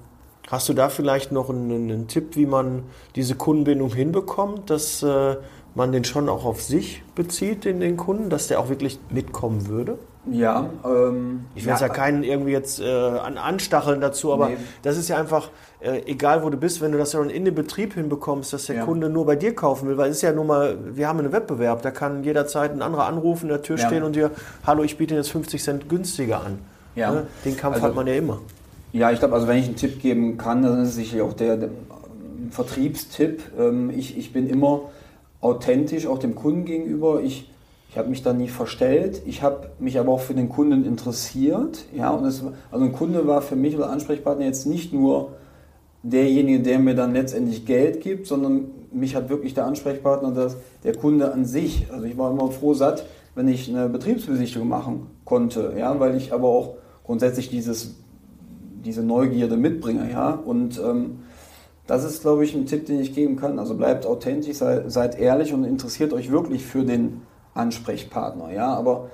Hast 0.49 0.69
du 0.69 0.73
da 0.73 0.89
vielleicht 0.89 1.31
noch 1.31 1.49
einen, 1.49 1.71
einen, 1.71 2.07
Tipp, 2.07 2.35
wie 2.35 2.45
man 2.45 2.83
diese 3.15 3.35
Kundenbindung 3.35 3.93
hinbekommt, 3.93 4.69
dass 4.69 5.01
äh, 5.01 5.37
man 5.75 5.91
den 5.91 6.03
schon 6.03 6.29
auch 6.29 6.45
auf 6.45 6.61
sich 6.61 7.01
bezieht, 7.15 7.65
den, 7.65 7.79
den 7.79 7.97
Kunden, 7.97 8.29
dass 8.29 8.47
der 8.47 8.59
auch 8.59 8.69
wirklich 8.69 8.99
mitkommen 9.09 9.67
würde? 9.67 9.97
Ja. 10.29 10.69
Ähm, 10.85 11.45
ich 11.55 11.65
will 11.65 11.73
ja, 11.73 11.79
ja 11.79 11.89
keinen 11.89 12.23
irgendwie 12.23 12.51
jetzt 12.51 12.79
äh, 12.79 12.85
an, 12.85 13.37
anstacheln 13.37 13.99
dazu, 13.99 14.31
aber 14.31 14.49
nee. 14.49 14.57
das 14.81 14.97
ist 14.97 15.09
ja 15.09 15.17
einfach, 15.17 15.49
äh, 15.81 16.01
egal 16.05 16.43
wo 16.43 16.49
du 16.49 16.57
bist, 16.57 16.81
wenn 16.81 16.93
du 16.93 16.97
das 16.97 17.11
dann 17.11 17.29
in 17.29 17.43
den 17.43 17.55
Betrieb 17.55 17.93
hinbekommst, 17.93 18.53
dass 18.53 18.67
der 18.67 18.77
ja. 18.77 18.85
Kunde 18.85 19.09
nur 19.09 19.25
bei 19.25 19.35
dir 19.35 19.53
kaufen 19.53 19.89
will, 19.89 19.97
weil 19.97 20.11
es 20.11 20.17
ist 20.17 20.21
ja 20.21 20.31
nun 20.31 20.47
mal, 20.47 20.77
wir 20.95 21.07
haben 21.07 21.19
einen 21.19 21.33
Wettbewerb, 21.33 21.81
da 21.81 21.91
kann 21.91 22.23
jederzeit 22.23 22.71
ein 22.71 22.81
anderer 22.81 23.05
anrufen, 23.05 23.43
in 23.43 23.49
der 23.49 23.63
Tür 23.63 23.77
ja. 23.77 23.87
stehen 23.87 24.03
und 24.03 24.15
dir, 24.15 24.31
hallo, 24.65 24.83
ich 24.83 24.97
biete 24.97 25.15
jetzt 25.15 25.31
50 25.31 25.61
Cent 25.61 25.89
günstiger 25.89 26.41
an. 26.45 26.59
Ja. 26.95 27.11
Ne? 27.11 27.27
Den 27.43 27.57
Kampf 27.57 27.75
also, 27.75 27.87
hat 27.87 27.95
man 27.95 28.07
ja 28.07 28.13
immer. 28.13 28.39
Ja, 28.93 29.11
ich 29.11 29.17
glaube, 29.17 29.33
also 29.33 29.47
wenn 29.47 29.57
ich 29.57 29.65
einen 29.65 29.75
Tipp 29.75 29.99
geben 29.99 30.37
kann, 30.37 30.61
dann 30.61 30.83
ist 30.83 30.89
es 30.89 30.95
sicherlich 30.95 31.23
auch 31.23 31.33
der, 31.33 31.57
der 31.57 31.69
Vertriebstipp. 32.51 33.41
Ähm, 33.59 33.89
ich, 33.89 34.19
ich 34.19 34.31
bin 34.31 34.47
immer 34.47 34.81
authentisch 35.41 36.05
auch 36.05 36.19
dem 36.19 36.35
Kunden 36.35 36.63
gegenüber. 36.63 37.19
Ich, 37.23 37.49
ich 37.89 37.97
habe 37.97 38.09
mich 38.09 38.21
da 38.21 38.33
nie 38.33 38.49
verstellt. 38.49 39.23
Ich 39.25 39.41
habe 39.41 39.71
mich 39.79 39.97
aber 39.97 40.11
auch 40.11 40.19
für 40.19 40.35
den 40.35 40.47
Kunden 40.47 40.85
interessiert. 40.85 41.85
Ja, 41.95 42.11
und 42.11 42.23
es, 42.25 42.43
also 42.69 42.85
ein 42.85 42.93
Kunde 42.93 43.25
war 43.25 43.41
für 43.41 43.55
mich 43.55 43.75
oder 43.75 43.89
Ansprechpartner 43.89 44.45
jetzt 44.45 44.67
nicht 44.67 44.93
nur 44.93 45.33
derjenige, 46.03 46.59
der 46.61 46.77
mir 46.77 46.93
dann 46.93 47.13
letztendlich 47.13 47.65
Geld 47.65 47.99
gibt, 47.99 48.27
sondern 48.27 48.65
mich 48.91 49.15
hat 49.15 49.27
wirklich 49.27 49.55
der 49.55 49.65
Ansprechpartner, 49.65 50.33
das, 50.33 50.55
der 50.83 50.95
Kunde 50.95 51.33
an 51.33 51.45
sich. 51.45 51.87
Also 51.91 52.05
ich 52.05 52.15
war 52.15 52.29
immer 52.29 52.51
froh 52.51 52.75
satt, 52.75 53.07
wenn 53.33 53.47
ich 53.47 53.69
eine 53.69 53.89
Betriebsbesichtigung 53.89 54.67
machen 54.67 55.07
konnte, 55.25 55.73
ja, 55.79 55.99
weil 55.99 56.15
ich 56.15 56.31
aber 56.31 56.47
auch 56.49 56.75
grundsätzlich 57.03 57.49
dieses, 57.49 57.95
diese 58.83 59.03
Neugierde 59.03 59.57
mitbringe, 59.57 60.11
ja, 60.11 60.31
und 60.31 60.79
ähm, 60.79 61.19
das 61.87 62.03
ist, 62.05 62.21
glaube 62.21 62.43
ich, 62.43 62.55
ein 62.55 62.65
Tipp, 62.65 62.85
den 62.85 62.99
ich 62.99 63.13
geben 63.13 63.35
kann. 63.35 63.59
Also 63.59 63.75
bleibt 63.75 64.05
authentisch, 64.05 64.57
sei, 64.57 64.83
seid 64.87 65.19
ehrlich 65.19 65.53
und 65.53 65.65
interessiert 65.65 66.13
euch 66.13 66.31
wirklich 66.31 66.65
für 66.65 66.85
den 66.85 67.21
Ansprechpartner, 67.53 68.51
ja, 68.51 68.73
aber 68.73 69.09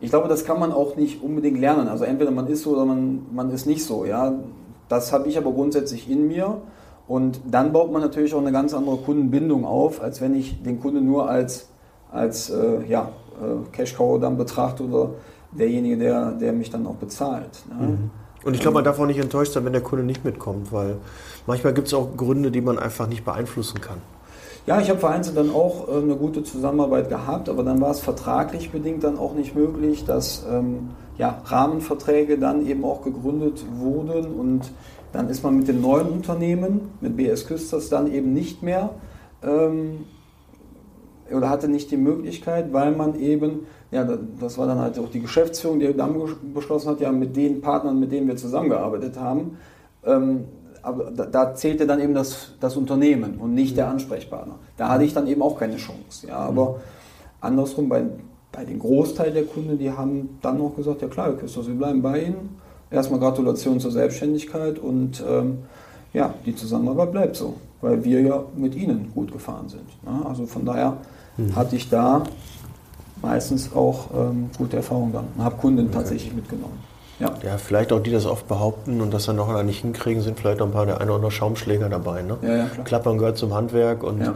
ich 0.00 0.10
glaube, 0.10 0.28
das 0.28 0.44
kann 0.44 0.58
man 0.58 0.72
auch 0.72 0.96
nicht 0.96 1.22
unbedingt 1.22 1.58
lernen. 1.60 1.86
Also 1.86 2.04
entweder 2.04 2.32
man 2.32 2.48
ist 2.48 2.62
so 2.62 2.72
oder 2.72 2.84
man, 2.84 3.26
man 3.32 3.50
ist 3.50 3.66
nicht 3.66 3.84
so, 3.84 4.04
ja. 4.04 4.34
Das 4.88 5.12
habe 5.12 5.28
ich 5.28 5.38
aber 5.38 5.52
grundsätzlich 5.52 6.10
in 6.10 6.26
mir 6.26 6.60
und 7.06 7.40
dann 7.48 7.72
baut 7.72 7.92
man 7.92 8.02
natürlich 8.02 8.34
auch 8.34 8.40
eine 8.40 8.52
ganz 8.52 8.74
andere 8.74 8.96
Kundenbindung 8.96 9.64
auf, 9.64 10.02
als 10.02 10.20
wenn 10.20 10.34
ich 10.34 10.62
den 10.62 10.80
Kunden 10.80 11.06
nur 11.06 11.30
als, 11.30 11.68
als 12.10 12.50
äh, 12.50 12.84
ja, 12.88 13.10
äh, 13.40 13.70
Cash-Cow 13.70 14.20
dann 14.20 14.36
betrachte 14.36 14.84
oder 14.84 15.10
derjenige, 15.52 15.98
der, 15.98 16.32
der 16.32 16.52
mich 16.52 16.70
dann 16.70 16.86
auch 16.86 16.96
bezahlt. 16.96 17.64
Ne? 17.68 17.86
Mhm. 17.86 18.10
Und 18.44 18.54
ich 18.54 18.60
glaube, 18.60 18.74
man 18.74 18.84
darf 18.84 18.98
auch 18.98 19.06
nicht 19.06 19.20
enttäuscht 19.20 19.52
sein, 19.52 19.64
wenn 19.64 19.72
der 19.72 19.82
Kunde 19.82 20.04
nicht 20.04 20.24
mitkommt, 20.24 20.72
weil 20.72 20.96
manchmal 21.46 21.74
gibt 21.74 21.88
es 21.88 21.94
auch 21.94 22.16
Gründe, 22.16 22.50
die 22.50 22.60
man 22.60 22.78
einfach 22.78 23.06
nicht 23.06 23.24
beeinflussen 23.24 23.80
kann. 23.80 23.98
Ja, 24.64 24.80
ich 24.80 24.88
habe 24.90 25.00
vereinzelt 25.00 25.36
dann 25.36 25.50
auch 25.50 25.88
äh, 25.88 25.96
eine 25.96 26.14
gute 26.14 26.44
Zusammenarbeit 26.44 27.08
gehabt, 27.08 27.48
aber 27.48 27.64
dann 27.64 27.80
war 27.80 27.90
es 27.90 27.98
vertraglich 27.98 28.70
bedingt 28.70 29.02
dann 29.02 29.18
auch 29.18 29.34
nicht 29.34 29.56
möglich, 29.56 30.04
dass 30.04 30.46
ähm, 30.48 30.90
ja, 31.18 31.42
Rahmenverträge 31.44 32.38
dann 32.38 32.64
eben 32.66 32.84
auch 32.84 33.02
gegründet 33.02 33.64
wurden 33.76 34.26
und 34.26 34.70
dann 35.12 35.28
ist 35.28 35.42
man 35.42 35.56
mit 35.56 35.68
dem 35.68 35.80
neuen 35.80 36.08
Unternehmen, 36.08 36.92
mit 37.00 37.16
BS 37.16 37.46
Küsters, 37.46 37.88
dann 37.88 38.12
eben 38.12 38.32
nicht 38.32 38.62
mehr 38.62 38.90
ähm, 39.42 40.04
oder 41.30 41.50
hatte 41.50 41.68
nicht 41.68 41.90
die 41.90 41.96
Möglichkeit, 41.96 42.72
weil 42.72 42.92
man 42.92 43.18
eben, 43.18 43.66
ja, 43.92 44.08
das 44.40 44.58
war 44.58 44.66
dann 44.66 44.78
halt 44.78 44.98
auch 44.98 45.10
die 45.10 45.20
Geschäftsführung, 45.20 45.78
die 45.78 45.94
dann 45.94 46.16
beschlossen 46.54 46.88
hat, 46.88 47.00
ja, 47.00 47.12
mit 47.12 47.36
den 47.36 47.60
Partnern, 47.60 48.00
mit 48.00 48.10
denen 48.10 48.26
wir 48.26 48.36
zusammengearbeitet 48.36 49.20
haben, 49.20 49.58
ähm, 50.04 50.44
aber 50.82 51.10
da, 51.10 51.26
da, 51.26 51.54
zählte 51.54 51.86
dann 51.86 52.00
eben 52.00 52.14
das, 52.14 52.54
das 52.58 52.76
Unternehmen 52.76 53.38
und 53.38 53.54
nicht 53.54 53.76
der 53.76 53.88
Ansprechpartner. 53.88 54.56
Da 54.76 54.88
hatte 54.88 55.04
ich 55.04 55.14
dann 55.14 55.28
eben 55.28 55.40
auch 55.40 55.56
keine 55.56 55.76
Chance. 55.76 56.26
Ja, 56.26 56.38
aber 56.38 56.80
andersrum, 57.40 57.88
bei, 57.88 58.02
bei 58.50 58.64
den 58.64 58.80
Großteil 58.80 59.30
der 59.30 59.44
Kunden, 59.44 59.78
die 59.78 59.92
haben 59.92 60.38
dann 60.40 60.58
noch 60.58 60.74
gesagt, 60.74 61.02
ja 61.02 61.08
klar, 61.08 61.34
Christoph, 61.34 61.68
wir 61.68 61.74
bleiben 61.74 62.02
bei 62.02 62.24
Ihnen. 62.24 62.58
Erstmal 62.90 63.20
Gratulation 63.20 63.78
zur 63.78 63.92
Selbstständigkeit 63.92 64.78
und 64.78 65.22
ähm, 65.28 65.58
ja, 66.12 66.34
die 66.44 66.54
Zusammenarbeit 66.54 67.12
bleibt 67.12 67.36
so, 67.36 67.54
weil 67.80 68.02
wir 68.02 68.20
ja 68.20 68.42
mit 68.56 68.74
Ihnen 68.74 69.12
gut 69.14 69.32
gefahren 69.32 69.68
sind. 69.68 69.86
Ne? 70.02 70.26
Also 70.26 70.46
von 70.46 70.64
daher 70.64 70.96
mhm. 71.36 71.54
hatte 71.54 71.76
ich 71.76 71.88
da 71.88 72.24
meistens 73.22 73.74
auch 73.74 74.06
ähm, 74.14 74.50
gute 74.58 74.76
Erfahrungen 74.76 75.12
dann 75.12 75.24
und 75.36 75.44
habe 75.44 75.56
Kunden 75.56 75.86
okay. 75.86 75.94
tatsächlich 75.94 76.34
mitgenommen. 76.34 76.78
Ja. 77.20 77.32
ja, 77.44 77.56
vielleicht 77.56 77.92
auch 77.92 78.00
die 78.00 78.10
das 78.10 78.26
oft 78.26 78.48
behaupten 78.48 79.00
und 79.00 79.14
das 79.14 79.26
dann 79.26 79.36
noch 79.36 79.62
nicht 79.62 79.82
hinkriegen, 79.82 80.22
sind 80.22 80.40
vielleicht 80.40 80.60
auch 80.60 80.66
ein 80.66 80.72
paar 80.72 80.86
der 80.86 80.96
eine 80.96 81.04
oder 81.04 81.16
andere 81.16 81.30
Schaumschläger 81.30 81.88
dabei. 81.88 82.22
Ne? 82.22 82.36
Ja, 82.42 82.56
ja, 82.56 82.66
Klappern 82.84 83.18
gehört 83.18 83.38
zum 83.38 83.54
Handwerk 83.54 84.02
und 84.02 84.32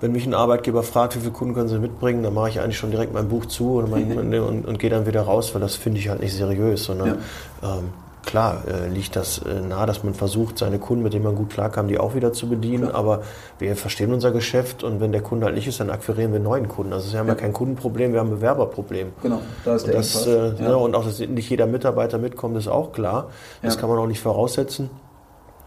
wenn 0.00 0.12
mich 0.12 0.26
ein 0.26 0.34
Arbeitgeber 0.34 0.82
fragt, 0.82 1.14
wie 1.16 1.20
viele 1.20 1.32
Kunden 1.32 1.54
können 1.54 1.68
sie 1.68 1.78
mitbringen, 1.78 2.22
dann 2.22 2.34
mache 2.34 2.48
ich 2.48 2.60
eigentlich 2.60 2.76
schon 2.76 2.90
direkt 2.90 3.14
mein 3.14 3.28
Buch 3.28 3.46
zu 3.46 3.76
und, 3.76 3.90
mein, 3.90 4.34
und, 4.38 4.66
und 4.66 4.78
gehe 4.78 4.90
dann 4.90 5.06
wieder 5.06 5.22
raus, 5.22 5.54
weil 5.54 5.60
das 5.60 5.76
finde 5.76 6.00
ich 6.00 6.08
halt 6.08 6.20
nicht 6.20 6.34
seriös, 6.34 6.84
sondern 6.84 7.18
ähm, 7.62 7.90
klar 8.24 8.62
äh, 8.66 8.88
liegt 8.88 9.16
das 9.16 9.38
äh, 9.38 9.60
nahe, 9.60 9.86
dass 9.86 10.04
man 10.04 10.14
versucht, 10.14 10.58
seine 10.58 10.78
Kunden, 10.78 11.02
mit 11.02 11.12
denen 11.14 11.24
man 11.24 11.34
gut 11.34 11.50
klarkam, 11.50 11.88
die 11.88 11.98
auch 11.98 12.14
wieder 12.14 12.32
zu 12.32 12.48
bedienen. 12.48 12.88
Klar. 12.88 12.94
Aber 12.94 13.22
wir 13.58 13.76
verstehen 13.76 14.12
unser 14.12 14.30
Geschäft 14.30 14.84
und 14.84 15.00
wenn 15.00 15.12
der 15.12 15.22
Kunde 15.22 15.46
halt 15.46 15.54
nicht 15.54 15.66
ist, 15.66 15.80
dann 15.80 15.90
akquirieren 15.90 16.32
wir 16.32 16.40
neuen 16.40 16.68
Kunden. 16.68 16.92
Also 16.92 17.12
wir 17.12 17.18
haben 17.18 17.28
ja, 17.28 17.34
ja 17.34 17.40
kein 17.40 17.52
Kundenproblem, 17.52 18.12
wir 18.12 18.20
haben 18.20 18.28
ein 18.28 18.36
Bewerberproblem. 18.36 19.12
Genau, 19.22 19.40
da 19.64 19.76
ist 19.76 19.86
der 19.86 19.94
und 19.94 20.00
das, 20.00 20.26
äh, 20.26 20.30
ja. 20.30 20.68
ne, 20.68 20.76
Und 20.76 20.94
auch, 20.94 21.04
dass 21.04 21.18
nicht 21.18 21.50
jeder 21.50 21.66
Mitarbeiter 21.66 22.18
mitkommt, 22.18 22.56
ist 22.56 22.68
auch 22.68 22.92
klar. 22.92 23.28
Das 23.62 23.74
ja. 23.74 23.80
kann 23.80 23.88
man 23.88 23.98
auch 23.98 24.06
nicht 24.06 24.20
voraussetzen. 24.20 24.90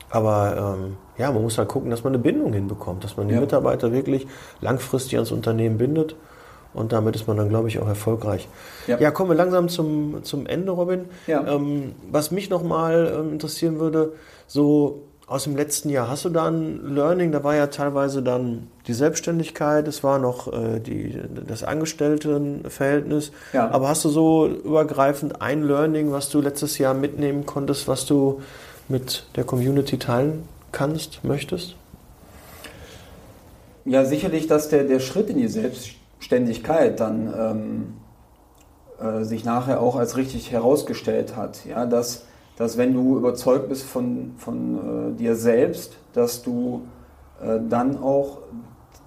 Aber 0.10 0.78
ähm, 0.78 0.97
ja, 1.18 1.32
man 1.32 1.41
muss 1.41 1.58
halt 1.58 1.68
gucken, 1.68 1.89
dass 1.89 2.03
man 2.03 2.14
eine 2.14 2.22
Bindung 2.22 2.53
hinbekommt, 2.53 3.03
dass 3.03 3.18
man 3.18 3.28
die 3.28 3.36
Mitarbeiter 3.36 3.91
wirklich 3.91 4.28
langfristig 4.62 5.16
ans 5.16 5.32
Unternehmen 5.32 5.78
bindet. 5.78 6.16
Und 6.78 6.93
damit 6.93 7.15
ist 7.15 7.28
man 7.28 7.38
dann, 7.38 7.49
glaube 7.49 7.67
ich, 7.67 7.80
auch 7.80 7.88
erfolgreich. 7.88 8.47
Ja, 8.86 8.99
ja 8.99 9.11
kommen 9.11 9.32
wir 9.32 9.36
langsam 9.36 9.67
zum, 9.67 10.23
zum 10.23 10.45
Ende, 10.45 10.71
Robin. 10.71 11.05
Ja. 11.25 11.45
Ähm, 11.47 11.93
was 12.11 12.32
mich 12.32 12.49
nochmal 12.49 13.11
ähm, 13.19 13.34
interessieren 13.34 13.80
würde, 13.80 14.13
so 14.45 15.03
aus 15.25 15.43
dem 15.43 15.57
letzten 15.57 15.89
Jahr, 15.89 16.09
hast 16.09 16.23
du 16.23 16.30
da 16.30 16.47
ein 16.47 16.95
Learning? 16.95 17.34
Da 17.34 17.43
war 17.43 17.55
ja 17.55 17.67
teilweise 17.67 18.23
dann 18.23 18.67
die 18.88 18.93
Selbstständigkeit, 18.93 19.86
es 19.88 20.01
war 20.01 20.19
noch 20.19 20.53
äh, 20.53 20.80
die, 20.80 21.19
das 21.45 21.63
Angestelltenverhältnis. 21.63 23.34
Ja. 23.51 23.69
Aber 23.69 23.89
hast 23.89 24.05
du 24.05 24.09
so 24.09 24.47
übergreifend 24.47 25.41
ein 25.41 25.63
Learning, 25.63 26.13
was 26.13 26.30
du 26.30 26.39
letztes 26.39 26.78
Jahr 26.78 26.93
mitnehmen 26.93 27.45
konntest, 27.45 27.88
was 27.89 28.05
du 28.05 28.41
mit 28.88 29.25
der 29.36 29.43
Community 29.43 29.97
teilen 29.97 30.47
kannst, 30.71 31.23
möchtest? 31.25 31.75
Ja, 33.84 34.05
sicherlich, 34.05 34.47
dass 34.47 34.69
der, 34.69 34.84
der 34.84 34.99
Schritt 34.99 35.30
in 35.30 35.38
die 35.38 35.47
Selbstständigkeit 35.47 36.07
Ständigkeit 36.28 36.99
dann 36.99 37.34
ähm, 37.39 37.93
äh, 38.99 39.23
sich 39.23 39.45
nachher 39.45 39.82
auch 39.82 39.95
als 39.95 40.17
richtig 40.17 40.51
herausgestellt 40.51 41.38
hat. 41.38 41.65
Ja, 41.65 41.86
dass, 41.86 42.25
dass 42.57 42.78
wenn 42.78 42.93
du 42.93 43.15
überzeugt 43.17 43.69
bist 43.69 43.84
von, 43.84 44.34
von 44.38 45.13
äh, 45.13 45.17
dir 45.17 45.38
selbst, 45.38 45.95
dass 46.11 46.43
du 46.43 46.82
äh, 47.41 47.59
dann 47.69 47.97
auch 47.97 48.39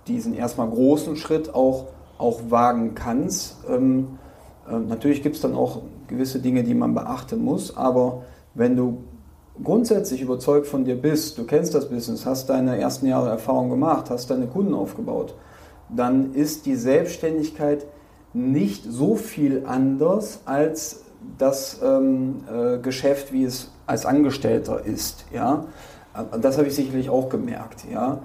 diesen 0.06 0.32
erstmal 0.32 0.70
großen 0.70 1.16
Schritt 1.16 1.54
auch, 1.54 1.88
auch 2.16 2.40
wagen 2.48 2.94
kannst. 2.94 3.58
Ähm, 3.68 4.18
äh, 4.66 4.78
natürlich 4.78 5.22
gibt 5.22 5.36
es 5.36 5.42
dann 5.42 5.54
auch 5.54 5.82
gewisse 6.08 6.38
Dinge, 6.38 6.64
die 6.64 6.74
man 6.74 6.94
beachten 6.94 7.44
muss, 7.44 7.76
aber 7.76 8.22
wenn 8.54 8.76
du 8.76 9.04
grundsätzlich 9.62 10.22
überzeugt 10.22 10.66
von 10.66 10.86
dir 10.86 10.96
bist, 10.96 11.36
du 11.36 11.44
kennst 11.44 11.74
das 11.74 11.90
Business, 11.90 12.24
hast 12.24 12.48
deine 12.48 12.80
ersten 12.80 13.06
Jahre 13.06 13.28
Erfahrung 13.28 13.68
gemacht, 13.68 14.08
hast 14.08 14.30
deine 14.30 14.46
Kunden 14.46 14.72
aufgebaut, 14.72 15.34
dann 15.94 16.34
ist 16.34 16.66
die 16.66 16.76
Selbstständigkeit 16.76 17.86
nicht 18.32 18.84
so 18.84 19.16
viel 19.16 19.64
anders 19.66 20.40
als 20.44 21.04
das 21.38 21.80
ähm, 21.82 22.44
äh, 22.52 22.78
Geschäft, 22.78 23.32
wie 23.32 23.44
es 23.44 23.72
als 23.86 24.06
Angestellter 24.06 24.84
ist. 24.84 25.26
Ja? 25.32 25.64
Das 26.40 26.56
habe 26.58 26.68
ich 26.68 26.74
sicherlich 26.74 27.10
auch 27.10 27.28
gemerkt. 27.28 27.84
Ja? 27.90 28.20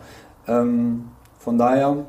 Ähm, 0.48 1.06
von 1.40 1.58
daher, 1.58 2.06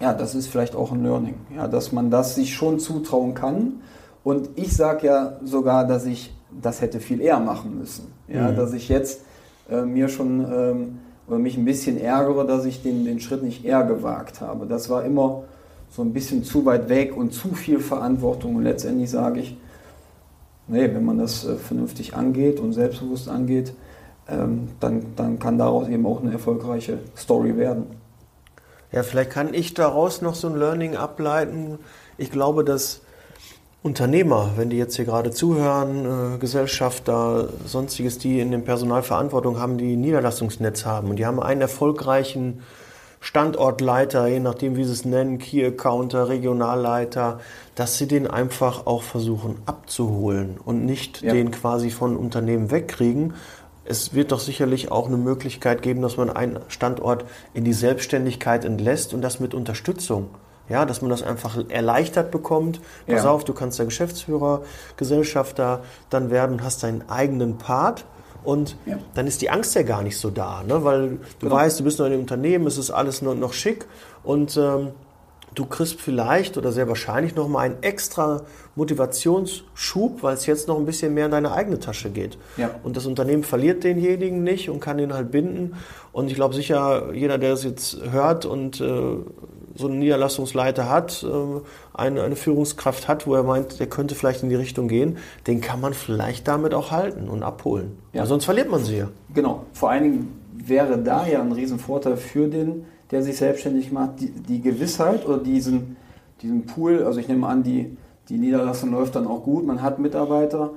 ja, 0.00 0.12
das 0.12 0.34
ist 0.34 0.48
vielleicht 0.48 0.76
auch 0.76 0.92
ein 0.92 1.02
Learning, 1.02 1.36
ja, 1.54 1.66
dass 1.66 1.92
man 1.92 2.10
das 2.10 2.34
sich 2.34 2.54
schon 2.54 2.78
zutrauen 2.78 3.34
kann. 3.34 3.80
Und 4.22 4.50
ich 4.56 4.76
sage 4.76 5.06
ja 5.06 5.36
sogar, 5.44 5.86
dass 5.86 6.04
ich 6.04 6.34
das 6.50 6.80
hätte 6.80 7.00
viel 7.00 7.20
eher 7.20 7.40
machen 7.40 7.78
müssen. 7.78 8.12
Ja? 8.28 8.50
Mhm. 8.50 8.56
Dass 8.56 8.72
ich 8.72 8.88
jetzt 8.88 9.22
äh, 9.70 9.82
mir 9.82 10.08
schon 10.08 10.40
ähm, 10.52 10.98
oder 11.26 11.38
mich 11.38 11.56
ein 11.56 11.64
bisschen 11.64 12.00
ärgere, 12.00 12.46
dass 12.46 12.64
ich 12.64 12.82
den, 12.82 13.04
den 13.04 13.20
Schritt 13.20 13.42
nicht 13.42 13.64
eher 13.64 13.84
gewagt 13.84 14.40
habe. 14.40 14.66
Das 14.66 14.88
war 14.88 15.04
immer 15.04 15.44
so 15.90 16.02
ein 16.02 16.12
bisschen 16.12 16.44
zu 16.44 16.64
weit 16.64 16.88
weg 16.88 17.16
und 17.16 17.32
zu 17.32 17.54
viel 17.54 17.80
Verantwortung. 17.80 18.56
Und 18.56 18.64
letztendlich 18.64 19.10
sage 19.10 19.40
ich, 19.40 19.56
nee, 20.68 20.82
wenn 20.92 21.04
man 21.04 21.18
das 21.18 21.44
äh, 21.44 21.56
vernünftig 21.56 22.14
angeht 22.14 22.60
und 22.60 22.72
selbstbewusst 22.72 23.28
angeht, 23.28 23.72
ähm, 24.28 24.68
dann, 24.80 25.06
dann 25.16 25.38
kann 25.38 25.58
daraus 25.58 25.88
eben 25.88 26.06
auch 26.06 26.22
eine 26.22 26.32
erfolgreiche 26.32 26.98
Story 27.16 27.56
werden. 27.56 27.86
Ja, 28.92 29.02
vielleicht 29.02 29.30
kann 29.30 29.52
ich 29.52 29.74
daraus 29.74 30.22
noch 30.22 30.34
so 30.34 30.48
ein 30.48 30.56
Learning 30.56 30.96
ableiten. 30.96 31.78
Ich 32.18 32.30
glaube, 32.30 32.64
dass 32.64 33.02
Unternehmer, 33.82 34.52
wenn 34.56 34.70
die 34.70 34.78
jetzt 34.78 34.96
hier 34.96 35.04
gerade 35.04 35.30
zuhören, 35.30 36.34
äh, 36.34 36.38
Gesellschafter, 36.38 37.48
sonstiges, 37.66 38.18
die 38.18 38.40
in 38.40 38.50
der 38.50 38.58
Personalverantwortung 38.58 39.58
haben, 39.58 39.78
die 39.78 39.94
ein 39.94 40.00
Niederlassungsnetz 40.00 40.84
haben 40.84 41.10
und 41.10 41.16
die 41.16 41.26
haben 41.26 41.40
einen 41.40 41.60
erfolgreichen 41.60 42.62
Standortleiter, 43.20 44.26
je 44.26 44.40
nachdem 44.40 44.76
wie 44.76 44.84
sie 44.84 44.92
es 44.92 45.04
nennen, 45.04 45.38
Key 45.38 45.64
Accounter, 45.64 46.28
Regionalleiter, 46.28 47.40
dass 47.74 47.98
sie 47.98 48.06
den 48.06 48.26
einfach 48.26 48.86
auch 48.86 49.02
versuchen 49.02 49.56
abzuholen 49.66 50.58
und 50.64 50.84
nicht 50.84 51.22
ja. 51.22 51.32
den 51.32 51.50
quasi 51.50 51.90
von 51.90 52.16
Unternehmen 52.16 52.70
wegkriegen. 52.70 53.34
Es 53.84 54.14
wird 54.14 54.32
doch 54.32 54.40
sicherlich 54.40 54.90
auch 54.90 55.06
eine 55.06 55.16
Möglichkeit 55.16 55.82
geben, 55.82 56.02
dass 56.02 56.16
man 56.16 56.30
einen 56.30 56.58
Standort 56.68 57.24
in 57.54 57.64
die 57.64 57.72
Selbstständigkeit 57.72 58.64
entlässt 58.64 59.14
und 59.14 59.22
das 59.22 59.40
mit 59.40 59.54
Unterstützung. 59.54 60.28
Ja, 60.68 60.84
dass 60.84 61.00
man 61.00 61.10
das 61.10 61.22
einfach 61.22 61.56
erleichtert 61.68 62.30
bekommt. 62.30 62.80
Pass 63.06 63.24
ja. 63.24 63.30
auf, 63.30 63.44
du 63.44 63.52
kannst 63.52 63.78
der 63.78 63.86
Geschäftsführer, 63.86 64.62
Gesellschafter 64.96 65.82
dann 66.10 66.30
werden, 66.30 66.62
hast 66.62 66.82
deinen 66.82 67.08
eigenen 67.08 67.58
Part. 67.58 68.04
Und 68.42 68.76
ja. 68.86 68.98
dann 69.14 69.26
ist 69.26 69.42
die 69.42 69.50
Angst 69.50 69.74
ja 69.74 69.82
gar 69.82 70.02
nicht 70.02 70.18
so 70.18 70.30
da, 70.30 70.62
ne? 70.62 70.84
weil 70.84 71.08
du 71.08 71.18
genau. 71.40 71.56
weißt, 71.56 71.80
du 71.80 71.84
bist 71.84 71.98
noch 71.98 72.06
in 72.06 72.12
einem 72.12 72.20
Unternehmen, 72.22 72.66
es 72.68 72.78
ist 72.78 72.92
alles 72.92 73.20
noch, 73.20 73.34
noch 73.34 73.52
schick 73.52 73.86
und 74.22 74.56
ähm, 74.56 74.92
du 75.56 75.64
kriegst 75.66 76.00
vielleicht 76.00 76.56
oder 76.56 76.70
sehr 76.70 76.86
wahrscheinlich 76.86 77.34
noch 77.34 77.48
mal 77.48 77.60
einen 77.60 77.82
extra 77.82 78.42
Motivationsschub, 78.76 80.22
weil 80.22 80.34
es 80.34 80.46
jetzt 80.46 80.68
noch 80.68 80.78
ein 80.78 80.84
bisschen 80.84 81.14
mehr 81.14 81.24
in 81.24 81.32
deine 81.32 81.52
eigene 81.52 81.80
Tasche 81.80 82.10
geht. 82.10 82.38
Ja. 82.56 82.70
Und 82.84 82.96
das 82.96 83.06
Unternehmen 83.06 83.42
verliert 83.42 83.82
denjenigen 83.82 84.44
nicht 84.44 84.70
und 84.70 84.80
kann 84.80 84.98
den 84.98 85.12
halt 85.12 85.30
binden. 85.30 85.74
Und 86.12 86.28
ich 86.28 86.34
glaube 86.34 86.54
sicher, 86.54 87.12
jeder, 87.14 87.38
der 87.38 87.50
das 87.50 87.64
jetzt 87.64 87.98
hört 88.10 88.44
und 88.44 88.80
äh, 88.80 89.16
so 89.76 89.88
einen 89.88 89.98
Niederlassungsleiter 89.98 90.88
hat, 90.88 91.24
äh, 91.24 91.60
eine, 91.94 92.22
eine 92.22 92.36
Führungskraft 92.36 93.08
hat, 93.08 93.26
wo 93.26 93.34
er 93.34 93.42
meint, 93.42 93.78
der 93.78 93.86
könnte 93.88 94.14
vielleicht 94.14 94.42
in 94.42 94.48
die 94.48 94.54
Richtung 94.54 94.88
gehen, 94.88 95.18
den 95.46 95.60
kann 95.60 95.80
man 95.80 95.94
vielleicht 95.94 96.48
damit 96.48 96.74
auch 96.74 96.90
halten 96.90 97.28
und 97.28 97.42
abholen. 97.42 97.98
Ja. 98.12 98.22
Weil 98.22 98.28
sonst 98.28 98.44
verliert 98.44 98.70
man 98.70 98.84
sie 98.84 98.98
ja. 98.98 99.08
Genau. 99.34 99.64
Vor 99.72 99.90
allen 99.90 100.02
Dingen 100.02 100.42
wäre 100.52 100.98
da 100.98 101.26
ja 101.26 101.40
ein 101.40 101.52
Riesenvorteil 101.52 102.16
für 102.16 102.48
den, 102.48 102.84
der 103.10 103.22
sich 103.22 103.36
selbstständig 103.36 103.92
macht, 103.92 104.20
die, 104.20 104.30
die 104.30 104.60
Gewissheit 104.60 105.26
oder 105.26 105.38
diesen, 105.38 105.96
diesen 106.42 106.66
Pool, 106.66 107.04
also 107.04 107.20
ich 107.20 107.28
nehme 107.28 107.46
an, 107.46 107.62
die, 107.62 107.96
die 108.28 108.38
Niederlassung 108.38 108.90
läuft 108.90 109.14
dann 109.14 109.26
auch 109.26 109.44
gut, 109.44 109.66
man 109.66 109.82
hat 109.82 109.98
Mitarbeiter. 109.98 110.70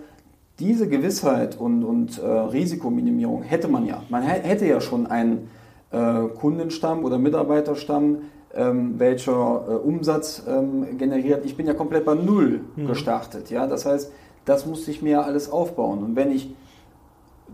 Diese 0.60 0.89
Gewissheit 0.89 1.58
und, 1.58 1.84
und 1.84 2.20
äh, 2.20 2.28
Risikominimierung 2.28 3.43
hätte 3.43 3.68
man 3.70 3.86
ja. 3.86 4.04
Man 4.10 4.24
hätte 4.24 4.66
ja 4.66 4.82
schon 4.82 5.08
einen 5.08 5.50
äh, 5.91 6.24
Kundenstamm 6.38 7.04
oder 7.06 7.18
Mitarbeiterstamm, 7.18 8.18
ähm, 8.56 8.97
welcher 8.97 9.66
äh, 9.68 9.72
Umsatz 9.74 10.43
ähm, 10.47 10.97
generiert. 10.97 11.45
Ich 11.45 11.56
bin 11.56 11.68
ja 11.68 11.74
komplett 11.74 12.06
bei 12.06 12.16
Null 12.16 12.62
mhm. 12.76 12.88
gestartet. 12.88 13.50
Ja? 13.50 13.68
Das 13.68 13.86
heißt, 13.86 14.12
das 14.45 14.66
musste 14.66 14.91
ich 14.91 15.02
mir 15.02 15.24
alles 15.24 15.52
aufbauen. 15.52 16.04
Und 16.04 16.16
wenn 16.16 16.32
ich 16.32 16.56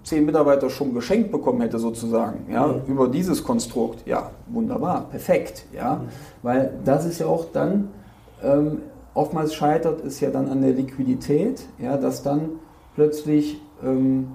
zehn 0.03 0.25
Mitarbeiter 0.25 0.69
schon 0.69 0.93
geschenkt 0.93 1.31
bekommen 1.31 1.61
hätte, 1.61 1.79
sozusagen, 1.79 2.51
ja, 2.51 2.67
mhm. 2.67 2.81
über 2.87 3.07
dieses 3.07 3.43
Konstrukt, 3.43 4.05
ja, 4.05 4.31
wunderbar, 4.47 5.07
perfekt, 5.09 5.65
ja, 5.73 5.95
mhm. 5.95 6.07
weil 6.43 6.73
das 6.83 7.05
ist 7.05 7.19
ja 7.19 7.27
auch 7.27 7.45
dann, 7.51 7.89
ähm, 8.43 8.79
oftmals 9.13 9.53
scheitert 9.53 10.05
es 10.05 10.19
ja 10.19 10.29
dann 10.29 10.49
an 10.49 10.61
der 10.61 10.71
Liquidität, 10.71 11.65
ja, 11.79 11.97
dass 11.97 12.21
dann 12.21 12.51
plötzlich 12.95 13.59
ähm, 13.83 14.27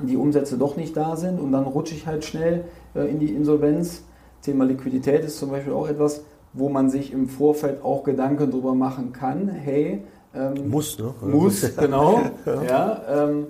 die 0.00 0.16
Umsätze 0.16 0.58
doch 0.58 0.76
nicht 0.76 0.96
da 0.96 1.16
sind 1.16 1.40
und 1.40 1.52
dann 1.52 1.64
rutsche 1.64 1.94
ich 1.94 2.06
halt 2.06 2.24
schnell 2.24 2.64
äh, 2.94 3.08
in 3.08 3.18
die 3.18 3.32
Insolvenz. 3.32 4.04
Thema 4.42 4.64
Liquidität 4.64 5.24
ist 5.24 5.38
zum 5.38 5.50
Beispiel 5.50 5.72
auch 5.72 5.88
etwas, 5.88 6.24
wo 6.52 6.68
man 6.68 6.90
sich 6.90 7.12
im 7.12 7.28
Vorfeld 7.28 7.82
auch 7.82 8.04
Gedanken 8.04 8.50
darüber 8.50 8.74
machen 8.74 9.12
kann, 9.12 9.48
hey, 9.48 10.02
ähm, 10.34 10.68
muss, 10.68 10.98
ne? 10.98 11.14
Muss, 11.22 11.76
genau, 11.76 12.20
ja, 12.46 12.62
ja 12.62 13.02
ähm, 13.08 13.46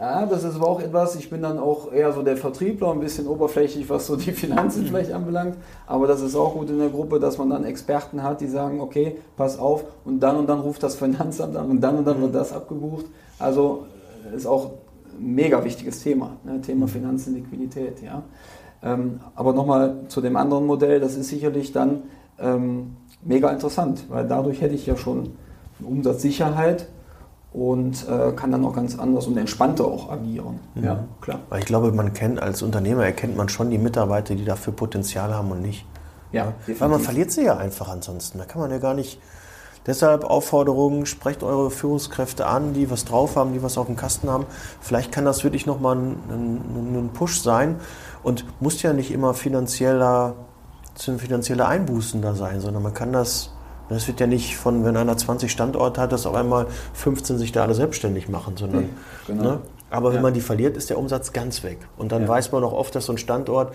ja, 0.00 0.24
das 0.24 0.44
ist 0.44 0.54
aber 0.54 0.66
auch 0.66 0.80
etwas, 0.80 1.14
ich 1.16 1.28
bin 1.28 1.42
dann 1.42 1.58
auch 1.58 1.92
eher 1.92 2.10
so 2.14 2.22
der 2.22 2.38
Vertriebler, 2.38 2.90
ein 2.90 3.00
bisschen 3.00 3.26
oberflächlich, 3.26 3.90
was 3.90 4.06
so 4.06 4.16
die 4.16 4.32
Finanzen 4.32 4.86
vielleicht 4.86 5.12
anbelangt. 5.12 5.56
Aber 5.86 6.06
das 6.06 6.22
ist 6.22 6.34
auch 6.34 6.54
gut 6.54 6.70
in 6.70 6.78
der 6.78 6.88
Gruppe, 6.88 7.20
dass 7.20 7.36
man 7.36 7.50
dann 7.50 7.64
Experten 7.64 8.22
hat, 8.22 8.40
die 8.40 8.46
sagen, 8.46 8.80
okay, 8.80 9.18
pass 9.36 9.58
auf, 9.58 9.84
und 10.06 10.20
dann 10.20 10.36
und 10.36 10.48
dann 10.48 10.60
ruft 10.60 10.82
das 10.82 10.94
Finanzamt 10.94 11.54
an 11.54 11.68
und 11.68 11.82
dann 11.82 11.98
und 11.98 12.06
dann 12.06 12.22
wird 12.22 12.34
das 12.34 12.50
abgebucht. 12.54 13.04
Also 13.38 13.84
ist 14.34 14.46
auch 14.46 14.70
ein 15.18 15.34
mega 15.34 15.62
wichtiges 15.62 16.02
Thema, 16.02 16.38
ne? 16.44 16.62
Thema 16.62 16.88
Finanzen, 16.88 17.34
Liquidität. 17.34 18.00
Ja. 18.00 18.22
Ähm, 18.82 19.20
aber 19.34 19.52
nochmal 19.52 19.96
zu 20.08 20.20
dem 20.20 20.36
anderen 20.36 20.66
Modell, 20.66 21.00
das 21.00 21.16
ist 21.16 21.28
sicherlich 21.28 21.72
dann 21.72 22.04
ähm, 22.38 22.96
mega 23.22 23.50
interessant, 23.50 24.04
weil 24.08 24.26
dadurch 24.26 24.60
hätte 24.60 24.74
ich 24.74 24.86
ja 24.86 24.96
schon 24.96 25.34
Umsatzsicherheit 25.82 26.88
und 27.52 28.06
äh, 28.08 28.32
kann 28.32 28.52
dann 28.52 28.64
auch 28.64 28.74
ganz 28.74 28.98
anders 28.98 29.26
und 29.26 29.36
entspannter 29.36 29.84
auch 29.84 30.10
agieren. 30.10 30.60
Mhm. 30.74 30.84
Ja, 30.84 31.04
klar. 31.20 31.40
Weil 31.48 31.60
ich 31.60 31.66
glaube, 31.66 31.92
man 31.92 32.12
kennt 32.12 32.40
als 32.40 32.62
Unternehmer 32.62 33.04
erkennt 33.04 33.36
man 33.36 33.48
schon 33.48 33.70
die 33.70 33.78
Mitarbeiter, 33.78 34.34
die 34.34 34.44
dafür 34.44 34.72
Potenzial 34.72 35.34
haben 35.34 35.50
und 35.50 35.62
nicht. 35.62 35.84
Ja, 36.32 36.54
ja? 36.66 36.74
Weil 36.78 36.88
man 36.88 37.00
verliert 37.00 37.32
sie 37.32 37.44
ja 37.44 37.56
einfach 37.56 37.88
ansonsten. 37.88 38.38
Da 38.38 38.44
kann 38.44 38.60
man 38.62 38.70
ja 38.70 38.78
gar 38.78 38.94
nicht. 38.94 39.20
Deshalb 39.86 40.24
Aufforderung, 40.24 41.06
sprecht 41.06 41.42
eure 41.42 41.70
Führungskräfte 41.70 42.46
an, 42.46 42.74
die 42.74 42.90
was 42.90 43.04
drauf 43.04 43.36
haben, 43.36 43.54
die 43.54 43.62
was 43.62 43.78
auf 43.78 43.86
dem 43.86 43.96
Kasten 43.96 44.28
haben. 44.28 44.44
Vielleicht 44.80 45.10
kann 45.10 45.24
das 45.24 45.42
wirklich 45.42 45.66
nochmal 45.66 45.96
ein, 45.96 46.16
ein, 46.28 47.04
ein 47.04 47.10
Push 47.14 47.40
sein 47.40 47.76
und 48.22 48.44
muss 48.60 48.82
ja 48.82 48.92
nicht 48.92 49.10
immer 49.10 49.32
finanzieller, 49.32 50.34
finanzielle 50.94 51.66
Einbußen 51.66 52.20
da 52.20 52.34
sein, 52.34 52.60
sondern 52.60 52.82
man 52.82 52.94
kann 52.94 53.12
das 53.12 53.50
das 53.90 54.06
wird 54.06 54.20
ja 54.20 54.28
nicht 54.28 54.56
von, 54.56 54.84
wenn 54.84 54.96
einer 54.96 55.16
20 55.16 55.50
Standorte 55.50 56.00
hat, 56.00 56.12
dass 56.12 56.24
auf 56.24 56.36
einmal 56.36 56.68
15 56.94 57.38
sich 57.38 57.50
da 57.50 57.62
alle 57.62 57.74
selbstständig 57.74 58.28
machen, 58.28 58.56
sondern. 58.56 58.90
Genau. 59.26 59.42
Ne? 59.42 59.58
Aber 59.90 60.10
wenn 60.10 60.16
ja. 60.16 60.22
man 60.22 60.32
die 60.32 60.40
verliert, 60.40 60.76
ist 60.76 60.90
der 60.90 60.98
Umsatz 60.98 61.32
ganz 61.32 61.64
weg. 61.64 61.78
Und 61.98 62.12
dann 62.12 62.22
ja. 62.22 62.28
weiß 62.28 62.52
man 62.52 62.62
auch 62.62 62.72
oft, 62.72 62.94
dass 62.94 63.06
so 63.06 63.12
ein 63.12 63.18
Standort, 63.18 63.74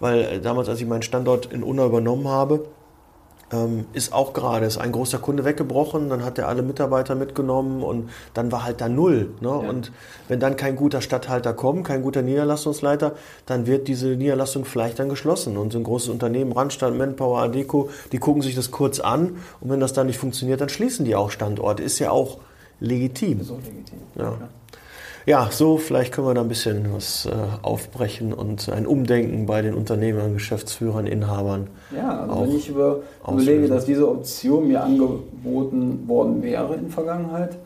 weil 0.00 0.20
äh, 0.20 0.40
damals, 0.40 0.68
als 0.68 0.82
ich 0.82 0.86
meinen 0.86 1.00
Standort 1.00 1.46
in 1.46 1.62
Unna 1.62 1.86
übernommen 1.86 2.28
habe, 2.28 2.66
ähm, 3.54 3.86
ist 3.92 4.12
auch 4.12 4.32
gerade, 4.32 4.66
ist 4.66 4.78
ein 4.78 4.92
großer 4.92 5.18
Kunde 5.18 5.44
weggebrochen, 5.44 6.08
dann 6.08 6.24
hat 6.24 6.38
er 6.38 6.48
alle 6.48 6.62
Mitarbeiter 6.62 7.14
mitgenommen 7.14 7.82
und 7.82 8.10
dann 8.34 8.50
war 8.50 8.64
halt 8.64 8.80
da 8.80 8.88
null. 8.88 9.30
Ne? 9.40 9.48
Ja. 9.48 9.54
Und 9.54 9.92
wenn 10.28 10.40
dann 10.40 10.56
kein 10.56 10.76
guter 10.76 11.00
Stadthalter 11.00 11.52
kommt, 11.52 11.84
kein 11.86 12.02
guter 12.02 12.22
Niederlassungsleiter, 12.22 13.12
dann 13.46 13.66
wird 13.66 13.88
diese 13.88 14.08
Niederlassung 14.08 14.64
vielleicht 14.64 14.98
dann 14.98 15.08
geschlossen. 15.08 15.56
Und 15.56 15.72
so 15.72 15.78
ein 15.78 15.84
großes 15.84 16.08
Unternehmen, 16.08 16.52
Randstand, 16.52 16.98
Manpower, 16.98 17.40
Adeco, 17.42 17.90
die 18.12 18.18
gucken 18.18 18.42
sich 18.42 18.54
das 18.54 18.70
kurz 18.70 19.00
an 19.00 19.36
und 19.60 19.70
wenn 19.70 19.80
das 19.80 19.92
dann 19.92 20.06
nicht 20.06 20.18
funktioniert, 20.18 20.60
dann 20.60 20.68
schließen 20.68 21.04
die 21.04 21.14
auch 21.14 21.30
Standorte. 21.30 21.82
Ist 21.82 21.98
ja 21.98 22.10
auch 22.10 22.38
legitim. 22.80 23.40
Ist 23.40 23.50
auch 23.50 23.62
legitim. 23.62 23.98
Ja. 24.16 24.24
ja 24.24 24.48
ja, 25.26 25.48
so 25.50 25.78
vielleicht 25.78 26.12
können 26.12 26.26
wir 26.26 26.34
da 26.34 26.42
ein 26.42 26.48
bisschen 26.48 26.92
was 26.92 27.26
äh, 27.26 27.30
aufbrechen 27.62 28.32
und 28.32 28.68
ein 28.68 28.86
Umdenken 28.86 29.46
bei 29.46 29.62
den 29.62 29.74
Unternehmern, 29.74 30.34
Geschäftsführern, 30.34 31.06
Inhabern. 31.06 31.68
Ja, 31.96 32.20
also 32.20 32.42
wenn 32.42 32.56
ich 32.56 32.68
über, 32.68 33.00
überlege, 33.26 33.68
dass 33.68 33.86
diese 33.86 34.08
Option 34.08 34.68
mir 34.68 34.82
angeboten 34.82 36.06
worden 36.06 36.42
wäre 36.42 36.74
in 36.74 36.90
Vergangenheit, 36.90 37.56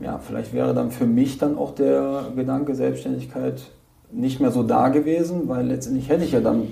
ja, 0.00 0.18
vielleicht 0.18 0.54
wäre 0.54 0.72
dann 0.72 0.90
für 0.90 1.06
mich 1.06 1.36
dann 1.36 1.58
auch 1.58 1.74
der 1.74 2.28
Gedanke 2.34 2.74
Selbstständigkeit 2.74 3.62
nicht 4.10 4.40
mehr 4.40 4.50
so 4.50 4.62
da 4.62 4.88
gewesen, 4.88 5.48
weil 5.48 5.66
letztendlich 5.66 6.08
hätte 6.08 6.24
ich 6.24 6.32
ja 6.32 6.40
dann 6.40 6.68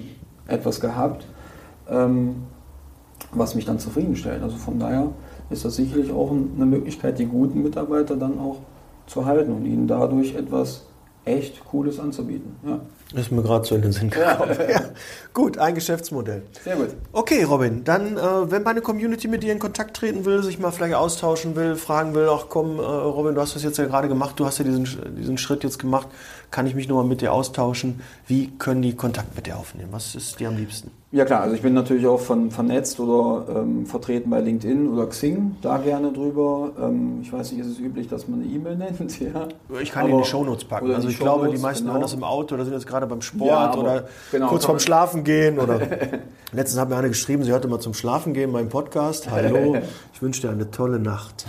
etwas 0.47 0.81
gehabt, 0.81 1.27
ähm, 1.89 2.37
was 3.33 3.55
mich 3.55 3.67
dann 3.67 3.79
zufriedenstellt. 3.79 4.43
Also 4.43 4.57
von 4.57 4.79
daher 4.79 5.09
ist 5.51 5.65
das 5.65 5.77
sicherlich 5.77 6.11
auch 6.13 6.31
eine 6.31 6.67
Möglichkeit, 6.67 7.19
die 7.19 7.27
guten 7.27 7.63
Mitarbeiter 7.63 8.17
dann 8.17 8.39
auch 8.39 8.57
zu 9.09 9.27
halten 9.27 9.53
und 9.53 9.65
ihnen 9.65 9.87
dadurch 9.87 10.35
etwas 10.35 10.87
echt 11.25 11.65
Cooles 11.65 11.99
anzubieten. 11.99 12.57
Ja. 12.65 12.81
Ist 13.15 13.33
mir 13.33 13.43
gerade 13.43 13.65
so 13.65 13.75
in 13.75 13.81
den 13.81 13.93
Sinn 13.93 14.11
gekommen. 14.11 14.55
Ja. 14.59 14.71
ja. 14.71 14.81
Gut, 15.33 15.57
ein 15.57 15.75
Geschäftsmodell. 15.75 16.43
Sehr 16.63 16.77
gut. 16.77 16.89
Okay, 17.13 17.43
Robin, 17.43 17.83
dann, 17.85 18.19
äh, 18.19 18.51
wenn 18.51 18.63
meine 18.65 18.83
Community 18.83 19.29
mit 19.29 19.43
dir 19.43 19.53
in 19.53 19.59
Kontakt 19.59 19.97
treten 19.97 20.27
will, 20.27 20.43
sich 20.43 20.59
mal 20.59 20.73
vielleicht 20.73 20.95
austauschen 20.95 21.57
will, 21.57 21.77
fragen 21.77 22.15
will, 22.15 22.29
ach 22.31 22.47
komm, 22.51 22.79
äh, 22.79 22.83
Robin, 22.83 23.35
du 23.35 23.41
hast 23.41 23.55
das 23.55 23.63
jetzt 23.63 23.79
ja 23.79 23.87
gerade 23.87 24.09
gemacht, 24.09 24.39
du 24.39 24.45
hast 24.45 24.59
ja 24.59 24.65
diesen, 24.65 24.87
diesen 25.17 25.39
Schritt 25.39 25.65
jetzt 25.65 25.79
gemacht, 25.79 26.09
kann 26.51 26.67
ich 26.67 26.75
mich 26.75 26.89
nochmal 26.89 27.07
mit 27.07 27.23
dir 27.23 27.33
austauschen? 27.33 28.01
Wie 28.27 28.51
können 28.59 28.83
die 28.83 28.95
Kontakt 28.95 29.35
mit 29.37 29.47
dir 29.47 29.57
aufnehmen? 29.57 29.89
Was 29.91 30.15
ist 30.15 30.39
dir 30.39 30.49
am 30.49 30.57
liebsten? 30.57 30.91
Ja 31.11 31.25
klar, 31.25 31.41
also 31.41 31.55
ich 31.55 31.63
bin 31.63 31.73
natürlich 31.73 32.07
auch 32.07 32.21
von, 32.21 32.51
vernetzt 32.51 33.01
oder 33.01 33.61
ähm, 33.61 33.87
vertreten 33.87 34.29
bei 34.29 34.43
LinkedIn 34.43 34.89
oder 34.89 35.07
Xing, 35.07 35.57
da 35.63 35.79
gerne 35.79 36.13
drüber. 36.13 36.73
Ähm, 36.79 37.21
ich 37.23 37.33
weiß 37.33 37.53
nicht, 37.53 37.63
ist 37.63 37.69
es 37.69 37.79
üblich, 37.79 38.09
dass 38.09 38.29
man 38.29 38.43
eine 38.43 38.51
E-Mail 38.51 38.77
nennt? 38.77 38.99
Ja. 39.19 39.49
Ich 39.81 39.91
kann 39.91 40.05
Aber, 40.05 40.13
in 40.13 40.19
die 40.23 40.29
Shownotes 40.29 40.65
packen. 40.65 40.93
Also 40.93 41.09
ich 41.09 41.17
Shownotes, 41.17 41.41
glaube, 41.41 41.57
die 41.57 41.63
meisten 41.63 41.85
genau. 41.85 41.95
hören 41.95 42.03
das 42.03 42.13
im 42.13 42.25
Auto 42.25 42.55
oder 42.55 42.65
sind 42.65 42.75
jetzt 42.75 42.87
gerade 42.87 42.98
beim 43.07 43.23
Sport 43.23 43.75
ja, 43.75 43.75
oder 43.75 44.09
genau, 44.33 44.49
kurz 44.49 44.65
vorm 44.65 44.79
Schlafen 44.79 45.25
gehen. 45.25 45.59
Oder 45.59 45.81
Letztens 46.53 46.81
hat 46.81 46.89
mir 46.89 46.97
eine 46.97 47.09
geschrieben, 47.09 47.45
sie 47.45 47.51
hörte 47.51 47.69
mal 47.69 47.79
zum 47.79 47.93
Schlafen 47.93 48.33
gehen 48.33 48.51
meinen 48.51 48.71
Podcast. 48.71 49.31
Hallo, 49.31 49.77
ich 50.15 50.23
wünsche 50.23 50.41
dir 50.41 50.51
eine 50.51 50.71
tolle 50.71 50.99
Nacht. 50.99 51.45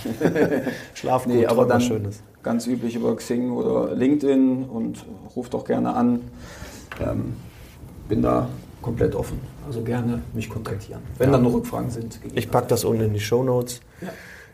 Schlafen 0.94 1.32
nee, 1.32 1.42
gut, 1.42 1.50
aber 1.50 1.66
dann 1.66 1.80
Schönes. 1.80 2.22
Ganz 2.44 2.68
üblich 2.68 2.96
über 2.96 3.16
Xing 3.16 3.52
oder 3.52 3.96
LinkedIn 3.96 4.66
und 4.66 5.06
ruft 5.36 5.54
doch 5.54 5.64
gerne 5.64 5.94
an. 5.94 6.22
Ähm, 7.02 7.34
bin 8.10 8.22
da 8.22 8.50
komplett 8.82 9.16
offen. 9.16 9.40
Also 9.66 9.84
gerne 9.84 10.22
mich 10.34 10.50
kontaktieren, 10.50 11.02
wenn 11.18 11.28
ja. 11.28 11.34
dann 11.34 11.44
noch 11.44 11.54
Rückfragen 11.54 11.92
sind. 11.92 12.20
Ich 12.34 12.52
packe 12.52 12.68
das 12.68 12.84
unten 12.84 13.04
in 13.04 13.14
die 13.14 13.20
Show 13.20 13.44
Notes. 13.44 13.80
Ja. 14.02 14.08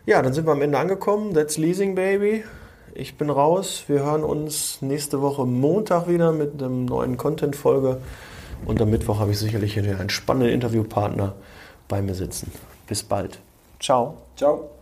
ja, 0.05 0.21
dann 0.21 0.33
sind 0.33 0.45
wir 0.45 0.51
am 0.51 0.61
Ende 0.61 0.77
angekommen. 0.77 1.33
That's 1.33 1.57
Leasing 1.57 1.95
Baby. 1.95 2.43
Ich 2.97 3.17
bin 3.17 3.29
raus. 3.29 3.83
Wir 3.87 3.99
hören 3.99 4.23
uns 4.23 4.81
nächste 4.81 5.21
Woche 5.21 5.45
Montag 5.45 6.07
wieder 6.07 6.31
mit 6.31 6.63
einem 6.63 6.85
neuen 6.85 7.17
Content-Folge. 7.17 7.99
Und 8.65 8.81
am 8.81 8.89
Mittwoch 8.89 9.19
habe 9.19 9.31
ich 9.31 9.39
sicherlich 9.39 9.77
einen 9.77 10.09
spannenden 10.09 10.53
Interviewpartner 10.53 11.33
bei 11.89 12.01
mir 12.01 12.15
sitzen. 12.15 12.53
Bis 12.87 13.03
bald. 13.03 13.39
Ciao. 13.81 14.15
Ciao. 14.37 14.74